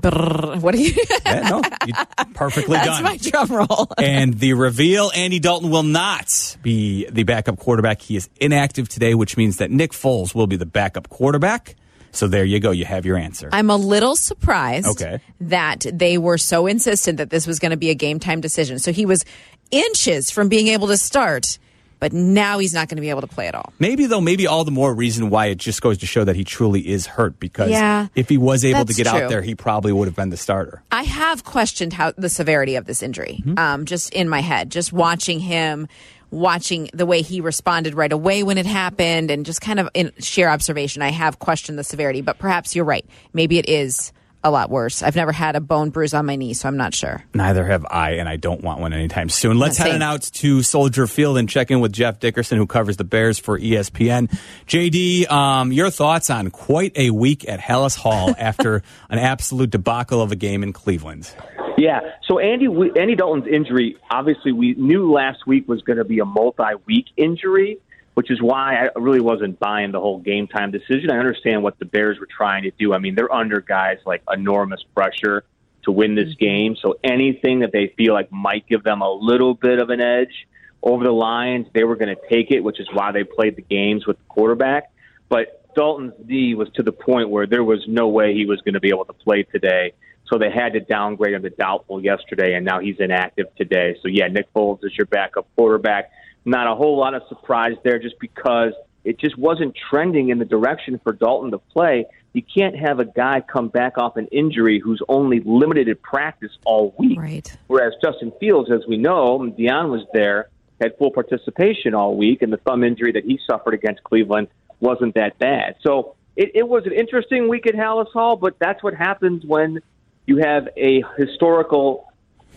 Brrr. 0.01 0.61
what 0.61 0.75
are 0.75 0.79
you 0.79 0.95
Yeah, 1.27 1.49
no, 1.49 1.63
you, 1.87 1.93
perfectly 2.35 2.77
that's 2.77 2.87
done. 2.89 3.03
my 3.03 3.17
drum 3.19 3.49
roll 3.51 3.89
and 3.99 4.35
the 4.35 4.55
reveal 4.55 5.11
Andy 5.15 5.39
Dalton 5.39 5.71
will 5.71 5.83
not 5.83 6.57
be 6.63 7.07
the 7.11 7.25
backup 7.25 7.59
quarterback. 7.59 8.01
He 8.01 8.17
is 8.17 8.29
inactive 8.41 8.89
today, 8.89 9.15
which 9.15 9.37
means 9.37 9.59
that 9.59 9.71
Nick 9.71 9.93
Foles 9.93 10.35
will 10.35 10.47
be 10.47 10.57
the 10.57 10.67
backup 10.67 11.09
quarterback. 11.09 11.77
So 12.13 12.27
there 12.29 12.45
you 12.45 12.59
go. 12.61 12.71
You 12.73 12.85
have 12.87 13.07
your 13.07 13.17
answer. 13.17 13.49
I'm 13.53 13.71
a 13.71 13.77
little 13.77 14.17
surprised 14.17 14.87
Okay. 14.89 15.21
that 15.43 15.87
they 15.93 16.19
were 16.19 16.39
so 16.39 16.67
insistent 16.67 17.19
that 17.19 17.31
this 17.31 17.47
was 17.47 17.59
going 17.61 17.71
to 17.71 17.77
be 17.77 17.91
a 17.91 17.95
game 17.95 18.19
time 18.19 18.41
decision. 18.41 18.79
So 18.81 18.91
he 18.93 19.07
was 19.07 19.25
inches 19.71 20.31
from 20.31 20.49
being 20.49 20.69
able 20.69 20.89
to 20.89 20.97
start, 20.97 21.59
but 22.01 22.13
now 22.13 22.59
he's 22.59 22.75
not 22.75 22.89
going 22.89 22.97
to 22.97 23.01
be 23.03 23.11
able 23.11 23.21
to 23.21 23.27
play 23.29 23.47
at 23.47 23.55
all. 23.55 23.73
Maybe 23.79 24.07
though, 24.07 24.21
maybe 24.21 24.47
all 24.47 24.65
the 24.65 24.71
more 24.73 24.93
reason 24.93 25.31
why 25.31 25.47
it 25.47 25.59
just 25.59 25.81
goes 25.83 25.99
to 25.99 26.07
show 26.07 26.25
that 26.25 26.35
he 26.35 26.43
truly 26.45 26.81
is 26.89 27.07
hurt 27.07 27.39
because 27.39 27.71
Yeah, 27.71 28.09
if 28.17 28.29
he 28.29 28.39
was 28.39 28.65
able 28.65 28.85
to 28.87 28.95
get 28.95 29.07
true. 29.07 29.21
out 29.21 29.29
there, 29.29 29.43
he 29.43 29.55
probably 29.55 29.93
would 29.93 30.09
have 30.09 30.17
been 30.17 30.31
the 30.31 30.37
starter. 30.37 30.83
I 30.91 31.05
have 31.05 31.45
questioned 31.45 31.93
how 31.93 32.13
the 32.17 32.29
severity 32.29 32.75
of 32.77 32.87
this 32.87 33.03
injury, 33.03 33.43
Mm-hmm. 33.45 33.59
um, 33.59 33.85
just 33.85 34.13
in 34.13 34.29
my 34.29 34.41
head, 34.41 34.71
just 34.71 34.93
watching 34.93 35.39
him 35.41 35.87
watching 36.33 36.89
the 36.95 37.05
way 37.07 37.23
he 37.23 37.41
responded 37.41 37.95
right 37.95 38.13
away 38.13 38.43
when 38.45 38.57
it 38.57 38.67
happened, 38.67 39.31
and 39.31 39.45
just 39.45 39.61
kind 39.61 39.81
of 39.81 39.89
in 39.95 40.13
sheer 40.21 40.49
observation, 40.49 41.03
I 41.03 41.11
have 41.11 41.39
questioned 41.41 41.79
the 41.79 41.85
severity. 41.85 42.21
But 42.21 42.39
perhaps 42.39 42.77
you're 42.77 42.85
right. 42.85 43.05
Maybe 43.33 43.59
it 43.59 43.69
is 43.69 44.13
a 44.43 44.51
lot 44.51 44.71
worse. 44.71 45.03
I've 45.03 45.17
never 45.17 45.33
had 45.33 45.57
a 45.57 45.61
bone 45.61 45.91
bruise 45.91 46.15
on 46.15 46.27
my 46.27 46.37
knee, 46.37 46.55
so 46.55 46.69
I'm 46.69 46.77
not 46.77 46.95
sure. 46.95 47.23
Neither 47.35 47.65
have 47.67 47.85
I, 47.91 48.13
and 48.13 48.29
I 48.29 48.37
don't 48.37 48.63
want 48.63 48.81
one 48.81 48.93
anytime 48.93 49.29
soon. 49.29 49.59
Let's 49.59 49.77
Same. 49.77 49.87
head 49.87 49.95
on 49.97 50.03
out 50.03 50.23
to 50.23 50.63
Soldier 50.63 51.07
Field 51.07 51.37
and 51.39 51.49
check 51.49 51.71
in 51.71 51.81
with 51.81 51.93
Jeff 51.93 52.21
Dickerson, 52.21 52.57
who 52.59 52.67
covers 52.67 52.97
the 52.97 53.05
Bears 53.05 53.39
for 53.39 53.59
ESPN. 53.59 54.31
JD, 54.67 55.31
um, 55.31 55.73
your 55.73 55.91
thoughts 55.91 56.31
on 56.31 56.51
quite 56.51 56.97
a 56.97 57.11
week 57.11 57.49
at 57.49 57.61
Halas 57.61 57.97
Hall 57.97 58.35
after 58.39 58.83
an 59.09 59.19
absolute 59.19 59.71
debacle 59.71 60.23
of 60.23 60.33
a 60.33 60.37
game 60.37 60.63
in 60.63 60.73
Cleveland? 60.73 61.31
Yeah. 61.77 62.01
So 62.27 62.39
Andy 62.39 62.69
we- 62.69 62.93
Andy 62.99 63.15
Dalton's 63.17 63.47
injury, 63.47 63.97
obviously, 64.11 64.53
we 64.53 64.75
knew 64.75 65.11
last 65.13 65.47
week 65.47 65.67
was 65.69 65.83
going 65.83 65.99
to 65.99 66.05
be 66.05 66.19
a 66.19 66.25
multi-week 66.25 67.07
injury, 67.17 67.79
which 68.21 68.31
is 68.31 68.43
why 68.43 68.75
I 68.75 68.99
really 68.99 69.23
wasn't 69.23 69.59
buying 69.59 69.93
the 69.93 69.99
whole 69.99 70.19
game 70.19 70.47
time 70.47 70.73
decision. 70.73 71.11
I 71.11 71.17
understand 71.17 71.63
what 71.63 71.79
the 71.79 71.87
Bears 71.87 72.21
were 72.21 72.29
trying 72.31 72.65
to 72.65 72.71
do. 72.73 72.93
I 72.93 72.99
mean, 72.99 73.15
they're 73.15 73.33
under 73.33 73.63
guys 73.63 73.97
like 74.05 74.23
enormous 74.31 74.83
pressure 74.95 75.43
to 75.85 75.91
win 75.91 76.17
this 76.17 76.29
mm-hmm. 76.35 76.45
game. 76.45 76.77
So 76.83 76.99
anything 77.03 77.61
that 77.61 77.73
they 77.73 77.95
feel 77.97 78.13
like 78.13 78.31
might 78.31 78.67
give 78.67 78.83
them 78.83 79.01
a 79.01 79.11
little 79.11 79.55
bit 79.55 79.79
of 79.79 79.89
an 79.89 80.03
edge 80.03 80.47
over 80.83 81.03
the 81.03 81.13
Lions, 81.13 81.69
they 81.73 81.83
were 81.83 81.97
going 81.97 82.15
to 82.15 82.29
take 82.29 82.51
it, 82.51 82.61
which 82.61 82.79
is 82.79 82.89
why 82.93 83.11
they 83.11 83.25
played 83.25 83.57
the 83.57 83.63
games 83.63 84.07
with 84.07 84.19
the 84.19 84.25
quarterback. 84.29 84.93
But 85.31 85.75
Dalton's 85.75 86.13
knee 86.23 86.55
was 86.55 86.69
to 86.75 86.83
the 86.83 86.93
point 86.93 87.31
where 87.31 87.47
there 87.47 87.65
was 87.65 87.83
no 87.89 88.09
way 88.09 88.35
he 88.35 88.45
was 88.45 88.61
going 88.61 88.75
to 88.75 88.81
be 88.81 88.91
able 88.91 89.07
to 89.07 89.15
play 89.15 89.45
today. 89.45 89.95
So 90.31 90.37
they 90.37 90.51
had 90.51 90.75
to 90.75 90.81
downgrade 90.81 91.33
him 91.33 91.43
to 91.45 91.49
doubtful 91.49 92.05
yesterday, 92.05 92.53
and 92.53 92.67
now 92.67 92.81
he's 92.81 92.97
inactive 92.99 93.47
today. 93.57 93.97
So 94.03 94.09
yeah, 94.09 94.27
Nick 94.27 94.53
Foles 94.53 94.85
is 94.85 94.95
your 94.95 95.07
backup 95.07 95.49
quarterback. 95.57 96.11
Not 96.45 96.67
a 96.67 96.75
whole 96.75 96.99
lot 96.99 97.15
of 97.15 97.23
surprise 97.29 97.77
there, 97.85 97.99
just 97.99 98.19
because 98.19 98.73
it 99.05 99.19
just 99.19 99.37
wasn't 99.39 99.75
trending 99.91 100.29
in 100.29 100.39
the 100.39 100.45
direction 100.45 101.01
for 101.03 101.13
Dalton 101.13 101.51
to 101.53 101.59
play. 101.59 102.07
You 102.33 102.43
can't 102.43 102.77
have 102.77 103.01
a 103.01 103.05
guy 103.05 103.41
come 103.41 103.69
back 103.69 103.99
off 103.99 104.17
an 104.17 104.27
injury 104.29 104.79
who's 104.79 105.03
only 105.09 105.41
limited 105.45 105.89
at 105.89 106.01
practice 106.03 106.53
all 106.65 106.95
week. 106.99 107.19
Right. 107.19 107.59
Whereas 107.67 107.95
Justin 108.03 108.33
Fields, 108.39 108.71
as 108.71 108.87
we 108.87 108.97
know, 108.97 109.39
Dionne 109.39 109.91
was 109.91 110.07
there, 110.13 110.49
had 110.81 110.97
full 110.97 111.11
participation 111.11 111.95
all 111.95 112.17
week, 112.17 112.43
and 112.43 112.53
the 112.53 112.57
thumb 112.59 112.85
injury 112.85 113.13
that 113.13 113.25
he 113.25 113.39
suffered 113.47 113.75
against 113.75 114.03
Cleveland 114.05 114.49
wasn't 114.81 115.15
that 115.15 115.39
bad. 115.39 115.77
So 115.83 116.15
it, 116.37 116.53
it 116.55 116.69
was 116.69 116.87
an 116.87 116.93
interesting 116.93 117.49
week 117.49 117.67
at 117.67 117.75
Halas 117.75 118.11
Hall, 118.13 118.37
but 118.37 118.59
that's 118.59 118.83
what 118.83 118.95
happens 118.95 119.45
when 119.45 119.81
you 120.27 120.39
have 120.39 120.69
a 120.77 121.03
historical 121.19 122.10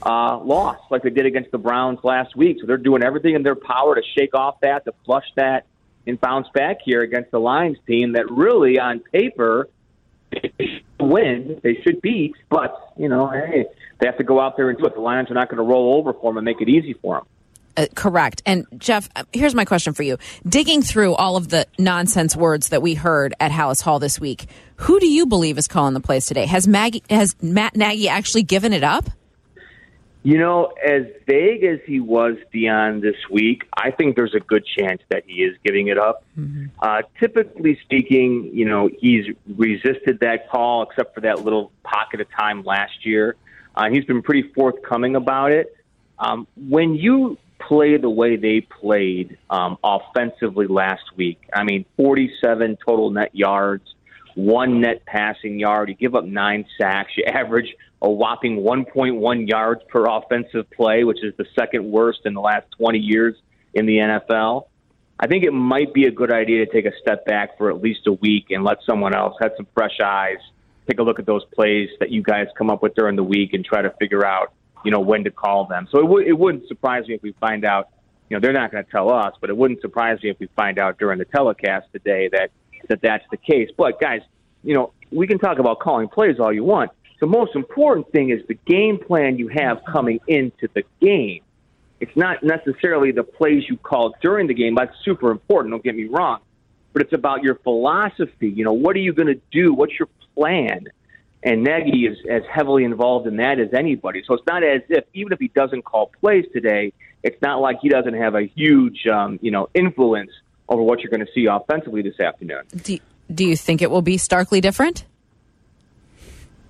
uh, 0.06 0.38
loss 0.38 0.80
like 0.90 1.04
they 1.04 1.10
did 1.10 1.26
against 1.26 1.52
the 1.52 1.58
Browns 1.58 2.00
last 2.04 2.36
week. 2.36 2.58
So 2.60 2.68
they're 2.68 2.78
doing 2.78 3.04
everything 3.04 3.36
in 3.36 3.44
their 3.44 3.56
power 3.56 3.96
to 3.96 4.02
shake 4.18 4.34
off 4.34 4.60
that, 4.62 4.86
to 4.86 4.94
flush 5.06 5.26
that, 5.36 5.66
and 6.06 6.20
bounce 6.20 6.48
back 6.54 6.80
here 6.84 7.02
against 7.02 7.32
the 7.32 7.40
Lions 7.40 7.78
team 7.88 8.14
that 8.14 8.30
really, 8.30 8.80
on 8.80 9.00
paper, 9.00 9.70
win, 11.00 11.60
they 11.64 11.76
should 11.84 12.02
beat, 12.02 12.34
but, 12.50 12.94
you 12.98 13.08
know, 13.08 13.30
hey, 13.30 13.66
they 14.00 14.08
have 14.08 14.18
to 14.18 14.24
go 14.24 14.40
out 14.40 14.58
there 14.58 14.70
and 14.70 14.78
do 14.78 14.86
it. 14.86 14.96
The 14.96 15.02
Lions 15.02 15.32
are 15.32 15.36
not 15.36 15.50
going 15.50 15.58
to 15.58 15.64
roll 15.64 15.96
over 15.98 16.14
for 16.14 16.32
them 16.32 16.38
and 16.38 16.46
make 16.46 16.60
it 16.60 16.68
easy 16.68 16.94
for 16.94 17.18
them. 17.18 17.26
Uh, 17.76 17.88
correct. 17.96 18.42
And 18.46 18.68
Jeff, 18.78 19.10
uh, 19.16 19.24
here's 19.32 19.56
my 19.56 19.66
question 19.66 19.94
for 19.94 20.04
you. 20.04 20.18
Digging 20.48 20.82
through 20.82 21.16
all 21.16 21.38
of 21.38 21.50
the 21.50 21.66
nonsense 21.80 22.36
words 22.36 22.70
that 22.70 22.82
we 22.82 22.94
heard 22.94 23.34
at 23.40 23.52
Halas 23.52 23.82
Hall 23.82 24.00
this 24.00 24.20
week, 24.20 24.46
who 24.76 25.00
do 25.00 25.08
you 25.08 25.26
believe 25.26 25.58
is 25.58 25.68
calling 25.68 25.94
the 25.94 26.00
plays 26.00 26.26
today? 26.26 26.46
Has 26.46 26.68
Nagy 26.68 27.02
has 27.10 27.36
Matt 27.42 27.76
Nagy 27.76 28.10
actually 28.10 28.44
given 28.44 28.74
it 28.74 28.84
up? 28.84 29.06
You 30.26 30.38
know, 30.38 30.72
as 30.86 31.04
vague 31.28 31.66
as 31.66 31.80
he 31.86 32.00
was, 32.00 32.38
Dionne, 32.54 33.02
this 33.02 33.18
week, 33.30 33.68
I 33.76 33.92
think 33.92 34.16
there's 34.16 34.34
a 34.34 34.40
good 34.40 34.66
chance 34.66 35.02
that 35.10 35.24
he 35.28 35.44
is 35.44 35.58
giving 35.66 35.88
it 35.88 35.98
up. 35.98 36.24
Uh, 36.82 37.02
typically 37.20 37.78
speaking, 37.84 38.50
you 38.54 38.64
know, 38.64 38.90
he's 39.00 39.26
resisted 39.58 40.22
that 40.22 40.50
call 40.50 40.84
except 40.84 41.14
for 41.14 41.22
that 41.22 41.44
little 41.44 41.74
pocket 41.84 42.22
of 42.22 42.28
time 42.32 42.64
last 42.64 43.06
year. 43.06 43.36
Uh, 43.76 43.90
he's 43.90 44.06
been 44.06 44.22
pretty 44.22 44.54
forthcoming 44.54 45.18
about 45.18 45.52
it. 45.52 45.76
Um, 46.20 46.48
when 46.56 46.96
you 46.96 47.38
play 47.60 47.98
the 47.98 48.10
way 48.10 48.38
they 48.38 48.62
played 48.62 49.38
um, 49.50 49.78
offensively 49.84 50.68
last 50.68 51.04
week, 51.18 51.40
I 51.54 51.64
mean, 51.64 51.86
47 51.98 52.78
total 52.86 53.10
net 53.10 53.32
yards, 53.34 53.94
one 54.36 54.80
net 54.80 55.06
passing 55.06 55.60
yard. 55.60 55.90
You 55.90 55.96
give 55.96 56.16
up 56.16 56.24
nine 56.24 56.66
sacks. 56.78 57.12
You 57.18 57.24
average 57.28 57.76
a 58.04 58.10
whopping 58.10 58.58
1.1 58.58 59.48
yards 59.48 59.82
per 59.88 60.06
offensive 60.06 60.70
play, 60.72 61.06
which 61.06 61.24
is 61.24 61.34
the 61.38 61.46
second 61.58 61.90
worst 61.90 62.20
in 62.26 62.34
the 62.34 62.42
last 62.42 62.68
20 62.78 63.00
years 63.00 63.36
in 63.74 63.86
the 63.86 63.98
NFL. 63.98 64.68
I 65.20 65.28
think 65.28 65.46
it 65.46 65.52
might 65.52 65.94
be 65.94 66.06
a 66.06 66.12
good 66.12 66.32
idea 66.32 66.66
to 66.66 66.72
take 66.72 66.86
a 66.86 66.92
step 67.02 67.26
back 67.26 67.58
for 67.58 67.70
at 67.70 67.82
least 67.82 68.02
a 68.08 68.12
week 68.12 68.48
and 68.50 68.64
let 68.66 68.80
someone 68.86 69.16
else 69.16 69.36
have 69.42 69.54
some 69.56 69.68
fresh 69.74 70.00
eyes 70.04 70.38
take 70.88 71.00
a 71.00 71.04
look 71.04 71.18
at 71.18 71.26
those 71.26 71.46
plays 71.56 71.90
that 72.02 72.12
you 72.12 72.22
guys 72.22 72.48
come 72.58 72.70
up 72.70 72.84
with 72.84 72.94
during 72.94 73.16
the 73.16 73.24
week 73.24 73.54
and 73.54 73.64
try 73.64 73.82
to 73.82 73.90
figure 73.92 74.26
out, 74.26 74.52
you 74.84 74.92
know, 74.92 75.00
when 75.00 75.24
to 75.24 75.32
call 75.32 75.66
them. 75.66 75.88
So 75.90 76.00
it, 76.00 76.04
w- 76.04 76.28
it 76.28 76.38
wouldn't 76.38 76.68
surprise 76.68 77.08
me 77.08 77.14
if 77.14 77.22
we 77.22 77.32
find 77.40 77.64
out, 77.64 77.90
you 78.30 78.36
know, 78.36 78.42
they're 78.42 78.52
not 78.52 78.72
going 78.72 78.84
to 78.84 78.92
tell 78.92 79.14
us, 79.14 79.34
but 79.40 79.50
it 79.50 79.56
wouldn't 79.56 79.80
surprise 79.80 80.22
me 80.22 80.30
if 80.30 80.40
we 80.40 80.48
find 80.58 80.78
out 80.78 81.00
during 81.00 81.20
the 81.20 81.26
telecast 81.26 81.88
today 81.94 82.30
that 82.34 82.52
that 82.90 83.00
that's 83.02 83.24
the 83.32 83.38
case. 83.38 83.70
But 83.78 84.02
guys, 84.02 84.20
you 84.62 84.74
know, 84.74 84.92
we 85.10 85.26
can 85.26 85.40
talk 85.40 85.60
about 85.60 85.80
calling 85.80 86.10
plays 86.10 86.38
all 86.38 86.52
you 86.52 86.66
want. 86.66 86.92
The 87.24 87.28
most 87.28 87.56
important 87.56 88.12
thing 88.12 88.32
is 88.32 88.46
the 88.50 88.60
game 88.66 89.00
plan 89.00 89.38
you 89.38 89.48
have 89.48 89.82
coming 89.86 90.20
into 90.28 90.68
the 90.74 90.84
game. 91.00 91.40
It's 92.02 92.18
not 92.18 92.44
necessarily 92.44 93.14
the 93.14 93.24
plays 93.24 93.64
you 93.70 93.78
call 93.78 94.14
during 94.22 94.48
the 94.48 94.54
game. 94.54 94.76
That's 94.76 94.94
super 95.06 95.32
important. 95.32 95.72
Don't 95.72 95.82
get 95.82 95.96
me 95.96 96.04
wrong, 96.04 96.42
but 96.92 97.02
it's 97.02 97.14
about 97.14 97.42
your 97.42 97.56
philosophy. 97.56 98.50
You 98.50 98.66
know, 98.66 98.74
what 98.74 98.98
are 98.98 99.00
you 99.00 99.14
going 99.14 99.30
to 99.30 99.40
do? 99.54 99.74
What's 99.74 99.98
your 99.98 100.10
plan? 100.36 100.88
And 101.44 101.64
Nagy 101.64 102.08
is 102.08 102.18
as 102.30 102.44
heavily 102.54 102.84
involved 102.84 103.26
in 103.26 103.38
that 103.38 103.58
as 103.58 103.74
anybody. 103.74 104.22
So 104.28 104.34
it's 104.34 104.46
not 104.46 104.62
as 104.62 104.82
if 104.90 105.06
even 105.14 105.32
if 105.32 105.40
he 105.40 105.48
doesn't 105.48 105.84
call 105.86 106.12
plays 106.20 106.44
today, 106.52 106.92
it's 107.24 107.42
not 107.42 107.62
like 107.62 107.78
he 107.82 107.88
doesn't 107.88 108.16
have 108.16 108.36
a 108.36 108.48
huge, 108.48 109.08
um, 109.08 109.40
you 109.42 109.52
know, 109.52 109.70
influence 109.74 110.32
over 110.68 110.82
what 110.82 111.00
you're 111.00 111.10
going 111.10 111.26
to 111.26 111.32
see 111.34 111.46
offensively 111.46 112.02
this 112.02 112.20
afternoon. 112.20 112.64
Do, 112.84 113.00
do 113.34 113.46
you 113.46 113.56
think 113.56 113.82
it 113.82 113.90
will 113.90 114.02
be 114.02 114.18
starkly 114.18 114.60
different? 114.60 115.06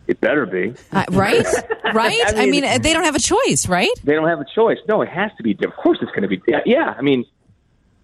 It 0.07 0.19
better 0.19 0.45
be. 0.45 0.73
Uh, 0.91 1.05
right? 1.11 1.45
right? 1.93 2.19
I 2.27 2.31
I 2.35 2.45
mean, 2.45 2.63
mean- 2.63 2.81
they 2.81 2.93
don't 2.93 3.05
have 3.05 3.15
a 3.15 3.19
choice, 3.19 3.67
right? 3.67 3.89
They 4.03 4.13
don't 4.13 4.27
have 4.27 4.41
a 4.41 4.45
choice. 4.53 4.77
No, 4.87 5.01
it 5.01 5.09
has 5.09 5.31
to 5.37 5.43
be. 5.43 5.57
Of 5.63 5.75
course, 5.75 5.99
it's 6.01 6.11
going 6.11 6.23
to 6.23 6.27
be. 6.27 6.41
Yeah, 6.47 6.59
yeah, 6.65 6.93
I 6.97 7.01
mean, 7.01 7.25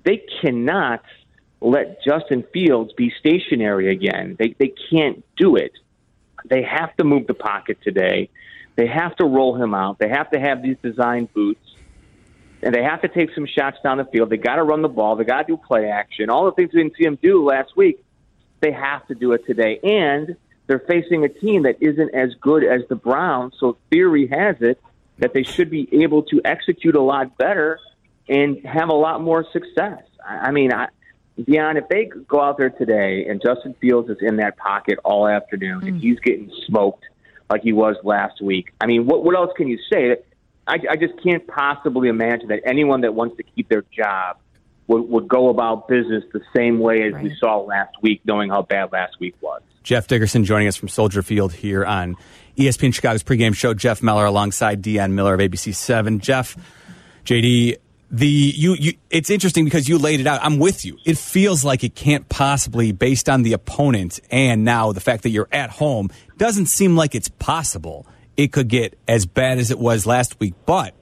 they 0.04 0.24
cannot 0.42 1.04
let 1.62 2.02
Justin 2.04 2.44
Fields 2.54 2.94
be 2.94 3.12
stationary 3.20 3.92
again. 3.92 4.36
They 4.40 4.56
they 4.58 4.74
can't 4.90 5.24
do 5.36 5.56
it. 5.58 5.74
They 6.46 6.64
have 6.64 6.96
to 6.98 7.04
move 7.04 7.28
the 7.28 7.34
pocket 7.34 7.80
today. 7.84 8.30
They 8.78 8.88
have 8.88 9.16
to 9.18 9.26
roll 9.26 9.62
him 9.62 9.74
out. 9.76 10.00
They 10.00 10.08
have 10.08 10.32
to 10.32 10.40
have 10.40 10.62
these 10.64 10.78
design 10.82 11.28
boots, 11.34 11.76
and 12.64 12.74
they 12.74 12.82
have 12.82 13.02
to 13.02 13.10
take 13.10 13.34
some 13.36 13.46
shots 13.46 13.78
down 13.84 13.98
the 13.98 14.06
field. 14.06 14.30
They 14.30 14.38
got 14.38 14.56
to 14.56 14.64
run 14.64 14.82
the 14.82 14.88
ball. 14.88 15.18
They 15.18 15.26
got 15.26 15.42
to 15.42 15.48
do 15.48 15.58
play 15.58 15.90
action. 15.90 16.30
All 16.30 16.46
the 16.46 16.54
things 16.54 16.72
we 16.74 16.84
didn't 16.84 16.96
see 16.96 17.04
him 17.04 17.20
do 17.22 17.44
last 17.44 17.76
week. 17.76 18.02
They 18.62 18.72
have 18.72 19.06
to 19.08 19.16
do 19.16 19.34
it 19.34 19.46
today, 19.46 19.80
and 19.84 20.38
they're 20.70 20.80
facing 20.88 21.26
a 21.26 21.30
team 21.30 21.64
that 21.64 21.78
isn't 21.82 22.14
as 22.14 22.36
good 22.40 22.64
as 22.64 22.82
the 22.90 22.96
Browns. 22.96 23.56
So 23.60 23.76
theory 23.90 24.28
has 24.28 24.56
it 24.62 24.80
that 25.18 25.34
they 25.34 25.42
should 25.42 25.72
be 25.72 25.90
able 26.04 26.22
to 26.24 26.40
execute 26.46 26.96
a 26.96 27.02
lot 27.02 27.40
better 27.40 27.80
and 28.30 28.64
have 28.64 28.90
a 28.90 28.94
lot 28.94 29.20
more 29.20 29.44
success. 29.52 30.04
I 30.26 30.36
I 30.36 30.52
mean, 30.52 30.72
I, 30.72 30.90
Dionne, 31.40 31.78
if 31.78 31.90
they 31.90 32.06
go 32.06 32.40
out 32.40 32.60
there 32.60 32.70
today 32.70 33.26
and 33.28 33.42
Justin 33.42 33.74
Fields 33.82 34.10
is 34.10 34.18
in 34.22 34.36
that 34.38 34.58
pocket 34.58 35.00
all 35.04 35.28
afternoon 35.28 35.88
and 35.88 35.98
mm. 35.98 36.02
he's 36.02 36.20
getting 36.20 36.52
smoked 36.68 37.04
like 37.50 37.64
he 37.64 37.74
was 37.74 37.96
last 38.04 38.40
week, 38.40 38.72
I 38.80 38.86
mean, 38.86 39.08
what 39.08 39.24
what 39.24 39.36
else 39.36 39.52
can 39.58 39.68
you 39.68 39.80
say? 39.92 40.18
I, 40.68 40.78
I 40.88 40.96
just 40.98 41.20
can't 41.24 41.48
possibly 41.48 42.10
imagine 42.10 42.50
that 42.50 42.62
anyone 42.64 43.02
that 43.02 43.16
wants 43.16 43.38
to 43.38 43.44
keep 43.44 43.70
their 43.70 43.84
job 43.92 44.38
would, 44.90 45.08
would 45.08 45.28
go 45.28 45.50
about 45.50 45.88
business 45.88 46.24
the 46.34 46.42
same 46.54 46.80
way 46.80 47.04
as 47.04 47.14
we 47.22 47.34
saw 47.36 47.60
last 47.60 47.96
week, 48.02 48.22
knowing 48.26 48.50
how 48.50 48.64
bad 48.64 48.92
last 48.92 49.20
week 49.20 49.36
was. 49.40 49.62
Jeff 49.84 50.08
Dickerson 50.08 50.44
joining 50.44 50.68
us 50.68 50.76
from 50.76 50.90
Soldier 50.90 51.22
Field 51.22 51.54
here 51.54 51.86
on 51.86 52.18
ESPN 52.58 52.94
Chicago's 52.94 53.24
pregame 53.24 53.56
show. 53.56 53.74
Jeff 53.74 54.02
Meller 54.02 54.26
alongside 54.26 54.82
Dionne 54.82 55.12
Miller 55.12 55.36
of 55.36 55.40
ABC 55.40 55.76
Seven. 55.76 56.20
Jeff, 56.20 56.58
JD, 57.24 57.78
the 58.10 58.28
you 58.28 58.74
you. 58.74 58.94
It's 59.12 59.30
interesting 59.30 59.64
because 59.64 59.88
you 59.88 60.00
laid 60.00 60.20
it 60.20 60.28
out. 60.28 60.42
I'm 60.44 60.58
with 60.58 60.84
you. 60.84 60.98
It 61.06 61.20
feels 61.20 61.64
like 61.64 61.84
it 61.84 61.94
can't 61.94 62.28
possibly, 62.28 62.92
based 62.92 63.30
on 63.30 63.44
the 63.44 63.54
opponent 63.54 64.20
and 64.32 64.66
now 64.66 64.92
the 64.92 65.02
fact 65.02 65.22
that 65.24 65.30
you're 65.30 65.48
at 65.52 65.70
home, 65.70 66.10
doesn't 66.38 66.66
seem 66.66 66.96
like 66.96 67.14
it's 67.14 67.30
possible. 67.30 68.08
It 68.36 68.52
could 68.52 68.68
get 68.68 68.98
as 69.08 69.28
bad 69.28 69.60
as 69.60 69.70
it 69.70 69.78
was 69.78 70.08
last 70.08 70.40
week. 70.40 70.56
But 70.66 70.96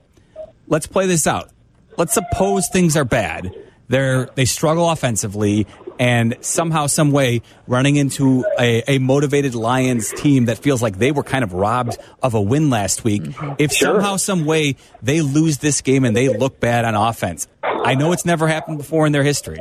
let's 0.67 0.87
play 0.87 1.07
this 1.07 1.25
out. 1.25 1.51
Let's 1.95 2.13
suppose 2.13 2.67
things 2.67 2.97
are 2.97 3.05
bad. 3.05 3.55
They're 3.87 4.25
they 4.35 4.45
struggle 4.45 4.89
offensively, 4.89 5.65
and 5.99 6.37
somehow, 6.41 6.87
some 6.87 7.11
way, 7.11 7.41
running 7.65 7.95
into 7.95 8.45
a, 8.59 8.83
a 8.87 8.99
motivated 8.99 9.55
Lions 9.55 10.11
team 10.11 10.45
that 10.45 10.57
feels 10.59 10.81
like 10.81 10.97
they 10.97 11.11
were 11.11 11.23
kind 11.23 11.43
of 11.43 11.53
robbed 11.53 11.97
of 12.21 12.33
a 12.33 12.41
win 12.41 12.69
last 12.69 13.03
week. 13.03 13.23
Mm-hmm. 13.23 13.53
If 13.57 13.73
somehow, 13.73 14.17
some 14.17 14.45
way, 14.45 14.75
they 15.01 15.21
lose 15.21 15.57
this 15.57 15.81
game 15.81 16.05
and 16.05 16.15
they 16.15 16.29
look 16.29 16.59
bad 16.59 16.85
on 16.85 16.95
offense, 16.95 17.47
I 17.63 17.95
know 17.95 18.11
it's 18.11 18.25
never 18.25 18.47
happened 18.47 18.77
before 18.77 19.05
in 19.07 19.11
their 19.11 19.23
history. 19.23 19.59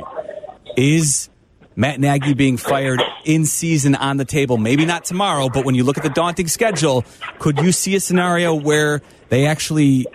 Is 0.75 1.29
Matt 1.75 1.99
Nagy 1.99 2.33
being 2.33 2.57
fired 2.57 3.01
in 3.23 3.45
season 3.45 3.95
on 3.95 4.17
the 4.17 4.25
table? 4.25 4.57
Maybe 4.57 4.85
not 4.85 5.05
tomorrow, 5.05 5.49
but 5.49 5.65
when 5.65 5.73
you 5.75 5.83
look 5.83 5.97
at 5.97 6.03
the 6.03 6.09
daunting 6.09 6.47
schedule, 6.47 7.03
could 7.39 7.59
you 7.59 7.71
see 7.71 7.95
a 7.95 7.99
scenario 7.99 8.53
where 8.53 9.01
they 9.29 9.45
actually 9.45 10.05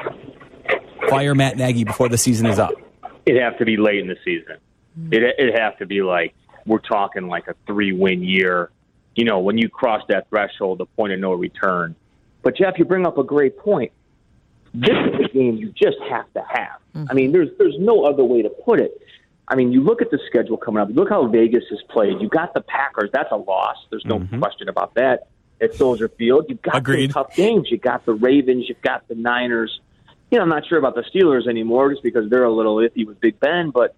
fire 1.09 1.35
Matt 1.35 1.57
Nagy 1.57 1.85
before 1.85 2.09
the 2.09 2.19
season 2.19 2.47
is 2.47 2.59
up? 2.59 2.73
It'd 3.27 3.41
have 3.41 3.59
to 3.59 3.65
be 3.65 3.77
late 3.77 3.99
in 3.99 4.09
the 4.09 4.17
season. 4.25 4.57
Hmm. 4.95 5.13
It 5.13 5.23
it'd 5.39 5.59
have 5.59 5.79
to 5.79 5.87
be 5.87 6.03
like 6.03 6.35
we're 6.67 6.79
talking 6.79 7.29
like 7.29 7.49
a 7.49 7.55
three 7.67 7.93
win 7.93 8.23
year. 8.23 8.71
You 9.15 9.25
know, 9.25 9.41
when 9.41 9.59
you 9.59 9.69
cross 9.69 10.03
that 10.09 10.29
threshold, 10.31 10.79
the 10.79 10.87
point 10.87 11.13
of 11.13 11.21
no 11.21 11.33
return. 11.33 11.95
But 12.43 12.57
Jeff, 12.57 12.79
you 12.79 12.85
bring 12.85 13.07
up 13.07 13.19
a 13.19 13.25
great 13.25 13.59
point. 13.59 13.93
This 14.75 14.91
is 14.91 15.27
a 15.27 15.29
game 15.29 15.57
you 15.57 15.71
just 15.71 15.99
have 16.09 16.33
to 16.33 16.43
have. 16.49 16.81
Mm-hmm. 16.95 17.07
I 17.11 17.15
mean, 17.15 17.33
there's 17.33 17.51
there's 17.59 17.77
no 17.79 18.05
other 18.05 18.25
way 18.25 18.43
to 18.43 18.49
put 18.49 18.81
it. 18.81 18.99
I 19.49 19.55
mean, 19.55 19.71
you 19.71 19.83
look 19.83 20.01
at 20.01 20.11
the 20.11 20.19
schedule 20.29 20.57
coming 20.57 20.83
up. 20.83 20.89
Look 20.91 21.11
how 21.11 21.27
Vegas 21.27 21.65
has 21.71 21.81
played. 21.91 22.21
You 22.21 22.29
got 22.29 22.55
the 22.55 22.63
Packers. 22.63 23.11
That's 23.13 23.31
a 23.33 23.37
loss. 23.37 23.77
There's 23.91 24.05
no 24.07 24.21
mm-hmm. 24.21 24.39
question 24.39 24.69
about 24.69 24.95
that. 24.95 25.29
At 25.61 25.75
Soldier 25.75 26.09
Field, 26.09 26.47
you've 26.49 26.63
got 26.63 26.85
some 26.85 27.09
tough 27.09 27.37
games. 27.37 27.71
You 27.71 27.79
got 27.79 28.05
the 28.05 28.15
Ravens. 28.15 28.65
You've 28.69 28.83
got 28.83 29.07
the 29.09 29.15
Niners. 29.15 29.81
You 30.33 30.39
know, 30.39 30.45
I'm 30.45 30.49
not 30.49 30.67
sure 30.67 30.79
about 30.79 30.95
the 30.95 31.03
Steelers 31.03 31.47
anymore, 31.47 31.91
just 31.91 32.03
because 32.03 32.31
they're 32.31 32.45
a 32.45 32.51
little 32.51 32.77
iffy 32.77 33.07
with 33.07 33.21
Big 33.21 33.39
Ben. 33.39 33.71
But 33.71 33.95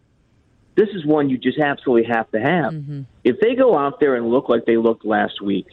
this 0.75 0.89
is 0.89 1.07
one 1.07 1.31
you 1.31 1.39
just 1.39 1.61
absolutely 1.61 2.13
have 2.13 2.29
to 2.33 2.41
have. 2.41 2.73
Mm-hmm. 2.73 3.03
If 3.23 3.39
they 3.39 3.55
go 3.55 3.79
out 3.79 4.01
there 4.01 4.17
and 4.17 4.29
look 4.29 4.49
like 4.49 4.65
they 4.65 4.77
looked 4.77 5.05
last 5.05 5.41
week, 5.41 5.69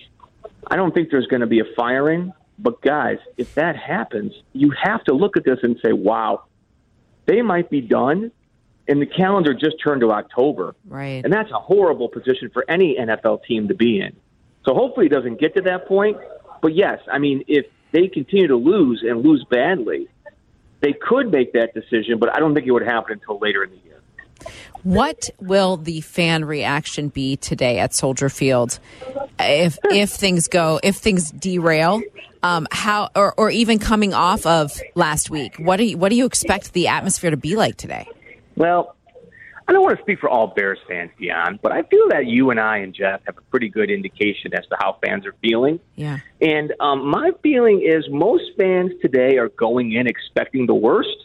I 0.67 0.75
don't 0.75 0.93
think 0.93 1.09
there's 1.09 1.25
going 1.25 1.39
to 1.39 1.47
be 1.47 1.61
a 1.61 1.65
firing. 1.75 2.31
But 2.59 2.79
guys, 2.81 3.17
if 3.37 3.55
that 3.55 3.75
happens, 3.75 4.33
you 4.53 4.71
have 4.83 5.03
to 5.05 5.13
look 5.13 5.35
at 5.35 5.43
this 5.45 5.57
and 5.63 5.79
say, 5.83 5.93
"Wow, 5.93 6.43
they 7.25 7.41
might 7.41 7.71
be 7.71 7.81
done." 7.81 8.31
And 8.87 9.01
the 9.01 9.07
calendar 9.07 9.55
just 9.55 9.77
turned 9.83 10.01
to 10.01 10.11
October. 10.11 10.75
Right. 10.85 11.23
And 11.23 11.33
that's 11.33 11.49
a 11.49 11.59
horrible 11.59 12.07
position 12.07 12.51
for 12.53 12.65
any 12.69 12.97
NFL 12.99 13.45
team 13.45 13.67
to 13.69 13.73
be 13.73 13.99
in. 13.99 14.15
So 14.63 14.75
hopefully 14.75 15.07
it 15.07 15.09
doesn't 15.09 15.39
get 15.39 15.55
to 15.55 15.61
that 15.61 15.87
point. 15.87 16.17
But 16.61 16.75
yes, 16.75 16.99
I 17.11 17.17
mean, 17.17 17.43
if 17.47 17.65
they 17.93 18.07
continue 18.07 18.47
to 18.47 18.55
lose 18.55 19.03
and 19.03 19.23
lose 19.23 19.43
badly, 19.49 20.07
they 20.81 20.93
could 20.93 21.31
make 21.31 21.53
that 21.53 21.73
decision, 21.73 22.19
but 22.19 22.35
I 22.35 22.39
don't 22.39 22.53
think 22.53 22.67
it 22.67 22.71
would 22.71 22.85
happen 22.85 23.13
until 23.13 23.39
later 23.39 23.63
in 23.63 23.69
the 23.69 23.77
year. 23.77 24.01
What 24.83 25.29
will 25.39 25.77
the 25.77 26.01
fan 26.01 26.43
reaction 26.45 27.09
be 27.09 27.37
today 27.37 27.77
at 27.77 27.93
Soldier 27.93 28.29
Field 28.29 28.79
if 29.39 29.77
if 29.85 30.09
things 30.09 30.47
go 30.47 30.79
if 30.83 30.95
things 30.95 31.31
derail? 31.31 32.01
Um, 32.43 32.67
how 32.71 33.09
or, 33.15 33.35
or 33.37 33.51
even 33.51 33.77
coming 33.77 34.15
off 34.15 34.47
of 34.47 34.79
last 34.95 35.29
week? 35.29 35.57
What 35.57 35.77
do 35.77 35.83
you, 35.83 35.97
what 35.97 36.09
do 36.09 36.15
you 36.15 36.25
expect 36.25 36.73
the 36.73 36.87
atmosphere 36.87 37.29
to 37.29 37.37
be 37.37 37.55
like 37.55 37.77
today? 37.77 38.07
Well, 38.55 38.95
I 39.71 39.73
don't 39.73 39.83
want 39.83 39.95
to 39.95 40.03
speak 40.03 40.19
for 40.19 40.29
all 40.29 40.47
Bears 40.47 40.79
fans, 40.85 41.11
Dionne, 41.17 41.57
but 41.61 41.71
I 41.71 41.83
feel 41.83 42.09
that 42.09 42.25
you 42.25 42.49
and 42.49 42.59
I 42.59 42.79
and 42.79 42.93
Jeff 42.93 43.21
have 43.25 43.37
a 43.37 43.41
pretty 43.43 43.69
good 43.69 43.89
indication 43.89 44.53
as 44.53 44.67
to 44.67 44.75
how 44.77 44.97
fans 45.01 45.25
are 45.25 45.33
feeling. 45.41 45.79
Yeah. 45.95 46.19
And 46.41 46.73
um, 46.81 47.09
my 47.09 47.31
feeling 47.41 47.81
is 47.81 48.03
most 48.09 48.43
fans 48.57 48.91
today 49.01 49.37
are 49.37 49.47
going 49.47 49.93
in 49.93 50.07
expecting 50.07 50.65
the 50.65 50.73
worst, 50.73 51.15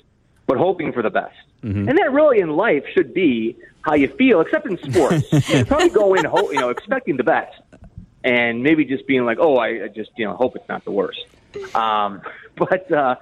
but 0.47 0.59
hoping 0.59 0.92
for 0.92 1.03
the 1.03 1.11
best. 1.11 1.34
And 1.62 1.99
that 1.99 2.12
really 2.12 2.38
in 2.38 2.51
life 2.51 2.84
should 2.94 3.12
be 3.12 3.57
how 3.80 3.94
you 3.94 4.07
feel, 4.16 4.40
except 4.40 4.64
in 4.66 4.78
sports. 4.78 5.26
you 5.49 5.64
probably 5.64 5.88
go 5.88 6.14
in, 6.14 6.24
ho- 6.24 6.53
you 6.53 6.61
know, 6.61 6.68
expecting 6.68 7.16
the 7.16 7.24
best, 7.24 7.61
and 8.22 8.62
maybe 8.62 8.84
just 8.84 9.09
being 9.09 9.24
like, 9.24 9.38
"Oh, 9.40 9.57
I 9.57 9.86
I 9.86 9.88
just 9.88 10.11
you 10.16 10.24
know 10.24 10.36
hope 10.36 10.55
it's 10.55 10.68
not 10.68 10.84
the 10.84 10.92
worst." 10.92 11.26
Um, 11.74 12.22
but 12.55 12.92
uh, 12.92 13.16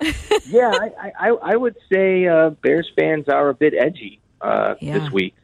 yeah, 0.45 0.71
I, 0.71 1.13
I, 1.19 1.29
I 1.31 1.57
would 1.57 1.77
say 1.91 2.27
uh, 2.27 2.51
Bears 2.51 2.91
fans 2.95 3.31
are 3.31 3.49
a 3.49 3.55
bit 3.55 3.73
edgy 3.73 4.21
uh, 4.45 4.75
Yeah. 4.81 4.99
this 4.99 5.11
week. 5.11 5.35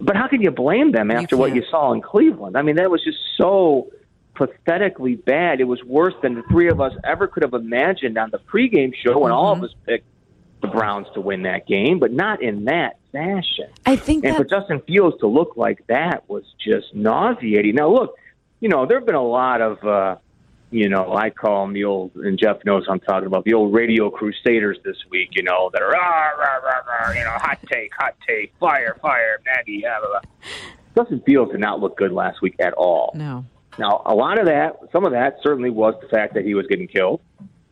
But 0.00 0.16
how 0.16 0.28
can 0.28 0.42
you 0.42 0.50
blame 0.50 0.92
them 0.92 1.10
after 1.10 1.36
what 1.36 1.54
you 1.54 1.64
saw 1.70 1.92
in 1.92 2.00
Cleveland? 2.02 2.56
I 2.56 2.62
mean, 2.62 2.76
that 2.76 2.90
was 2.90 3.02
just 3.02 3.18
so 3.36 3.88
pathetically 4.34 5.16
bad. 5.16 5.60
It 5.60 5.64
was 5.64 5.82
worse 5.84 6.14
than 6.22 6.34
the 6.34 6.42
three 6.50 6.68
of 6.68 6.80
us 6.80 6.92
ever 7.04 7.26
could 7.26 7.42
have 7.42 7.54
imagined 7.54 8.16
on 8.18 8.30
the 8.30 8.38
pregame 8.38 8.94
show 8.94 9.18
when 9.18 9.32
all 9.32 9.52
of 9.52 9.62
us 9.62 9.74
picked 9.86 10.06
the 10.60 10.68
Browns 10.68 11.08
to 11.14 11.20
win 11.20 11.42
that 11.42 11.66
game, 11.66 11.98
but 11.98 12.12
not 12.12 12.40
in 12.42 12.64
that 12.66 12.96
fashion. 13.10 13.66
I 13.84 13.96
think 13.96 14.24
And 14.24 14.36
for 14.36 14.44
Justin 14.44 14.80
Fields 14.80 15.18
to 15.20 15.26
look 15.26 15.56
like 15.56 15.84
that 15.88 16.28
was 16.28 16.44
just 16.64 16.94
nauseating. 16.94 17.74
Now, 17.74 17.88
look, 17.88 18.14
you 18.60 18.68
know, 18.68 18.86
there 18.86 18.98
have 18.98 19.06
been 19.06 19.16
a 19.16 19.22
lot 19.26 19.60
of, 19.60 19.84
uh, 19.84 20.16
you 20.72 20.88
know, 20.88 21.14
I 21.14 21.30
call 21.30 21.66
them 21.66 21.74
the 21.74 21.84
old, 21.84 22.12
and 22.16 22.38
Jeff 22.38 22.64
knows 22.64 22.86
what 22.86 22.94
I'm 22.94 23.00
talking 23.00 23.26
about, 23.26 23.44
the 23.44 23.54
old 23.54 23.74
radio 23.74 24.10
crusaders 24.10 24.78
this 24.84 24.96
week, 25.10 25.30
you 25.32 25.42
know, 25.42 25.70
that 25.72 25.82
are, 25.82 25.90
rah, 25.90 26.30
rah, 26.30 26.56
rah, 26.64 27.06
rah, 27.06 27.12
you 27.12 27.22
know, 27.22 27.30
hot 27.30 27.58
take, 27.70 27.92
hot 27.96 28.14
take, 28.26 28.52
fire, 28.58 28.96
fire, 29.02 29.38
Nagy, 29.46 29.82
blah, 29.82 30.00
blah, 30.00 30.08
blah. 30.08 30.30
Justin 30.96 31.22
Fields 31.26 31.52
did 31.52 31.60
not 31.60 31.80
look 31.80 31.96
good 31.96 32.12
last 32.12 32.42
week 32.42 32.56
at 32.58 32.72
all. 32.74 33.12
no. 33.14 33.44
Now, 33.78 34.02
a 34.04 34.14
lot 34.14 34.38
of 34.38 34.44
that, 34.46 34.76
some 34.92 35.06
of 35.06 35.12
that 35.12 35.38
certainly 35.42 35.70
was 35.70 35.94
the 36.02 36.08
fact 36.08 36.34
that 36.34 36.44
he 36.44 36.54
was 36.54 36.66
getting 36.66 36.86
killed 36.86 37.22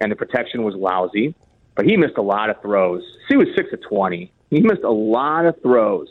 and 0.00 0.10
the 0.10 0.16
protection 0.16 0.62
was 0.62 0.74
lousy, 0.74 1.34
but 1.74 1.84
he 1.84 1.96
missed 1.98 2.16
a 2.16 2.22
lot 2.22 2.48
of 2.48 2.60
throws. 2.62 3.02
He 3.28 3.36
was 3.36 3.48
6 3.54 3.72
of 3.74 3.82
20. 3.82 4.32
He 4.48 4.60
missed 4.60 4.82
a 4.82 4.90
lot 4.90 5.44
of 5.44 5.60
throws. 5.60 6.08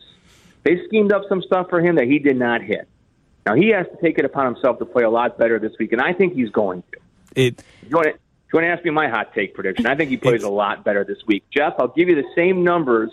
They 0.64 0.80
schemed 0.86 1.12
up 1.12 1.24
some 1.28 1.42
stuff 1.42 1.70
for 1.70 1.82
him 1.82 1.96
that 1.96 2.06
he 2.06 2.20
did 2.20 2.38
not 2.38 2.62
hit. 2.62 2.88
Now, 3.46 3.56
he 3.56 3.70
has 3.70 3.88
to 3.88 3.98
take 4.02 4.18
it 4.20 4.26
upon 4.26 4.46
himself 4.54 4.80
to 4.80 4.86
play 4.86 5.04
a 5.04 5.10
lot 5.10 5.38
better 5.38 5.60
this 5.60 5.72
week, 5.80 5.92
and 5.92 6.02
I 6.02 6.14
think 6.14 6.34
he's 6.34 6.50
going 6.52 6.84
to. 6.92 7.00
It 7.36 7.64
You 7.88 7.96
want 7.96 8.08
to, 8.08 8.12
you 8.14 8.20
want 8.54 8.66
to 8.66 8.70
ask 8.70 8.84
me 8.84 8.92
my 8.92 9.08
hot 9.08 9.34
take 9.34 9.54
prediction? 9.54 9.86
I 9.86 9.96
think 9.96 10.10
he 10.10 10.18
plays 10.18 10.44
a 10.44 10.50
lot 10.50 10.84
better 10.84 11.04
this 11.04 11.20
week. 11.26 11.44
Jeff, 11.52 11.74
I'll 11.80 11.88
give 11.88 12.10
you 12.10 12.16
the 12.16 12.28
same 12.36 12.64
numbers 12.64 13.10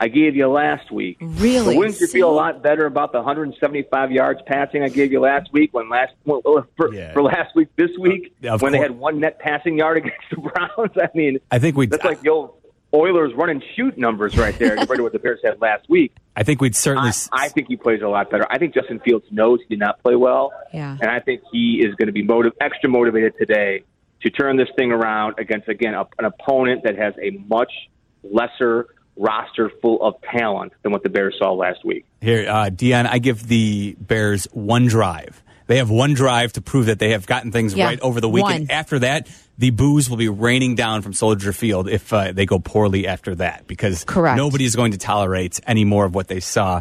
I 0.00 0.06
gave 0.08 0.36
you 0.36 0.46
last 0.48 0.92
week. 0.92 1.16
Really? 1.20 1.74
But 1.74 1.76
wouldn't 1.76 2.00
you 2.00 2.06
feel 2.06 2.30
a 2.30 2.32
lot 2.32 2.62
better 2.62 2.86
about 2.86 3.10
the 3.10 3.18
175 3.18 4.12
yards 4.12 4.40
passing 4.46 4.84
I 4.84 4.88
gave 4.90 5.10
you 5.10 5.18
last 5.20 5.52
week 5.52 5.74
when 5.74 5.88
last 5.88 6.12
well, 6.24 6.40
for, 6.76 6.94
Yeah. 6.94 7.12
for 7.12 7.22
last 7.22 7.54
week 7.56 7.68
this 7.74 7.90
week 7.98 8.32
Yeah, 8.40 8.54
of 8.54 8.62
when 8.62 8.70
they 8.72 8.78
had 8.78 8.92
one 8.92 9.18
net 9.18 9.40
passing 9.40 9.76
yard 9.76 9.96
against 10.04 10.18
the 10.30 10.36
Browns? 10.36 10.92
I 10.96 11.08
mean, 11.14 11.38
I 11.50 11.58
think 11.58 11.76
we'd 11.76 11.90
that's 11.90 12.04
like 12.04 12.20
the 12.20 12.28
old 12.30 12.54
Oilers 12.94 13.32
run 13.34 13.50
and 13.50 13.62
shoot 13.76 13.98
numbers 13.98 14.36
right 14.38 14.58
there 14.58 14.76
compared 14.76 14.96
to 14.98 15.02
what 15.02 15.12
the 15.12 15.18
Bears 15.18 15.40
had 15.44 15.60
last 15.60 15.88
week. 15.90 16.14
I 16.34 16.42
think 16.42 16.60
we'd 16.62 16.74
certainly 16.76 17.10
I, 17.32 17.44
I 17.44 17.48
think 17.48 17.68
he 17.68 17.76
plays 17.76 18.00
a 18.02 18.08
lot 18.08 18.30
better. 18.30 18.46
I 18.50 18.58
think 18.58 18.72
Justin 18.74 18.98
Fields 19.00 19.26
knows 19.30 19.60
he 19.60 19.66
did 19.74 19.78
not 19.80 20.02
play 20.02 20.14
well, 20.14 20.52
Yeah. 20.72 20.96
and 21.00 21.10
I 21.10 21.20
think 21.20 21.42
he 21.52 21.82
is 21.84 21.94
going 21.96 22.06
to 22.06 22.12
be 22.12 22.22
motiv- 22.22 22.52
extra 22.60 22.88
motivated 22.88 23.34
today 23.38 23.84
to 24.22 24.30
turn 24.30 24.56
this 24.56 24.68
thing 24.76 24.90
around 24.90 25.34
against 25.38 25.68
again 25.68 25.94
a, 25.94 26.04
an 26.18 26.24
opponent 26.24 26.82
that 26.84 26.96
has 26.96 27.14
a 27.22 27.30
much 27.46 27.72
lesser 28.22 28.86
roster 29.16 29.70
full 29.82 30.00
of 30.02 30.14
talent 30.22 30.72
than 30.82 30.92
what 30.92 31.02
the 31.02 31.08
Bears 31.08 31.34
saw 31.38 31.52
last 31.52 31.84
week. 31.84 32.04
Here, 32.20 32.48
uh, 32.48 32.70
Dionne, 32.70 33.06
I 33.06 33.18
give 33.18 33.46
the 33.48 33.96
Bears 34.00 34.44
one 34.52 34.86
drive. 34.86 35.42
They 35.68 35.76
have 35.76 35.90
one 35.90 36.14
drive 36.14 36.54
to 36.54 36.60
prove 36.60 36.86
that 36.86 36.98
they 36.98 37.10
have 37.10 37.26
gotten 37.26 37.52
things 37.52 37.74
Yeah, 37.74 37.84
right 37.84 38.00
over 38.00 38.20
the 38.20 38.28
weekend. 38.28 38.68
one. 38.68 38.70
After 38.70 38.98
that, 38.98 39.28
the 39.58 39.70
booze 39.70 40.08
will 40.10 40.16
be 40.16 40.28
raining 40.28 40.74
down 40.74 41.02
from 41.02 41.12
Soldier 41.12 41.52
Field 41.52 41.88
if 41.88 42.12
uh, 42.12 42.32
they 42.32 42.46
go 42.46 42.58
poorly 42.58 43.06
after 43.06 43.34
that, 43.36 43.66
because 43.66 44.02
Correct. 44.04 44.36
nobody 44.36 44.64
is 44.64 44.74
going 44.74 44.92
to 44.92 44.98
tolerate 44.98 45.60
any 45.66 45.84
more 45.84 46.04
of 46.06 46.14
what 46.14 46.28
they 46.28 46.40
saw 46.40 46.80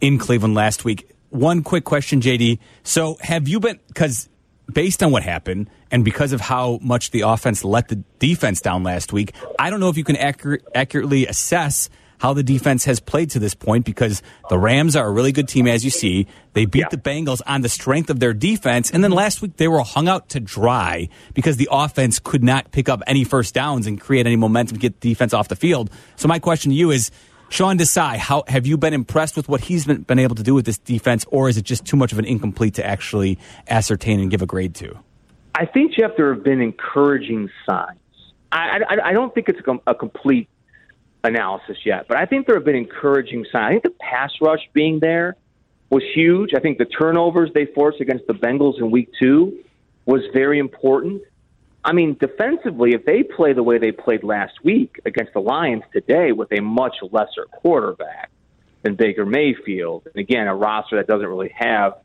in 0.00 0.18
Cleveland 0.18 0.54
last 0.54 0.84
week. 0.84 1.10
One 1.30 1.62
quick 1.62 1.84
question, 1.84 2.20
JD. 2.20 2.58
So, 2.84 3.18
have 3.20 3.48
you 3.48 3.60
been 3.60 3.78
because 3.88 4.28
based 4.72 5.02
on 5.02 5.10
what 5.12 5.22
happened 5.22 5.68
and 5.90 6.04
because 6.04 6.32
of 6.32 6.40
how 6.40 6.78
much 6.82 7.10
the 7.10 7.20
offense 7.20 7.64
let 7.64 7.88
the 7.88 7.96
defense 8.18 8.60
down 8.62 8.82
last 8.82 9.12
week, 9.12 9.32
I 9.58 9.68
don't 9.68 9.80
know 9.80 9.90
if 9.90 9.96
you 9.98 10.04
can 10.04 10.16
accurate, 10.16 10.64
accurately 10.74 11.26
assess 11.26 11.90
how 12.18 12.32
the 12.32 12.42
defense 12.42 12.84
has 12.84 13.00
played 13.00 13.30
to 13.30 13.38
this 13.38 13.54
point 13.54 13.84
because 13.84 14.22
the 14.48 14.58
Rams 14.58 14.96
are 14.96 15.06
a 15.06 15.10
really 15.10 15.32
good 15.32 15.48
team, 15.48 15.66
as 15.66 15.84
you 15.84 15.90
see. 15.90 16.26
They 16.52 16.64
beat 16.64 16.90
the 16.90 16.96
Bengals 16.96 17.42
on 17.46 17.60
the 17.60 17.68
strength 17.68 18.10
of 18.10 18.20
their 18.20 18.32
defense, 18.32 18.90
and 18.90 19.04
then 19.04 19.10
last 19.10 19.42
week 19.42 19.56
they 19.56 19.68
were 19.68 19.80
hung 19.80 20.08
out 20.08 20.30
to 20.30 20.40
dry 20.40 21.08
because 21.34 21.56
the 21.56 21.68
offense 21.70 22.18
could 22.18 22.42
not 22.42 22.72
pick 22.72 22.88
up 22.88 23.02
any 23.06 23.24
first 23.24 23.54
downs 23.54 23.86
and 23.86 24.00
create 24.00 24.26
any 24.26 24.36
momentum 24.36 24.76
to 24.76 24.80
get 24.80 25.00
the 25.00 25.08
defense 25.08 25.34
off 25.34 25.48
the 25.48 25.56
field. 25.56 25.90
So 26.16 26.28
my 26.28 26.38
question 26.38 26.70
to 26.70 26.76
you 26.76 26.90
is. 26.90 27.10
Sean 27.48 27.78
Desai, 27.78 28.16
how 28.16 28.42
have 28.48 28.66
you 28.66 28.76
been 28.76 28.92
impressed 28.92 29.36
with 29.36 29.48
what 29.48 29.60
he's 29.60 29.86
been, 29.86 30.02
been 30.02 30.18
able 30.18 30.34
to 30.34 30.42
do 30.42 30.52
with 30.52 30.66
this 30.66 30.78
defense, 30.78 31.24
or 31.30 31.48
is 31.48 31.56
it 31.56 31.62
just 31.62 31.84
too 31.84 31.96
much 31.96 32.10
of 32.10 32.18
an 32.18 32.24
incomplete 32.24 32.74
to 32.74 32.84
actually 32.84 33.38
ascertain 33.68 34.18
and 34.18 34.32
give 34.32 34.42
a 34.42 34.46
grade 34.46 34.74
to? 34.74 34.98
I 35.54 35.64
think 35.64 35.94
Jeff, 35.94 36.16
there 36.16 36.34
have 36.34 36.42
been 36.42 36.60
encouraging 36.60 37.48
signs. 37.64 38.00
I, 38.50 38.80
I, 38.88 39.10
I 39.10 39.12
don't 39.12 39.32
think 39.32 39.48
it's 39.48 39.60
a, 39.60 39.62
com- 39.62 39.80
a 39.86 39.94
complete 39.94 40.48
analysis 41.26 41.78
yet, 41.84 42.06
but 42.08 42.16
I 42.16 42.26
think 42.26 42.46
there 42.46 42.56
have 42.56 42.64
been 42.64 42.76
encouraging 42.76 43.44
signs. 43.52 43.64
I 43.64 43.70
think 43.72 43.82
the 43.82 43.90
pass 43.90 44.32
rush 44.40 44.68
being 44.72 45.00
there 45.00 45.36
was 45.90 46.02
huge. 46.14 46.54
I 46.54 46.60
think 46.60 46.78
the 46.78 46.84
turnovers 46.84 47.50
they 47.54 47.66
forced 47.66 48.00
against 48.00 48.26
the 48.26 48.34
Bengals 48.34 48.78
in 48.78 48.90
Week 48.90 49.10
Two 49.20 49.58
was 50.04 50.22
very 50.32 50.58
important. 50.58 51.22
I 51.84 51.92
mean, 51.92 52.16
defensively, 52.18 52.94
if 52.94 53.04
they 53.04 53.22
play 53.22 53.52
the 53.52 53.62
way 53.62 53.78
they 53.78 53.92
played 53.92 54.24
last 54.24 54.54
week 54.64 55.00
against 55.04 55.32
the 55.34 55.40
Lions 55.40 55.84
today 55.92 56.32
with 56.32 56.50
a 56.52 56.60
much 56.60 56.96
lesser 57.12 57.44
quarterback 57.52 58.30
than 58.82 58.96
Baker 58.96 59.24
Mayfield, 59.24 60.06
and 60.06 60.16
again, 60.16 60.48
a 60.48 60.54
roster 60.54 60.96
that 60.96 61.06
doesn't 61.06 61.28
really 61.28 61.54
have 61.56 61.98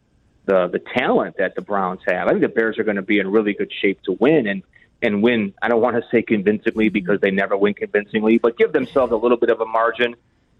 the 0.46 0.68
the 0.68 0.80
talent 0.80 1.38
that 1.38 1.56
the 1.56 1.62
Browns 1.62 2.02
have, 2.08 2.28
I 2.28 2.32
think 2.32 2.42
the 2.42 2.50
Bears 2.50 2.78
are 2.78 2.84
going 2.84 2.98
to 2.98 3.02
be 3.02 3.20
in 3.20 3.32
really 3.32 3.54
good 3.54 3.72
shape 3.82 4.02
to 4.04 4.14
win 4.14 4.48
and 4.48 4.64
and 5.02 5.24
win. 5.24 5.54
I 5.62 5.70
don't 5.70 5.82
want 5.82 5.96
to 5.96 6.04
say 6.12 6.22
convincingly 6.22 6.90
because 6.90 7.20
they 7.22 7.32
never 7.32 7.58
win 7.58 7.74
convincingly, 7.74 8.38
but 8.38 8.58
give 8.58 8.72
themselves 8.74 9.12
a 9.12 9.18
little 9.18 9.38
bit 9.38 9.50
of 9.50 9.62
a 9.62 9.66
margin. 9.66 10.16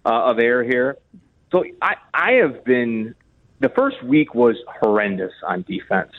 uh, 0.06 0.10
of 0.10 0.40
air 0.40 0.64
here. 0.64 0.98
So 1.52 1.64
I, 1.82 1.96
I 2.14 2.32
have 2.34 2.64
been. 2.64 3.16
The 3.60 3.70
first 3.70 4.02
week 4.04 4.34
was 4.34 4.56
horrendous 4.82 5.34
on 5.46 5.62
defense, 5.68 6.12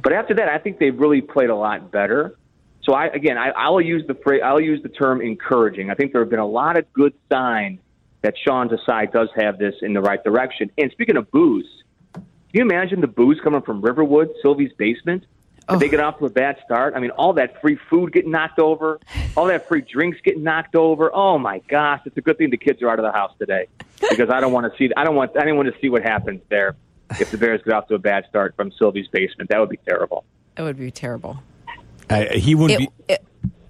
but 0.00 0.12
after 0.12 0.34
that, 0.34 0.48
I 0.48 0.58
think 0.58 0.78
they've 0.78 0.96
really 0.96 1.20
played 1.22 1.50
a 1.50 1.56
lot 1.56 1.90
better. 1.90 2.36
So 2.84 2.92
I 2.94 3.06
again, 3.06 3.36
I, 3.36 3.48
I'll 3.50 3.80
use 3.80 4.06
the 4.06 4.14
phrase, 4.14 4.42
I'll 4.44 4.60
use 4.60 4.80
the 4.80 4.88
term 4.90 5.20
encouraging. 5.20 5.90
I 5.90 5.94
think 5.94 6.12
there 6.12 6.20
have 6.20 6.30
been 6.30 6.38
a 6.38 6.46
lot 6.46 6.78
of 6.78 6.92
good 6.92 7.12
signs 7.32 7.80
that 8.22 8.34
Sean 8.38 8.68
Desai 8.68 9.10
does 9.10 9.28
have 9.34 9.58
this 9.58 9.74
in 9.82 9.92
the 9.92 10.00
right 10.00 10.22
direction. 10.22 10.70
And 10.78 10.92
speaking 10.92 11.16
of 11.16 11.28
booze, 11.32 11.66
can 12.14 12.24
you 12.52 12.62
imagine 12.62 13.00
the 13.00 13.08
booze 13.08 13.40
coming 13.42 13.62
from 13.62 13.80
Riverwood, 13.80 14.30
Silvy's 14.40 14.72
basement? 14.78 15.24
If 15.68 15.80
they 15.80 15.88
get 15.88 16.00
off 16.00 16.18
to 16.18 16.26
a 16.26 16.30
bad 16.30 16.58
start, 16.64 16.94
I 16.94 17.00
mean, 17.00 17.10
all 17.12 17.32
that 17.34 17.60
free 17.60 17.78
food 17.88 18.12
getting 18.12 18.30
knocked 18.30 18.58
over, 18.58 19.00
all 19.36 19.46
that 19.46 19.66
free 19.66 19.80
drinks 19.80 20.18
getting 20.22 20.42
knocked 20.42 20.76
over. 20.76 21.10
Oh 21.14 21.38
my 21.38 21.60
gosh, 21.68 22.02
it's 22.04 22.16
a 22.16 22.20
good 22.20 22.36
thing 22.36 22.50
the 22.50 22.56
kids 22.58 22.82
are 22.82 22.90
out 22.90 22.98
of 22.98 23.04
the 23.04 23.12
house 23.12 23.32
today 23.38 23.66
because 24.10 24.28
I 24.28 24.40
don't 24.40 24.52
want 24.52 24.70
to 24.70 24.76
see. 24.78 24.92
I 24.96 25.04
don't 25.04 25.14
want. 25.16 25.32
anyone 25.36 25.64
to 25.66 25.72
see 25.80 25.88
what 25.88 26.02
happens 26.02 26.42
there 26.50 26.76
if 27.18 27.30
the 27.30 27.38
Bears 27.38 27.62
get 27.62 27.72
off 27.72 27.88
to 27.88 27.94
a 27.94 27.98
bad 27.98 28.26
start 28.28 28.54
from 28.56 28.72
Silvy's 28.72 29.08
basement. 29.08 29.48
That 29.50 29.58
would 29.60 29.68
be 29.70 29.78
terrible. 29.78 30.24
That 30.56 30.64
would 30.64 30.78
be 30.78 30.90
terrible. 30.90 31.42
Uh, 32.10 32.24
he 32.34 32.54
wouldn't 32.54 32.82
It, 32.82 32.88
be. 33.08 33.14
it- 33.14 33.24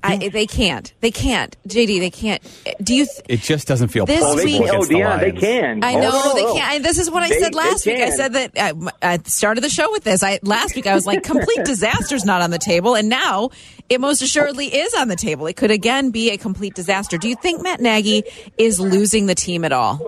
I, 0.04 0.28
they 0.28 0.46
can't. 0.46 0.92
They 1.00 1.10
can't. 1.10 1.56
JD, 1.66 1.98
they 1.98 2.10
can't. 2.10 2.42
Do 2.82 2.94
you? 2.94 3.06
Th- 3.06 3.20
It 3.28 3.40
just 3.40 3.66
doesn't 3.66 3.88
feel 3.88 4.04
This 4.06 4.20
possible 4.20 4.44
week- 4.44 4.60
against 4.62 4.74
Oh, 4.74 4.84
the 4.84 4.94
Dionne, 5.00 5.20
they 5.20 5.32
can. 5.32 5.82
I 5.82 5.94
Oh, 5.94 6.00
know 6.00 6.10
no, 6.10 6.34
they 6.34 6.58
can't. 6.60 6.82
This 6.82 6.98
is 6.98 7.10
what 7.10 7.22
I 7.22 7.28
They- 7.30 7.40
said 7.40 7.54
last 7.54 7.86
week. 7.86 7.98
I 8.00 8.10
said 8.10 8.32
that 8.34 8.50
I, 8.56 8.72
I 9.02 9.18
started 9.24 9.62
the 9.64 9.70
show 9.70 9.90
with 9.90 10.04
this. 10.04 10.22
I 10.22 10.40
last 10.42 10.76
week 10.76 10.86
I 10.86 10.94
was 10.94 11.06
like, 11.06 11.22
complete 11.22 11.60
disaster's 11.64 12.24
not 12.24 12.42
on 12.42 12.50
the 12.50 12.58
table, 12.58 12.94
and 12.94 13.08
now 13.08 13.50
it 13.88 14.00
most 14.00 14.20
assuredly 14.22 14.66
is 14.66 14.92
on 14.94 15.08
the 15.08 15.16
table. 15.16 15.46
It 15.46 15.54
could 15.56 15.70
again 15.70 16.10
be 16.10 16.30
a 16.30 16.36
complete 16.36 16.74
disaster. 16.74 17.16
Do 17.18 17.28
you 17.28 17.36
think 17.36 17.62
Matt 17.62 17.80
Nagy 17.80 18.24
is 18.58 18.78
losing 18.78 19.26
the 19.26 19.34
team 19.34 19.64
at 19.64 19.72
all? 19.72 19.98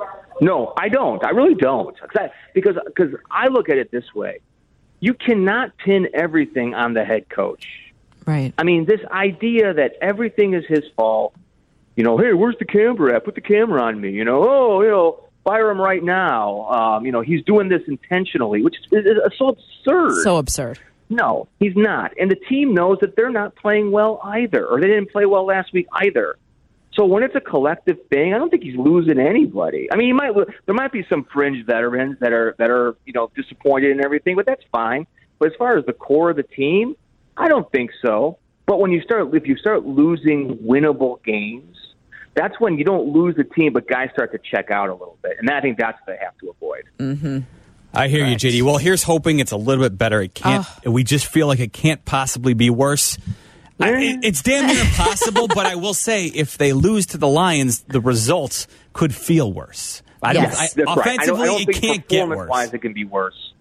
No, 0.40 0.74
I 0.76 0.90
don't. 0.90 1.24
I 1.24 1.30
really 1.30 1.54
don't. 1.54 1.98
'Cause 1.98 2.10
I- 2.16 2.30
Because 2.54 2.76
because 2.84 3.14
I 3.30 3.48
look 3.48 3.70
at 3.70 3.78
it 3.78 3.90
this 3.90 4.14
way: 4.14 4.40
you 5.00 5.14
cannot 5.14 5.76
pin 5.78 6.08
everything 6.12 6.74
on 6.74 6.92
the 6.92 7.04
head 7.04 7.28
coach. 7.30 7.66
Right. 8.26 8.52
I 8.58 8.64
mean, 8.64 8.84
this 8.86 9.00
idea 9.10 9.72
that 9.74 9.92
everything 10.00 10.54
is 10.54 10.64
his 10.66 10.84
fault. 10.96 11.34
You 11.94 12.04
know, 12.04 12.18
hey, 12.18 12.32
where's 12.34 12.58
the 12.58 12.64
camera 12.64 13.14
at? 13.14 13.24
Put 13.24 13.36
the 13.36 13.40
camera 13.40 13.82
on 13.82 14.00
me. 14.00 14.10
You 14.10 14.24
know, 14.24 14.44
oh, 14.46 14.82
you 14.82 14.88
know, 14.88 15.28
fire 15.44 15.70
him 15.70 15.80
right 15.80 16.02
now. 16.02 16.68
Um, 16.68 17.06
you 17.06 17.12
know, 17.12 17.22
he's 17.22 17.42
doing 17.44 17.68
this 17.68 17.82
intentionally, 17.86 18.62
which 18.62 18.76
is, 18.90 19.06
is 19.06 19.18
so 19.38 19.48
absurd. 19.48 20.22
So 20.22 20.36
absurd. 20.36 20.78
No, 21.08 21.46
he's 21.60 21.76
not. 21.76 22.12
And 22.18 22.30
the 22.30 22.36
team 22.36 22.74
knows 22.74 22.98
that 23.00 23.14
they're 23.16 23.30
not 23.30 23.54
playing 23.54 23.92
well 23.92 24.20
either, 24.24 24.66
or 24.66 24.80
they 24.80 24.88
didn't 24.88 25.12
play 25.12 25.24
well 25.24 25.46
last 25.46 25.72
week 25.72 25.86
either. 25.92 26.36
So 26.94 27.04
when 27.04 27.22
it's 27.22 27.34
a 27.34 27.40
collective 27.40 27.98
thing, 28.08 28.34
I 28.34 28.38
don't 28.38 28.50
think 28.50 28.62
he's 28.62 28.76
losing 28.76 29.20
anybody. 29.20 29.88
I 29.92 29.96
mean, 29.96 30.08
he 30.08 30.12
might 30.12 30.32
there 30.64 30.74
might 30.74 30.92
be 30.92 31.06
some 31.08 31.24
fringe 31.24 31.64
veterans 31.64 32.18
that 32.20 32.32
are 32.32 32.56
that 32.58 32.70
are 32.70 32.96
you 33.04 33.12
know 33.12 33.30
disappointed 33.36 33.92
and 33.92 34.00
everything, 34.04 34.34
but 34.34 34.46
that's 34.46 34.64
fine. 34.72 35.06
But 35.38 35.52
as 35.52 35.54
far 35.58 35.76
as 35.76 35.84
the 35.84 35.92
core 35.92 36.30
of 36.30 36.36
the 36.36 36.42
team, 36.42 36.96
I 37.36 37.48
don't 37.48 37.70
think 37.70 37.90
so. 38.02 38.38
But 38.66 38.80
when 38.80 38.90
you 38.90 39.00
start 39.02 39.34
if 39.34 39.46
you 39.46 39.56
start 39.56 39.84
losing 39.86 40.56
winnable 40.58 41.22
games, 41.22 41.76
that's 42.34 42.58
when 42.58 42.78
you 42.78 42.84
don't 42.84 43.12
lose 43.12 43.36
the 43.36 43.44
team, 43.44 43.72
but 43.72 43.86
guys 43.88 44.10
start 44.12 44.32
to 44.32 44.38
check 44.38 44.70
out 44.70 44.88
a 44.88 44.92
little 44.92 45.18
bit, 45.22 45.36
and 45.38 45.48
I 45.50 45.60
think 45.60 45.78
that's 45.78 45.98
what 46.00 46.06
they 46.18 46.24
have 46.24 46.36
to 46.38 46.50
avoid. 46.50 46.84
Mm-hmm. 46.98 47.38
I 47.94 48.08
hear 48.08 48.26
you, 48.26 48.36
JD. 48.36 48.60
Well, 48.62 48.76
here's 48.76 49.02
hoping 49.04 49.38
it's 49.38 49.52
a 49.52 49.56
little 49.56 49.82
bit 49.84 49.96
better. 49.96 50.20
It 50.20 50.34
can't. 50.34 50.66
We 50.84 51.02
just 51.04 51.26
feel 51.26 51.46
like 51.46 51.60
it 51.60 51.72
can't 51.72 52.04
possibly 52.04 52.52
be 52.52 52.68
worse. 52.68 53.16
I, 53.80 53.90
it- 54.02 54.20
it's 54.24 54.42
damn 54.42 54.66
near 54.66 54.80
impossible, 54.80 55.48
but 55.48 55.64
I 55.66 55.76
will 55.76 55.94
say, 55.94 56.26
if 56.26 56.58
they 56.58 56.72
lose 56.72 57.06
to 57.06 57.18
the 57.18 57.28
Lions, 57.28 57.82
the 57.82 58.00
results 58.00 58.66
could 58.92 59.14
feel 59.14 59.50
worse. 59.52 60.02
I 60.22 60.32
don't. 60.32 60.42
Yes, 60.42 60.56
I, 60.60 60.66
that's 60.74 60.96
right. 60.96 61.20
I 61.20 61.26
don't, 61.26 61.36
offensively, 61.36 61.42
I 61.42 61.46
don't 61.46 61.60
it 61.60 61.66
think 61.66 61.80
can't 61.82 62.08
get 62.08 62.20
worse. 62.28 62.36
performance-wise 62.38 62.74
it 62.74 62.78
can 62.82 62.92
be 62.92 63.04
worse. 63.04 63.52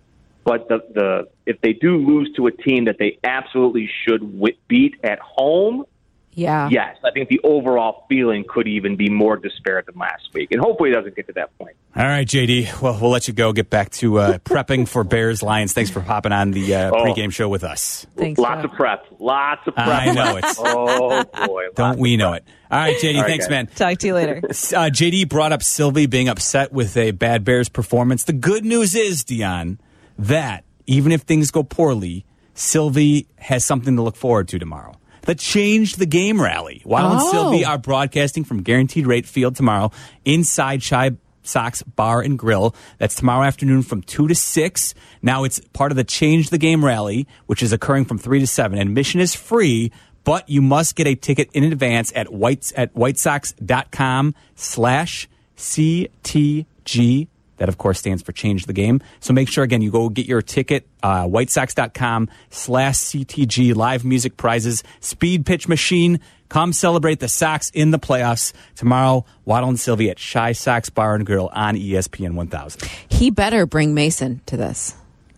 But 0.45 0.69
the 0.69 0.77
the 0.93 1.27
if 1.45 1.59
they 1.61 1.73
do 1.73 1.97
lose 1.97 2.31
to 2.37 2.47
a 2.47 2.51
team 2.51 2.85
that 2.85 2.97
they 2.99 3.17
absolutely 3.23 3.89
should 4.07 4.21
wi- 4.21 4.55
beat 4.67 4.95
at 5.03 5.19
home, 5.19 5.85
Yeah. 6.33 6.69
yes, 6.71 6.97
I 7.03 7.09
think 7.11 7.29
the 7.29 7.39
overall 7.43 8.05
feeling 8.09 8.43
could 8.47 8.67
even 8.67 8.95
be 8.95 9.09
more 9.09 9.37
disparate 9.37 9.87
than 9.87 9.95
last 9.97 10.29
week, 10.33 10.51
and 10.51 10.61
hopefully 10.61 10.91
it 10.91 10.93
doesn't 10.93 11.15
get 11.15 11.25
to 11.27 11.33
that 11.33 11.57
point. 11.57 11.75
All 11.95 12.03
right, 12.05 12.27
JD. 12.27 12.81
Well, 12.81 12.97
we'll 13.01 13.09
let 13.09 13.27
you 13.27 13.33
go. 13.33 13.53
Get 13.53 13.69
back 13.71 13.89
to 14.01 14.19
uh, 14.19 14.37
prepping 14.45 14.87
for 14.87 15.03
Bears 15.03 15.41
Lions. 15.41 15.73
Thanks 15.73 15.89
for 15.89 15.99
hopping 16.01 16.31
on 16.31 16.51
the 16.51 16.75
uh, 16.75 16.91
Oh. 16.93 17.05
pregame 17.05 17.31
show 17.31 17.47
with 17.49 17.63
us. 17.63 18.05
Thanks. 18.15 18.39
Lots 18.39 18.63
of 18.65 18.71
prep, 18.73 19.05
lots 19.19 19.65
of 19.65 19.73
prep. 19.75 19.87
I 19.87 20.11
know 20.11 20.37
it. 20.37 20.45
oh 20.59 21.23
boy, 21.47 21.63
Don't 21.75 21.97
we 21.97 22.17
know 22.17 22.33
it? 22.33 22.43
All 22.69 22.79
right, 22.79 22.95
JD. 22.97 23.15
All 23.15 23.21
right, 23.21 23.29
thanks, 23.29 23.45
guys. 23.45 23.49
man. 23.51 23.67
Talk 23.67 23.97
to 23.99 24.07
you 24.07 24.13
later. 24.13 24.41
Uh, 24.43 24.49
JD 24.91 25.29
brought 25.29 25.53
up 25.53 25.63
Silvy 25.63 26.05
being 26.05 26.27
upset 26.29 26.71
with 26.71 26.97
a 26.97 27.11
bad 27.11 27.43
Bears 27.45 27.69
performance. 27.69 28.25
The 28.25 28.33
good 28.33 28.65
news 28.65 28.93
is, 28.93 29.23
Dionne, 29.23 29.77
that 30.17 30.63
even 30.87 31.11
if 31.11 31.21
things 31.21 31.51
go 31.51 31.63
poorly, 31.63 32.25
Silvy 32.53 33.27
has 33.37 33.63
something 33.65 33.95
to 33.95 34.01
look 34.01 34.15
forward 34.15 34.47
to 34.49 34.59
tomorrow. 34.59 34.93
The 35.23 35.35
Change 35.35 35.95
the 35.95 36.05
Game 36.05 36.39
rally. 36.41 36.81
And 36.85 37.19
Oh. 37.19 37.31
Silvy 37.31 37.65
are 37.65 37.77
broadcasting 37.79 38.43
from 38.43 38.61
Guaranteed 38.61 39.07
Rate 39.07 39.25
Field 39.25 39.55
tomorrow 39.55 39.91
inside 40.23 40.81
Chai 40.81 41.11
Sox 41.41 41.81
Bar 41.83 42.21
and 42.21 42.37
Grill. 42.39 42.75
That's 42.99 43.15
tomorrow 43.15 43.43
afternoon 43.45 43.81
from 43.83 44.01
2 44.03 44.27
to 44.27 44.35
6. 44.35 44.93
Now 45.21 45.43
it's 45.43 45.59
part 45.73 45.91
of 45.91 45.95
the 45.95 46.03
Change 46.03 46.49
the 46.49 46.57
Game 46.57 46.85
rally, 46.85 47.27
which 47.47 47.61
is 47.63 47.73
occurring 47.73 48.05
from 48.05 48.17
3 48.19 48.39
to 48.39 48.47
7. 48.47 48.77
Admission 48.79 49.19
is 49.19 49.35
free, 49.35 49.91
but 50.23 50.47
you 50.49 50.61
must 50.61 50.95
get 50.95 51.07
a 51.07 51.15
ticket 51.15 51.49
in 51.53 51.63
advance 51.63 52.11
at 52.15 52.31
whites 52.31 52.71
at 52.75 52.93
whitesox.com 52.95 54.33
slash 54.55 55.27
CTG. 55.57 57.27
That, 57.57 57.69
of 57.69 57.77
course, 57.77 57.99
stands 57.99 58.21
for 58.21 58.31
Change 58.31 58.65
the 58.65 58.73
Game. 58.73 59.01
So 59.19 59.33
make 59.33 59.47
sure, 59.47 59.63
again, 59.63 59.81
you 59.81 59.91
go 59.91 60.09
get 60.09 60.25
your 60.25 60.41
ticket, 60.41 60.87
uh, 61.01 61.23
whitesox.com 61.23 62.29
slash 62.49 62.95
CTG, 62.95 63.75
live 63.75 64.03
music 64.03 64.37
prizes, 64.37 64.83
speed 64.99 65.45
pitch 65.45 65.67
machine. 65.67 66.19
Come 66.49 66.73
celebrate 66.73 67.19
the 67.19 67.27
Sox 67.27 67.71
in 67.71 67.91
the 67.91 67.99
playoffs 67.99 68.53
tomorrow. 68.75 69.25
Waddle 69.45 69.69
and 69.69 69.79
Silvy 69.79 70.09
at 70.09 70.17
ChiSox 70.17 70.93
Bar 70.93 71.15
and 71.15 71.25
Grill 71.25 71.49
on 71.51 71.75
ESPN 71.75 72.35
1000. 72.35 72.89
He 73.09 73.31
better 73.31 73.65
bring 73.65 73.93
Mason 73.93 74.41
to 74.45 74.57
this 74.57 74.95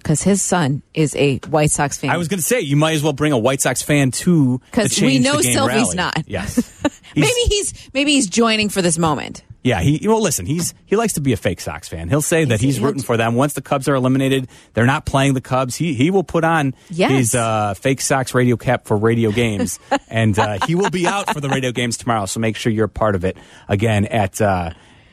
because 0.07 0.23
his 0.23 0.41
son 0.41 0.81
is 0.93 1.13
a 1.17 1.37
White 1.49 1.69
Sox 1.69 1.97
fan. 1.97 2.11
I 2.11 2.15
was 2.17 2.29
going 2.29 2.37
to 2.37 2.43
say, 2.43 2.61
you 2.61 2.77
might 2.77 2.93
as 2.93 3.03
well 3.03 3.11
bring 3.11 3.33
a 3.33 3.37
White 3.37 3.59
Sox 3.59 3.81
fan 3.81 4.11
to 4.11 4.59
the 4.59 4.65
because 4.71 5.01
we 5.01 5.19
know 5.19 5.41
Silvy's 5.41 5.67
rally. 5.67 5.95
not. 5.97 6.23
Yes. 6.25 7.01
maybe 7.15 7.33
he's 7.49 7.89
maybe 7.93 8.13
he's 8.13 8.27
joining 8.27 8.69
for 8.69 8.81
this 8.81 8.97
moment. 8.97 9.43
Yeah, 9.63 9.81
he 9.81 10.07
well 10.07 10.21
listen, 10.21 10.45
he's 10.45 10.73
he 10.85 10.95
likes 10.95 11.11
to 11.13 11.19
be 11.19 11.33
a 11.33 11.37
fake 11.37 11.59
Sox 11.59 11.89
fan. 11.89 12.07
He'll 12.07 12.21
say 12.21 12.45
that 12.45 12.61
he's 12.61 12.79
rooting 12.79 13.03
for 13.03 13.17
them. 13.17 13.35
Once 13.35 13.51
the 13.51 13.61
Cubs 13.61 13.89
are 13.89 13.95
eliminated, 13.95 14.47
they're 14.73 14.85
not 14.85 15.05
playing 15.05 15.33
the 15.33 15.41
Cubs. 15.41 15.75
He 15.75 15.93
he 15.93 16.09
will 16.09 16.23
put 16.23 16.45
on 16.45 16.73
Yes. 16.89 17.11
his 17.11 17.35
uh, 17.35 17.73
fake 17.73 17.99
Sox 17.99 18.33
radio 18.33 18.55
cap 18.55 18.85
for 18.85 18.95
radio 18.95 19.29
games, 19.33 19.77
and 20.07 20.39
uh, 20.39 20.59
he 20.67 20.75
will 20.75 20.89
be 20.89 21.05
out 21.05 21.33
for 21.33 21.41
the 21.41 21.49
radio 21.49 21.73
games 21.73 21.97
tomorrow. 21.97 22.27
So 22.27 22.39
make 22.39 22.55
sure 22.55 22.71
you're 22.71 22.85
a 22.85 22.89
part 22.89 23.15
of 23.15 23.25
it 23.25 23.35
again 23.67 24.05
at. 24.05 24.39
Uh, 24.39 24.69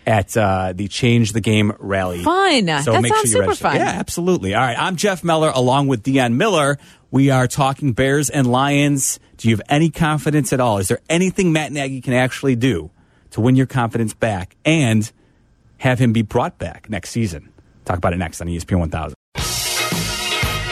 at 0.06 0.36
uh, 0.36 0.72
the 0.74 0.88
Change 0.88 1.32
the 1.32 1.40
Game 1.40 1.72
rally. 1.78 2.22
Fun. 2.22 2.66
So 2.82 2.92
That 2.92 3.02
make 3.02 3.12
sounds 3.14 3.20
sure 3.20 3.24
you 3.24 3.26
super 3.32 3.40
register. 3.46 3.62
fun. 3.62 3.76
Yeah, 3.76 3.88
absolutely. 3.88 4.54
All 4.54 4.60
right, 4.62 4.76
I'm 4.78 4.96
Jeff 4.96 5.24
Meller 5.24 5.50
along 5.54 5.88
with 5.88 6.02
Dionne 6.02 6.34
Miller. 6.34 6.78
We 7.10 7.30
are 7.30 7.46
talking 7.46 7.92
Bears 7.92 8.28
and 8.30 8.46
Lions. 8.50 9.20
Do 9.36 9.48
you 9.48 9.54
have 9.56 9.62
any 9.68 9.90
confidence 9.90 10.52
at 10.52 10.60
all? 10.60 10.78
Is 10.78 10.88
there 10.88 11.00
anything 11.08 11.52
Matt 11.52 11.72
Nagy 11.72 12.00
can 12.00 12.12
actually 12.12 12.56
do 12.56 12.90
to 13.30 13.40
win 13.40 13.56
your 13.56 13.66
confidence 13.66 14.14
back 14.14 14.56
and 14.64 15.10
have 15.78 15.98
him 15.98 16.12
be 16.12 16.22
brought 16.22 16.58
back 16.58 16.88
next 16.90 17.10
season? 17.10 17.52
Talk 17.84 17.98
about 17.98 18.12
it 18.12 18.16
next 18.16 18.40
on 18.40 18.46
ESPN 18.48 18.78
1000. 18.80 19.14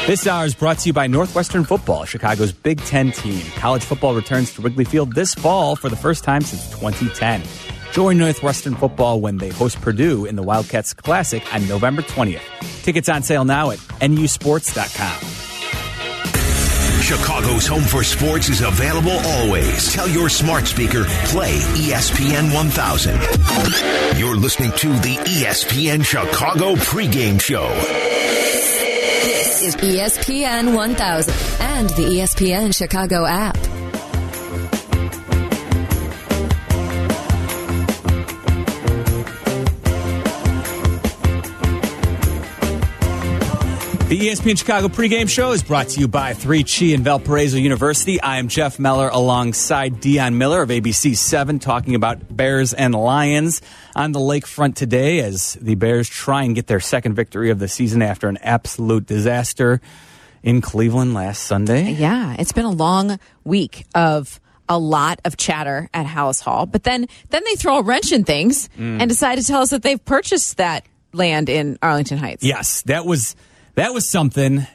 This 0.07 0.26
hour 0.26 0.45
is 0.45 0.55
brought 0.57 0.78
to 0.80 0.89
you 0.89 0.93
by 0.93 1.07
Northwestern 1.07 1.62
Football, 1.62 2.05
Chicago's 2.07 2.51
Big 2.51 2.80
Ten 2.80 3.12
team. 3.12 3.41
College 3.55 3.85
football 3.85 4.14
returns 4.16 4.53
to 4.55 4.62
Wrigley 4.62 4.85
Field 4.85 5.14
this 5.14 5.33
fall 5.33 5.76
for 5.76 5.89
the 5.89 5.95
first 5.97 6.24
time 6.24 6.41
since 6.41 6.68
2010. 6.70 7.43
Join 7.93 8.16
Northwestern 8.16 8.74
Football 8.74 9.20
when 9.20 9.36
they 9.36 9.51
host 9.51 9.80
Purdue 9.82 10.24
in 10.24 10.34
the 10.34 10.43
Wildcats 10.43 10.95
Classic 10.95 11.43
on 11.55 11.68
November 11.68 12.01
20th. 12.01 12.40
Tickets 12.82 13.09
on 13.11 13.22
sale 13.22 13.45
now 13.45 13.70
at 13.70 13.78
nusports.com. 14.01 15.28
Chicago's 17.03 17.66
Home 17.66 17.82
for 17.82 18.03
Sports 18.03 18.49
is 18.49 18.62
available 18.62 19.11
always. 19.11 19.93
Tell 19.93 20.09
your 20.09 20.30
smart 20.30 20.66
speaker, 20.66 21.05
play 21.26 21.59
ESPN 21.74 22.55
1000. 22.55 24.18
You're 24.18 24.36
listening 24.36 24.72
to 24.72 24.88
the 24.88 25.16
ESPN 25.16 26.03
Chicago 26.03 26.74
pregame 26.76 27.38
show. 27.40 27.68
This 29.24 29.62
is 29.62 29.76
ESPN 29.76 30.74
1000 30.74 31.34
and 31.61 31.90
the 31.90 32.20
ESPN 32.20 32.74
Chicago 32.74 33.26
app. 33.26 33.59
The 44.12 44.28
ESPN 44.28 44.58
Chicago 44.58 44.88
pregame 44.88 45.26
show 45.26 45.52
is 45.52 45.62
brought 45.62 45.88
to 45.88 46.00
you 46.00 46.06
by 46.06 46.34
3 46.34 46.64
Chi 46.64 46.84
and 46.92 47.02
Valparaiso 47.02 47.56
University. 47.56 48.20
I 48.20 48.36
am 48.40 48.48
Jeff 48.48 48.78
Meller 48.78 49.08
alongside 49.08 50.02
Dionne 50.02 50.34
Miller 50.34 50.60
of 50.60 50.68
ABC 50.68 51.16
7 51.16 51.58
talking 51.58 51.94
about 51.94 52.36
Bears 52.36 52.74
and 52.74 52.94
Lions 52.94 53.62
on 53.96 54.12
the 54.12 54.18
lakefront 54.18 54.74
today 54.74 55.20
as 55.20 55.54
the 55.54 55.76
Bears 55.76 56.10
try 56.10 56.42
and 56.42 56.54
get 56.54 56.66
their 56.66 56.78
second 56.78 57.14
victory 57.14 57.48
of 57.48 57.58
the 57.58 57.68
season 57.68 58.02
after 58.02 58.28
an 58.28 58.36
absolute 58.42 59.06
disaster 59.06 59.80
in 60.42 60.60
Cleveland 60.60 61.14
last 61.14 61.44
Sunday. 61.44 61.92
Yeah, 61.92 62.36
it's 62.38 62.52
been 62.52 62.66
a 62.66 62.70
long 62.70 63.18
week 63.44 63.86
of 63.94 64.38
a 64.68 64.78
lot 64.78 65.22
of 65.24 65.38
chatter 65.38 65.88
at 65.94 66.04
Halas 66.04 66.42
Hall, 66.42 66.66
but 66.66 66.82
then 66.84 67.06
then 67.30 67.42
they 67.46 67.54
throw 67.54 67.78
a 67.78 67.82
wrench 67.82 68.12
in 68.12 68.24
things 68.24 68.68
Mm. 68.78 69.00
and 69.00 69.08
decide 69.08 69.38
to 69.38 69.42
tell 69.42 69.62
us 69.62 69.70
that 69.70 69.80
they've 69.82 70.04
purchased 70.04 70.58
that 70.58 70.84
land 71.14 71.48
in 71.48 71.78
Arlington 71.80 72.18
Heights. 72.18 72.44
Yes, 72.44 72.82
that 72.82 73.06
was 73.06 73.36
that 73.75 73.93
was 73.93 74.09
something. 74.09 74.66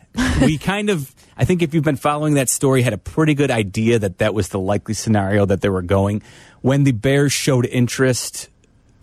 we 0.41 0.57
kind 0.59 0.89
of, 0.89 1.13
I 1.37 1.45
think, 1.45 1.61
if 1.61 1.73
you've 1.73 1.83
been 1.83 1.95
following 1.97 2.35
that 2.35 2.49
story, 2.49 2.81
had 2.81 2.93
a 2.93 2.97
pretty 2.97 3.33
good 3.33 3.51
idea 3.51 3.99
that 3.99 4.17
that 4.19 4.33
was 4.33 4.49
the 4.49 4.59
likely 4.59 4.93
scenario 4.93 5.45
that 5.45 5.61
they 5.61 5.69
were 5.69 5.81
going. 5.81 6.21
When 6.61 6.83
the 6.83 6.91
Bears 6.91 7.31
showed 7.31 7.65
interest 7.65 8.49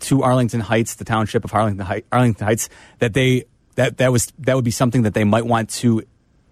to 0.01 0.23
Arlington 0.23 0.59
Heights, 0.59 0.95
the 0.95 1.05
township 1.05 1.45
of 1.45 1.53
Arlington, 1.53 1.85
Hei- 1.85 2.03
Arlington 2.11 2.45
Heights, 2.45 2.69
that 2.99 3.13
they 3.13 3.45
that 3.75 3.97
that 3.97 4.11
was 4.11 4.31
that 4.39 4.55
would 4.55 4.65
be 4.65 4.71
something 4.71 5.03
that 5.03 5.13
they 5.13 5.23
might 5.23 5.45
want 5.45 5.69
to 5.69 6.03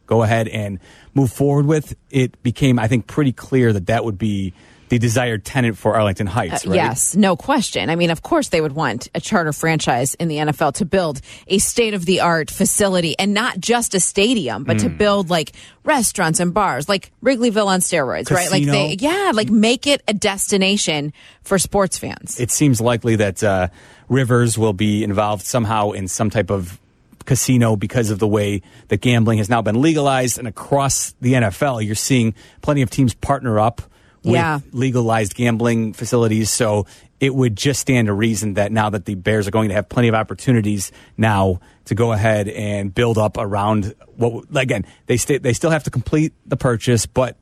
go 0.05 0.23
ahead 0.23 0.47
and 0.47 0.79
move 1.13 1.31
forward 1.31 1.65
with. 1.65 1.95
It 2.09 2.41
became, 2.43 2.79
I 2.79 2.87
think, 2.87 3.07
pretty 3.07 3.31
clear 3.31 3.73
that 3.73 3.87
that 3.87 4.05
would 4.05 4.17
be 4.17 4.53
the 4.93 4.99
desired 4.99 5.43
tenant 5.43 5.75
for 5.75 5.95
Arlington 5.95 6.27
Heights. 6.27 6.67
Uh. 6.67 6.73
Yes, 6.73 7.15
no 7.15 7.35
question. 7.35 7.89
I 7.89 7.95
mean, 7.95 8.11
of 8.11 8.21
course, 8.21 8.49
they 8.49 8.61
would 8.61 8.73
want 8.73 9.09
a 9.15 9.19
charter 9.19 9.51
franchise 9.51 10.13
in 10.15 10.27
the 10.27 10.37
NFL 10.37 10.73
to 10.75 10.85
build 10.85 11.19
a 11.47 11.57
state 11.57 11.95
of 11.95 12.05
the 12.05 12.19
art 12.19 12.51
facility 12.51 13.17
and 13.17 13.33
not 13.33 13.59
just 13.59 13.95
a 13.95 13.99
stadium, 13.99 14.63
but 14.63 14.77
to 14.79 14.89
Mm. 14.89 14.97
build 14.99 15.29
like 15.31 15.53
restaurants 15.83 16.39
and 16.39 16.53
bars, 16.53 16.87
like 16.87 17.11
Wrigleyville 17.23 17.65
on 17.65 17.79
steroids, 17.79 18.29
right? 18.29 18.51
Like 18.51 18.65
they, 18.65 18.97
yeah, 18.99 19.31
like 19.33 19.49
make 19.49 19.87
it 19.87 20.03
a 20.07 20.13
destination 20.13 21.11
for 21.43 21.57
sports 21.57 21.97
fans. 21.97 22.39
it 22.39 22.51
seems 22.51 22.79
likely 22.79 23.15
that 23.15 23.43
uh, 23.43 23.69
Rivers 24.09 24.57
will 24.57 24.73
be 24.73 25.03
involved 25.03 25.43
somehow 25.43 25.91
in 25.91 26.07
some 26.07 26.29
type 26.29 26.51
of 26.51 26.79
casino 27.25 27.75
because 27.75 28.09
of 28.11 28.19
the 28.19 28.27
way 28.27 28.61
that 28.89 29.01
gambling 29.01 29.37
has 29.39 29.49
now 29.49 29.61
been 29.61 29.81
legalized. 29.81 30.37
And 30.37 30.47
across 30.47 31.15
the 31.21 31.33
NFL, 31.33 31.83
you're 31.83 31.95
seeing 31.95 32.35
plenty 32.61 32.81
of 32.81 32.89
teams 32.89 33.13
partner 33.13 33.59
up 33.59 33.81
with 34.23 34.33
Yeah. 34.35 34.59
legalized 34.71 35.35
gambling 35.35 35.93
facilities. 35.93 36.49
So 36.49 36.85
it 37.19 37.33
would 37.33 37.55
just 37.55 37.79
stand 37.79 38.07
to 38.07 38.13
reason 38.13 38.55
that 38.55 38.71
now 38.71 38.89
that 38.89 39.05
the 39.05 39.15
Bears 39.15 39.47
are 39.47 39.51
going 39.51 39.69
to 39.69 39.75
have 39.75 39.87
plenty 39.89 40.07
of 40.09 40.15
opportunities 40.15 40.91
now 41.17 41.59
to 41.85 41.95
go 41.95 42.11
ahead 42.11 42.47
and 42.49 42.93
build 42.93 43.17
up 43.17 43.37
around 43.37 43.93
what 44.15 44.45
again 44.55 44.85
they 45.07 45.17
st- 45.17 45.43
they 45.43 45.53
still 45.53 45.69
have 45.71 45.83
to 45.83 45.89
complete 45.89 46.33
the 46.45 46.57
purchase, 46.57 47.05
but 47.05 47.37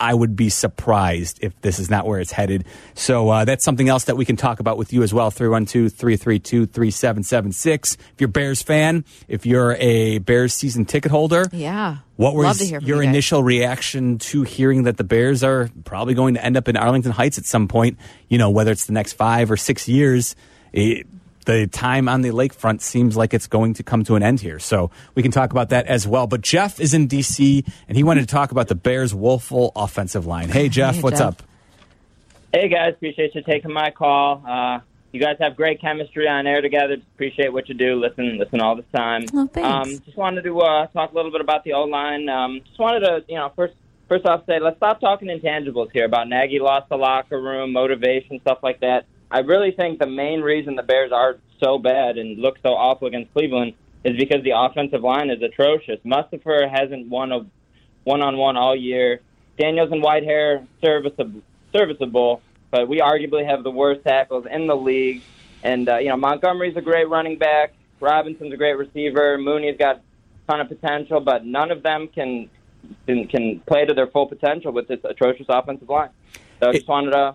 I 0.00 0.12
would 0.14 0.34
be 0.36 0.48
surprised 0.48 1.38
if 1.42 1.58
this 1.60 1.78
is 1.78 1.88
not 1.90 2.06
where 2.06 2.20
it's 2.20 2.32
headed. 2.32 2.64
So 2.94 3.28
uh, 3.30 3.44
that's 3.44 3.64
something 3.64 3.88
else 3.88 4.04
that 4.04 4.16
we 4.16 4.24
can 4.24 4.36
talk 4.36 4.60
about 4.60 4.76
with 4.76 4.92
you 4.92 5.02
as 5.02 5.14
well. 5.14 5.30
312 5.30 5.92
332 5.92 6.66
3776. 6.66 7.94
If 7.94 8.20
you're 8.20 8.28
a 8.28 8.32
Bears 8.32 8.62
fan, 8.62 9.04
if 9.28 9.46
you're 9.46 9.74
a 9.78 10.18
Bears 10.18 10.52
season 10.54 10.84
ticket 10.84 11.10
holder, 11.10 11.46
Yeah. 11.52 11.98
what 12.16 12.34
was 12.34 12.58
to 12.58 12.64
hear 12.66 12.80
from 12.80 12.88
your 12.88 13.02
you 13.02 13.08
initial 13.08 13.42
reaction 13.42 14.18
to 14.18 14.42
hearing 14.42 14.82
that 14.84 14.96
the 14.96 15.04
Bears 15.04 15.42
are 15.44 15.70
probably 15.84 16.14
going 16.14 16.34
to 16.34 16.44
end 16.44 16.56
up 16.56 16.68
in 16.68 16.76
Arlington 16.76 17.12
Heights 17.12 17.38
at 17.38 17.44
some 17.44 17.68
point? 17.68 17.98
You 18.28 18.38
know, 18.38 18.50
whether 18.50 18.72
it's 18.72 18.86
the 18.86 18.92
next 18.92 19.14
five 19.14 19.50
or 19.50 19.56
six 19.56 19.88
years, 19.88 20.34
it, 20.72 21.06
the 21.44 21.66
time 21.66 22.08
on 22.08 22.22
the 22.22 22.30
lakefront 22.30 22.80
seems 22.80 23.16
like 23.16 23.34
it's 23.34 23.46
going 23.46 23.74
to 23.74 23.82
come 23.82 24.04
to 24.04 24.14
an 24.16 24.22
end 24.22 24.40
here. 24.40 24.58
So 24.58 24.90
we 25.14 25.22
can 25.22 25.30
talk 25.30 25.50
about 25.50 25.68
that 25.70 25.86
as 25.86 26.06
well. 26.06 26.26
But 26.26 26.40
Jeff 26.40 26.80
is 26.80 26.94
in 26.94 27.06
D.C. 27.06 27.64
and 27.88 27.96
he 27.96 28.02
wanted 28.02 28.22
to 28.22 28.26
talk 28.26 28.50
about 28.50 28.68
the 28.68 28.74
Bears' 28.74 29.14
woeful 29.14 29.72
offensive 29.76 30.26
line. 30.26 30.48
Hey, 30.48 30.68
Jeff, 30.68 30.96
Hey, 30.96 31.00
what's 31.02 31.18
Jeff. 31.18 31.28
up? 31.28 31.42
Hey 32.52 32.68
guys, 32.68 32.94
appreciate 32.94 33.34
you 33.34 33.42
taking 33.42 33.72
my 33.72 33.90
call. 33.90 34.40
Uh, 34.46 34.78
you 35.10 35.20
guys 35.20 35.36
have 35.40 35.56
great 35.56 35.80
chemistry 35.80 36.28
on 36.28 36.46
air 36.46 36.60
together. 36.60 36.96
Appreciate 37.14 37.52
what 37.52 37.68
you 37.68 37.74
do. 37.74 37.96
Listen, 37.96 38.38
listen 38.38 38.60
all 38.60 38.76
the 38.76 38.82
time. 38.96 39.24
Oh, 39.34 39.48
thanks. 39.48 39.68
Um, 39.68 39.98
just 40.04 40.16
wanted 40.16 40.42
to 40.44 40.60
uh, 40.60 40.86
talk 40.88 41.10
a 41.12 41.14
little 41.16 41.32
bit 41.32 41.40
about 41.40 41.64
the 41.64 41.72
O 41.72 41.82
line. 41.84 42.28
Um, 42.28 42.60
just 42.64 42.78
wanted 42.78 43.00
to, 43.00 43.24
you 43.28 43.34
know, 43.36 43.50
first 43.56 43.74
first 44.08 44.24
off 44.26 44.44
say 44.46 44.60
let's 44.60 44.76
stop 44.76 45.00
talking 45.00 45.28
intangibles 45.28 45.90
here 45.92 46.04
about 46.04 46.28
Nagy 46.28 46.60
lost 46.60 46.88
the 46.90 46.96
locker 46.96 47.40
room, 47.40 47.72
motivation, 47.72 48.38
stuff 48.40 48.58
like 48.62 48.80
that. 48.80 49.06
I 49.34 49.40
really 49.40 49.72
think 49.72 49.98
the 49.98 50.06
main 50.06 50.42
reason 50.42 50.76
the 50.76 50.84
Bears 50.84 51.10
are 51.10 51.38
so 51.60 51.76
bad 51.76 52.18
and 52.18 52.38
look 52.38 52.56
so 52.62 52.68
awful 52.68 53.08
against 53.08 53.32
Cleveland 53.32 53.74
is 54.04 54.16
because 54.16 54.44
the 54.44 54.52
offensive 54.54 55.02
line 55.02 55.28
is 55.28 55.42
atrocious. 55.42 55.98
Mustipher 56.04 56.70
hasn't 56.70 57.08
won 57.08 57.32
a 57.32 57.44
one 58.04 58.22
on 58.22 58.36
one 58.36 58.56
all 58.56 58.76
year. 58.76 59.22
Daniels 59.58 59.90
and 59.90 60.04
Whitehair 60.04 60.64
serviceable, 60.80 61.42
serviceable, 61.72 62.42
but 62.70 62.86
we 62.88 63.00
arguably 63.00 63.44
have 63.44 63.64
the 63.64 63.72
worst 63.72 64.04
tackles 64.04 64.46
in 64.48 64.68
the 64.68 64.76
league. 64.76 65.20
And 65.64 65.88
uh, 65.88 65.98
you 65.98 66.10
know 66.10 66.16
Montgomery's 66.16 66.76
a 66.76 66.80
great 66.80 67.08
running 67.08 67.36
back. 67.36 67.74
Robinson's 67.98 68.52
a 68.52 68.56
great 68.56 68.78
receiver. 68.78 69.36
Mooney's 69.36 69.76
got 69.76 69.96
a 69.96 70.52
ton 70.52 70.60
of 70.60 70.68
potential, 70.68 71.18
but 71.18 71.44
none 71.44 71.72
of 71.72 71.82
them 71.82 72.06
can 72.06 72.48
can, 73.06 73.26
can 73.26 73.58
play 73.66 73.84
to 73.84 73.94
their 73.94 74.06
full 74.06 74.28
potential 74.28 74.70
with 74.70 74.86
this 74.86 75.00
atrocious 75.02 75.46
offensive 75.48 75.88
line. 75.88 76.10
So 76.60 76.68
I 76.68 76.72
just 76.72 76.86
wanted 76.86 77.10
to 77.10 77.34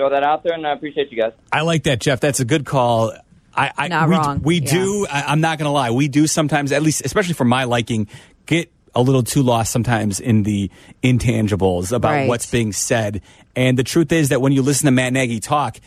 throw 0.00 0.10
that 0.10 0.22
out 0.24 0.42
there, 0.42 0.54
and 0.54 0.66
I 0.66 0.72
appreciate 0.72 1.10
you 1.12 1.18
guys. 1.18 1.32
I 1.52 1.60
like 1.60 1.82
that, 1.84 2.00
Jeff. 2.00 2.20
That's 2.20 2.40
a 2.40 2.44
good 2.44 2.64
call. 2.64 3.12
I, 3.54 3.70
I 3.76 3.88
Not 3.88 4.08
we, 4.08 4.14
wrong. 4.14 4.40
We 4.42 4.60
Yeah. 4.60 4.70
do. 4.72 5.06
I, 5.10 5.22
I'm 5.28 5.40
not 5.40 5.58
going 5.58 5.66
to 5.66 5.72
lie. 5.72 5.90
We 5.90 6.08
do 6.08 6.26
sometimes, 6.26 6.72
at 6.72 6.82
least, 6.82 7.04
especially 7.04 7.34
for 7.34 7.44
my 7.44 7.64
liking, 7.64 8.08
get 8.46 8.70
a 8.94 9.02
little 9.02 9.22
too 9.22 9.42
lost 9.42 9.72
sometimes 9.72 10.18
in 10.20 10.42
the 10.44 10.70
intangibles 11.02 11.92
about 11.92 12.12
Right. 12.12 12.28
what's 12.28 12.50
being 12.50 12.72
said. 12.72 13.20
And 13.54 13.76
the 13.78 13.84
truth 13.84 14.10
is 14.12 14.30
that 14.30 14.40
when 14.40 14.52
you 14.52 14.62
listen 14.62 14.86
to 14.86 14.90
Matt 14.92 15.12
Nagy 15.12 15.38
talk, 15.40 15.78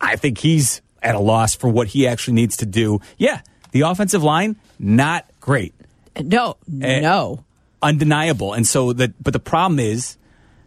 I 0.00 0.16
think 0.16 0.38
he's 0.38 0.82
at 1.02 1.14
a 1.14 1.18
loss 1.20 1.54
for 1.54 1.68
what 1.68 1.88
he 1.88 2.06
actually 2.08 2.34
needs 2.34 2.56
to 2.58 2.66
do. 2.66 3.00
Yeah, 3.18 3.40
the 3.72 3.82
offensive 3.82 4.22
line 4.22 4.56
not 4.78 5.26
great. 5.40 5.74
No, 6.20 6.56
Eh, 6.82 7.00
no. 7.00 7.44
undeniable. 7.82 8.52
And 8.52 8.66
so 8.66 8.92
that, 8.94 9.22
but 9.22 9.32
the 9.32 9.38
problem 9.40 9.78
is, 9.78 10.16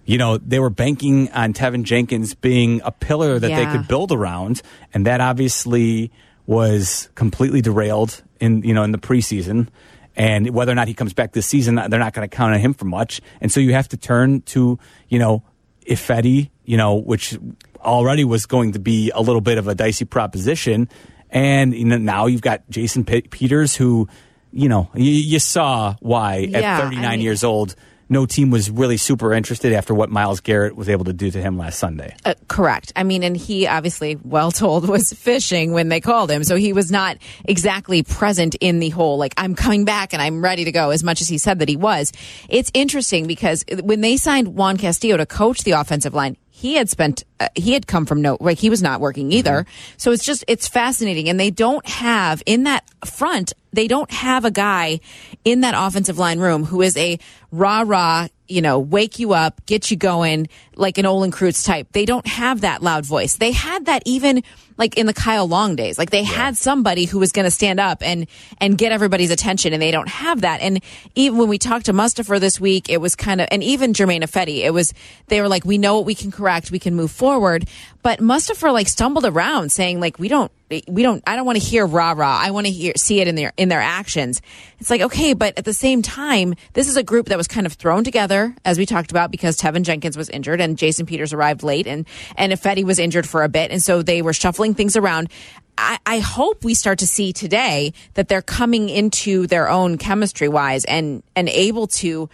you 0.05 0.17
know, 0.17 0.37
they 0.37 0.59
were 0.59 0.69
banking 0.69 1.31
on 1.31 1.53
Teven 1.53 1.83
Jenkins 1.83 2.33
being 2.35 2.81
a 2.83 2.91
pillar 2.91 3.39
that 3.39 3.47
they 3.47 3.65
could 3.71 3.87
build 3.87 4.11
around, 4.11 4.61
and 4.93 5.05
that 5.07 5.21
obviously 5.21 6.11
was 6.45 7.09
completely 7.15 7.61
derailed 7.61 8.21
in 8.39 8.63
you 8.63 8.73
know 8.73 8.83
in 8.83 8.91
the 8.91 8.97
preseason. 8.97 9.67
And 10.15 10.49
whether 10.51 10.71
or 10.71 10.75
not 10.75 10.87
he 10.87 10.93
comes 10.93 11.13
back 11.13 11.31
this 11.31 11.47
season, 11.47 11.75
they're 11.75 11.87
not 11.99 12.13
going 12.13 12.27
to 12.29 12.35
count 12.35 12.53
on 12.53 12.59
him 12.59 12.73
for 12.75 12.85
much. 12.85 13.19
And 13.41 13.51
so 13.51 13.59
you 13.59 13.73
have 13.73 13.87
to 13.89 13.97
turn 13.97 14.41
to 14.41 14.77
you 15.09 15.19
know 15.19 15.43
Ifedi, 15.89 16.49
you 16.65 16.77
know, 16.77 16.95
which 16.95 17.37
already 17.79 18.23
was 18.23 18.45
going 18.45 18.73
to 18.73 18.79
be 18.79 19.11
a 19.13 19.21
little 19.21 19.41
bit 19.41 19.57
of 19.57 19.67
a 19.67 19.75
dicey 19.75 20.05
proposition. 20.05 20.87
And 21.29 21.73
you 21.73 21.85
know, 21.85 21.97
now 21.97 22.27
you've 22.27 22.41
got 22.41 22.69
Jason 22.69 23.05
Pe- 23.05 23.21
Peters, 23.21 23.75
who, 23.75 24.07
you 24.51 24.69
know, 24.69 24.89
you, 24.93 25.11
you 25.11 25.39
saw 25.39 25.95
why 25.99 26.37
Yeah, 26.37 26.57
at 26.59 26.63
I 26.81 26.83
39 26.83 27.09
mean- 27.11 27.21
years 27.21 27.43
old, 27.43 27.75
no 28.13 28.25
team 28.25 28.51
was 28.51 28.69
really 28.71 28.95
super 28.95 29.33
interested 29.33 29.73
after 29.73 29.93
what 29.93 30.09
Myles 30.09 30.39
Garrett 30.39 30.75
was 30.75 30.87
able 30.87 31.05
to 31.05 31.13
do 31.13 31.29
to 31.31 31.41
him 31.41 31.57
last 31.57 31.79
Sunday. 31.79 32.15
Uh, 32.23 32.35
correct. 32.47 32.93
I 32.95 33.03
mean, 33.03 33.23
and 33.23 33.35
he 33.35 33.67
obviously, 33.67 34.17
well 34.23 34.51
told, 34.51 34.87
was 34.93 35.11
fishing 35.11 35.73
when 35.73 35.89
they 35.89 35.99
called 35.99 36.31
him. 36.31 36.43
So 36.43 36.55
he 36.55 36.71
was 36.71 36.91
not 36.91 37.17
exactly 37.43 38.03
present 38.03 38.55
in 38.61 38.79
the 38.79 38.89
whole, 38.89 39.17
like, 39.17 39.33
I'm 39.35 39.55
coming 39.55 39.83
back 39.83 40.13
and 40.13 40.21
I'm 40.21 40.43
ready 40.43 40.63
to 40.65 40.71
go 40.71 40.91
as 40.91 41.03
much 41.03 41.19
as 41.19 41.27
he 41.27 41.37
said 41.37 41.59
that 41.59 41.67
he 41.67 41.75
was. 41.75 42.13
It's 42.47 42.71
interesting 42.73 43.27
because 43.27 43.65
when 43.83 44.01
they 44.01 44.15
signed 44.15 44.55
Juan 44.55 44.77
Castillo 44.77 45.17
to 45.17 45.25
coach 45.25 45.63
the 45.63 45.71
offensive 45.71 46.13
line, 46.13 46.37
he 46.49 46.75
had 46.75 46.89
spent, 46.89 47.25
uh, 47.39 47.49
he 47.55 47.73
had 47.73 47.87
come 47.87 48.05
from 48.05 48.21
no, 48.21 48.37
like, 48.39 48.57
he 48.57 48.69
was 48.69 48.81
not 48.81 49.01
working 49.01 49.31
either. 49.33 49.65
So 49.97 50.11
it's 50.11 50.23
just, 50.23 50.45
it's 50.47 50.67
fascinating. 50.67 51.27
And 51.27 51.39
they 51.39 51.49
don't 51.49 51.85
have 51.87 52.41
in 52.45 52.63
that 52.63 52.85
front, 53.05 53.53
they 53.73 53.87
don't 53.87 54.09
have 54.11 54.45
a 54.45 54.51
guy 54.51 55.01
in 55.45 55.61
that 55.61 55.73
offensive 55.77 56.17
line 56.17 56.39
room 56.39 56.63
who 56.65 56.81
is 56.81 56.95
a 56.97 57.19
rah 57.51 57.83
rah, 57.85 58.27
you 58.47 58.61
know, 58.61 58.79
wake 58.79 59.19
you 59.19 59.33
up, 59.33 59.65
get 59.65 59.91
you 59.91 59.97
going, 59.97 60.47
like 60.75 60.97
an 60.97 61.05
Olin 61.05 61.31
Kreutz 61.31 61.65
type. 61.65 61.87
They 61.91 62.05
don't 62.05 62.27
have 62.27 62.61
that 62.61 62.81
loud 62.81 63.05
voice. 63.05 63.37
They 63.37 63.51
had 63.51 63.85
that 63.85 64.03
even 64.05 64.43
like 64.77 64.97
in 64.97 65.05
the 65.05 65.13
Kyle 65.13 65.47
Long 65.47 65.75
days. 65.75 65.97
Like 65.97 66.09
they 66.09 66.23
had 66.23 66.57
somebody 66.57 67.05
who 67.05 67.19
was 67.19 67.31
going 67.31 67.45
to 67.45 67.51
stand 67.51 67.79
up 67.79 68.01
and 68.01 68.27
and 68.59 68.77
get 68.77 68.91
everybody's 68.91 69.31
attention, 69.31 69.73
and 69.73 69.81
they 69.81 69.91
don't 69.91 70.09
have 70.09 70.41
that. 70.41 70.61
And 70.61 70.83
even 71.15 71.37
when 71.37 71.49
we 71.49 71.57
talked 71.57 71.85
to 71.85 71.93
Mustipher 71.93 72.39
this 72.39 72.59
week, 72.59 72.89
it 72.89 72.99
was 72.99 73.15
kind 73.15 73.41
of, 73.41 73.47
and 73.51 73.63
even 73.63 73.93
Germain 73.93 74.21
Ifedi, 74.21 74.59
it 74.59 74.71
was 74.71 74.93
they 75.27 75.41
were 75.41 75.47
like, 75.47 75.65
we 75.65 75.77
know 75.77 75.95
what 75.95 76.05
we 76.05 76.15
can 76.15 76.31
correct, 76.31 76.71
we 76.71 76.79
can 76.79 76.95
move 76.95 77.11
forward. 77.11 77.67
But 78.01 78.19
Mustipher 78.19 78.73
like 78.73 78.87
stumbled 78.87 79.25
around 79.25 79.71
saying 79.71 79.99
like, 79.99 80.19
we 80.19 80.27
don't, 80.27 80.51
we 80.69 81.03
don't, 81.03 81.23
I 81.27 81.35
don't 81.35 81.45
want 81.45 81.59
to 81.59 81.63
hear 81.63 81.85
rah 81.85 82.13
rah. 82.13 82.39
I 82.41 82.51
want 82.51 82.67
to 82.67 82.71
hear 82.71 82.93
see 82.95 83.19
it 83.19 83.27
in 83.27 83.35
their 83.35 83.53
in 83.57 83.69
their 83.69 83.81
actions. 83.81 84.41
It's 84.79 84.89
like 84.89 85.01
okay, 85.01 85.33
but 85.33 85.57
at 85.57 85.65
the 85.65 85.73
same 85.73 86.01
time, 86.01 86.55
this 86.73 86.87
is 86.87 86.97
a 86.97 87.03
group 87.03 87.27
that 87.27 87.37
was 87.37 87.47
kind 87.47 87.65
of 87.65 87.73
thrown 87.73 88.03
together 88.03 88.55
as 88.65 88.77
we 88.77 88.85
talked 88.85 89.11
about 89.11 89.31
because 89.31 89.57
Teven 89.57 89.83
Jenkins 89.83 90.17
was 90.17 90.29
injured 90.29 90.61
and 90.61 90.77
Jason 90.77 91.05
Peters 91.05 91.33
arrived 91.33 91.63
late 91.63 91.87
and 91.87 92.05
and 92.35 92.51
Ifedi 92.51 92.83
was 92.83 92.99
injured 92.99 93.27
for 93.27 93.43
a 93.43 93.49
bit, 93.49 93.71
and 93.71 93.81
so 93.81 94.01
they 94.01 94.21
were 94.21 94.33
shuffling 94.33 94.73
things 94.73 94.95
around. 94.95 95.29
I, 95.77 95.97
I 96.05 96.19
hope 96.19 96.63
we 96.63 96.75
start 96.75 96.99
to 96.99 97.07
see 97.07 97.33
today 97.33 97.93
that 98.13 98.27
they're 98.27 98.43
coming 98.43 98.89
into 98.89 99.47
their 99.47 99.69
own 99.69 99.97
chemistry 99.97 100.47
wise 100.47 100.85
and 100.85 101.23
and 101.35 101.49
able 101.49 101.87
to 101.87 102.29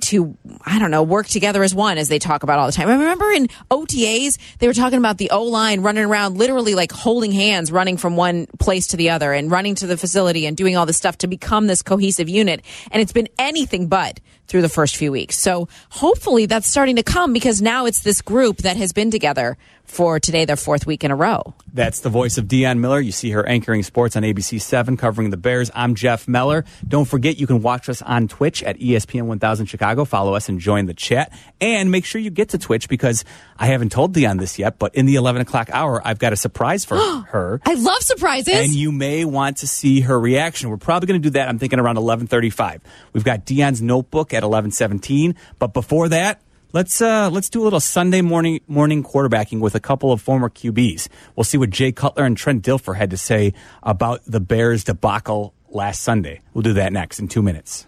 to 0.00 0.36
I 0.64 0.78
don't 0.78 0.90
know 0.90 1.02
work 1.02 1.26
together 1.26 1.62
as 1.62 1.74
one 1.74 1.98
as 1.98 2.08
they 2.08 2.18
talk 2.18 2.42
about 2.42 2.58
all 2.58 2.66
the 2.66 2.72
time. 2.72 2.88
I 2.88 2.92
remember 2.92 3.30
in 3.30 3.48
OTAs 3.70 4.38
they 4.58 4.66
were 4.66 4.74
talking 4.74 4.98
about 4.98 5.18
the 5.18 5.30
O 5.30 5.44
line 5.44 5.80
running 5.80 6.04
around 6.04 6.36
literally 6.36 6.74
like 6.74 6.92
holding 6.92 7.32
hands, 7.32 7.70
running 7.70 7.96
from 7.96 8.16
one 8.16 8.46
place 8.58 8.88
to 8.88 8.96
the 8.96 9.10
other 9.10 9.32
and 9.32 9.50
running 9.50 9.74
to 9.76 9.86
the 9.86 9.96
facility 9.96 10.46
and 10.46 10.56
doing 10.56 10.76
all 10.76 10.86
this 10.86 10.96
stuff 10.96 11.18
to 11.18 11.26
become 11.26 11.66
this 11.66 11.82
cohesive 11.82 12.28
unit. 12.28 12.62
And 12.90 13.00
it's 13.00 13.12
been 13.12 13.28
anything 13.38 13.88
but 13.88 14.20
through 14.46 14.62
the 14.62 14.68
first 14.68 14.96
few 14.96 15.12
weeks. 15.12 15.38
So 15.38 15.68
hopefully 15.90 16.46
that's 16.46 16.66
starting 16.66 16.96
to 16.96 17.02
come 17.02 17.32
because 17.32 17.62
now 17.62 17.86
it's 17.86 18.00
this 18.00 18.22
group 18.22 18.58
that 18.58 18.76
has 18.76 18.92
been 18.92 19.10
together 19.10 19.56
for 19.84 20.18
today, 20.18 20.44
their 20.44 20.56
fourth 20.56 20.86
week 20.86 21.04
in 21.04 21.10
a 21.10 21.16
row. 21.16 21.54
That's 21.72 22.00
the 22.00 22.08
voice 22.08 22.38
of 22.38 22.46
Dionne 22.46 22.78
Miller. 22.78 23.00
You 23.00 23.12
see 23.12 23.30
her 23.30 23.46
anchoring 23.46 23.82
sports 23.82 24.16
on 24.16 24.22
ABC 24.22 24.60
7, 24.60 24.96
covering 24.96 25.30
the 25.30 25.36
Bears. 25.36 25.70
I'm 25.74 25.94
Jeff 25.94 26.26
Meller. 26.26 26.64
Don't 26.86 27.04
forget, 27.04 27.38
you 27.38 27.46
can 27.46 27.60
watch 27.62 27.88
us 27.88 28.00
on 28.00 28.28
Twitch 28.28 28.62
at 28.62 28.78
ESPN 28.78 29.22
1000 29.26 29.66
Chicago. 29.66 30.04
Follow 30.04 30.34
us 30.34 30.48
and 30.48 30.58
join 30.58 30.86
the 30.86 30.94
chat. 30.94 31.32
And 31.60 31.90
make 31.90 32.04
sure 32.04 32.20
you 32.20 32.30
get 32.30 32.50
to 32.50 32.58
Twitch 32.58 32.88
because 32.88 33.24
I 33.58 33.66
haven't 33.66 33.92
told 33.92 34.14
Dionne 34.14 34.38
this 34.38 34.58
yet, 34.58 34.78
but 34.78 34.94
in 34.94 35.06
the 35.06 35.16
11 35.16 35.42
o'clock 35.42 35.68
hour, 35.72 36.00
I've 36.04 36.18
got 36.18 36.32
a 36.32 36.36
surprise 36.36 36.84
for 36.84 36.96
her. 37.28 37.60
I 37.64 37.74
love 37.74 38.02
surprises. 38.02 38.54
And 38.54 38.72
you 38.72 38.90
may 38.90 39.24
want 39.24 39.58
to 39.58 39.66
see 39.66 40.00
her 40.00 40.18
reaction. 40.18 40.70
We're 40.70 40.76
probably 40.76 41.08
going 41.08 41.20
to 41.20 41.28
do 41.28 41.32
that. 41.34 41.48
I'm 41.48 41.58
thinking 41.58 41.78
around 41.78 41.96
11:35. 41.96 42.80
We've 43.12 43.24
got 43.24 43.44
Dionne's 43.44 43.82
notebook 43.82 44.32
at 44.34 44.42
11:17, 44.42 45.34
but 45.58 45.72
before 45.72 46.08
that, 46.08 46.40
let's 46.72 47.00
uh, 47.00 47.30
let's 47.30 47.48
do 47.48 47.62
a 47.62 47.64
little 47.64 47.80
Sunday 47.80 48.20
morning 48.20 48.60
morning 48.66 49.02
quarterbacking 49.02 49.60
with 49.60 49.74
a 49.74 49.80
couple 49.80 50.12
of 50.12 50.20
former 50.20 50.50
QBs. 50.50 51.08
We'll 51.36 51.44
see 51.44 51.58
what 51.58 51.70
Jay 51.70 51.92
Cutler 51.92 52.24
and 52.24 52.36
Trent 52.36 52.64
Dilfer 52.64 52.96
had 52.96 53.10
to 53.10 53.16
say 53.16 53.54
about 53.82 54.20
the 54.26 54.40
Bears 54.40 54.84
debacle 54.84 55.54
last 55.70 56.02
Sunday. 56.02 56.40
We'll 56.52 56.62
do 56.62 56.74
that 56.74 56.92
next 56.92 57.18
in 57.18 57.28
two 57.28 57.42
minutes. 57.42 57.86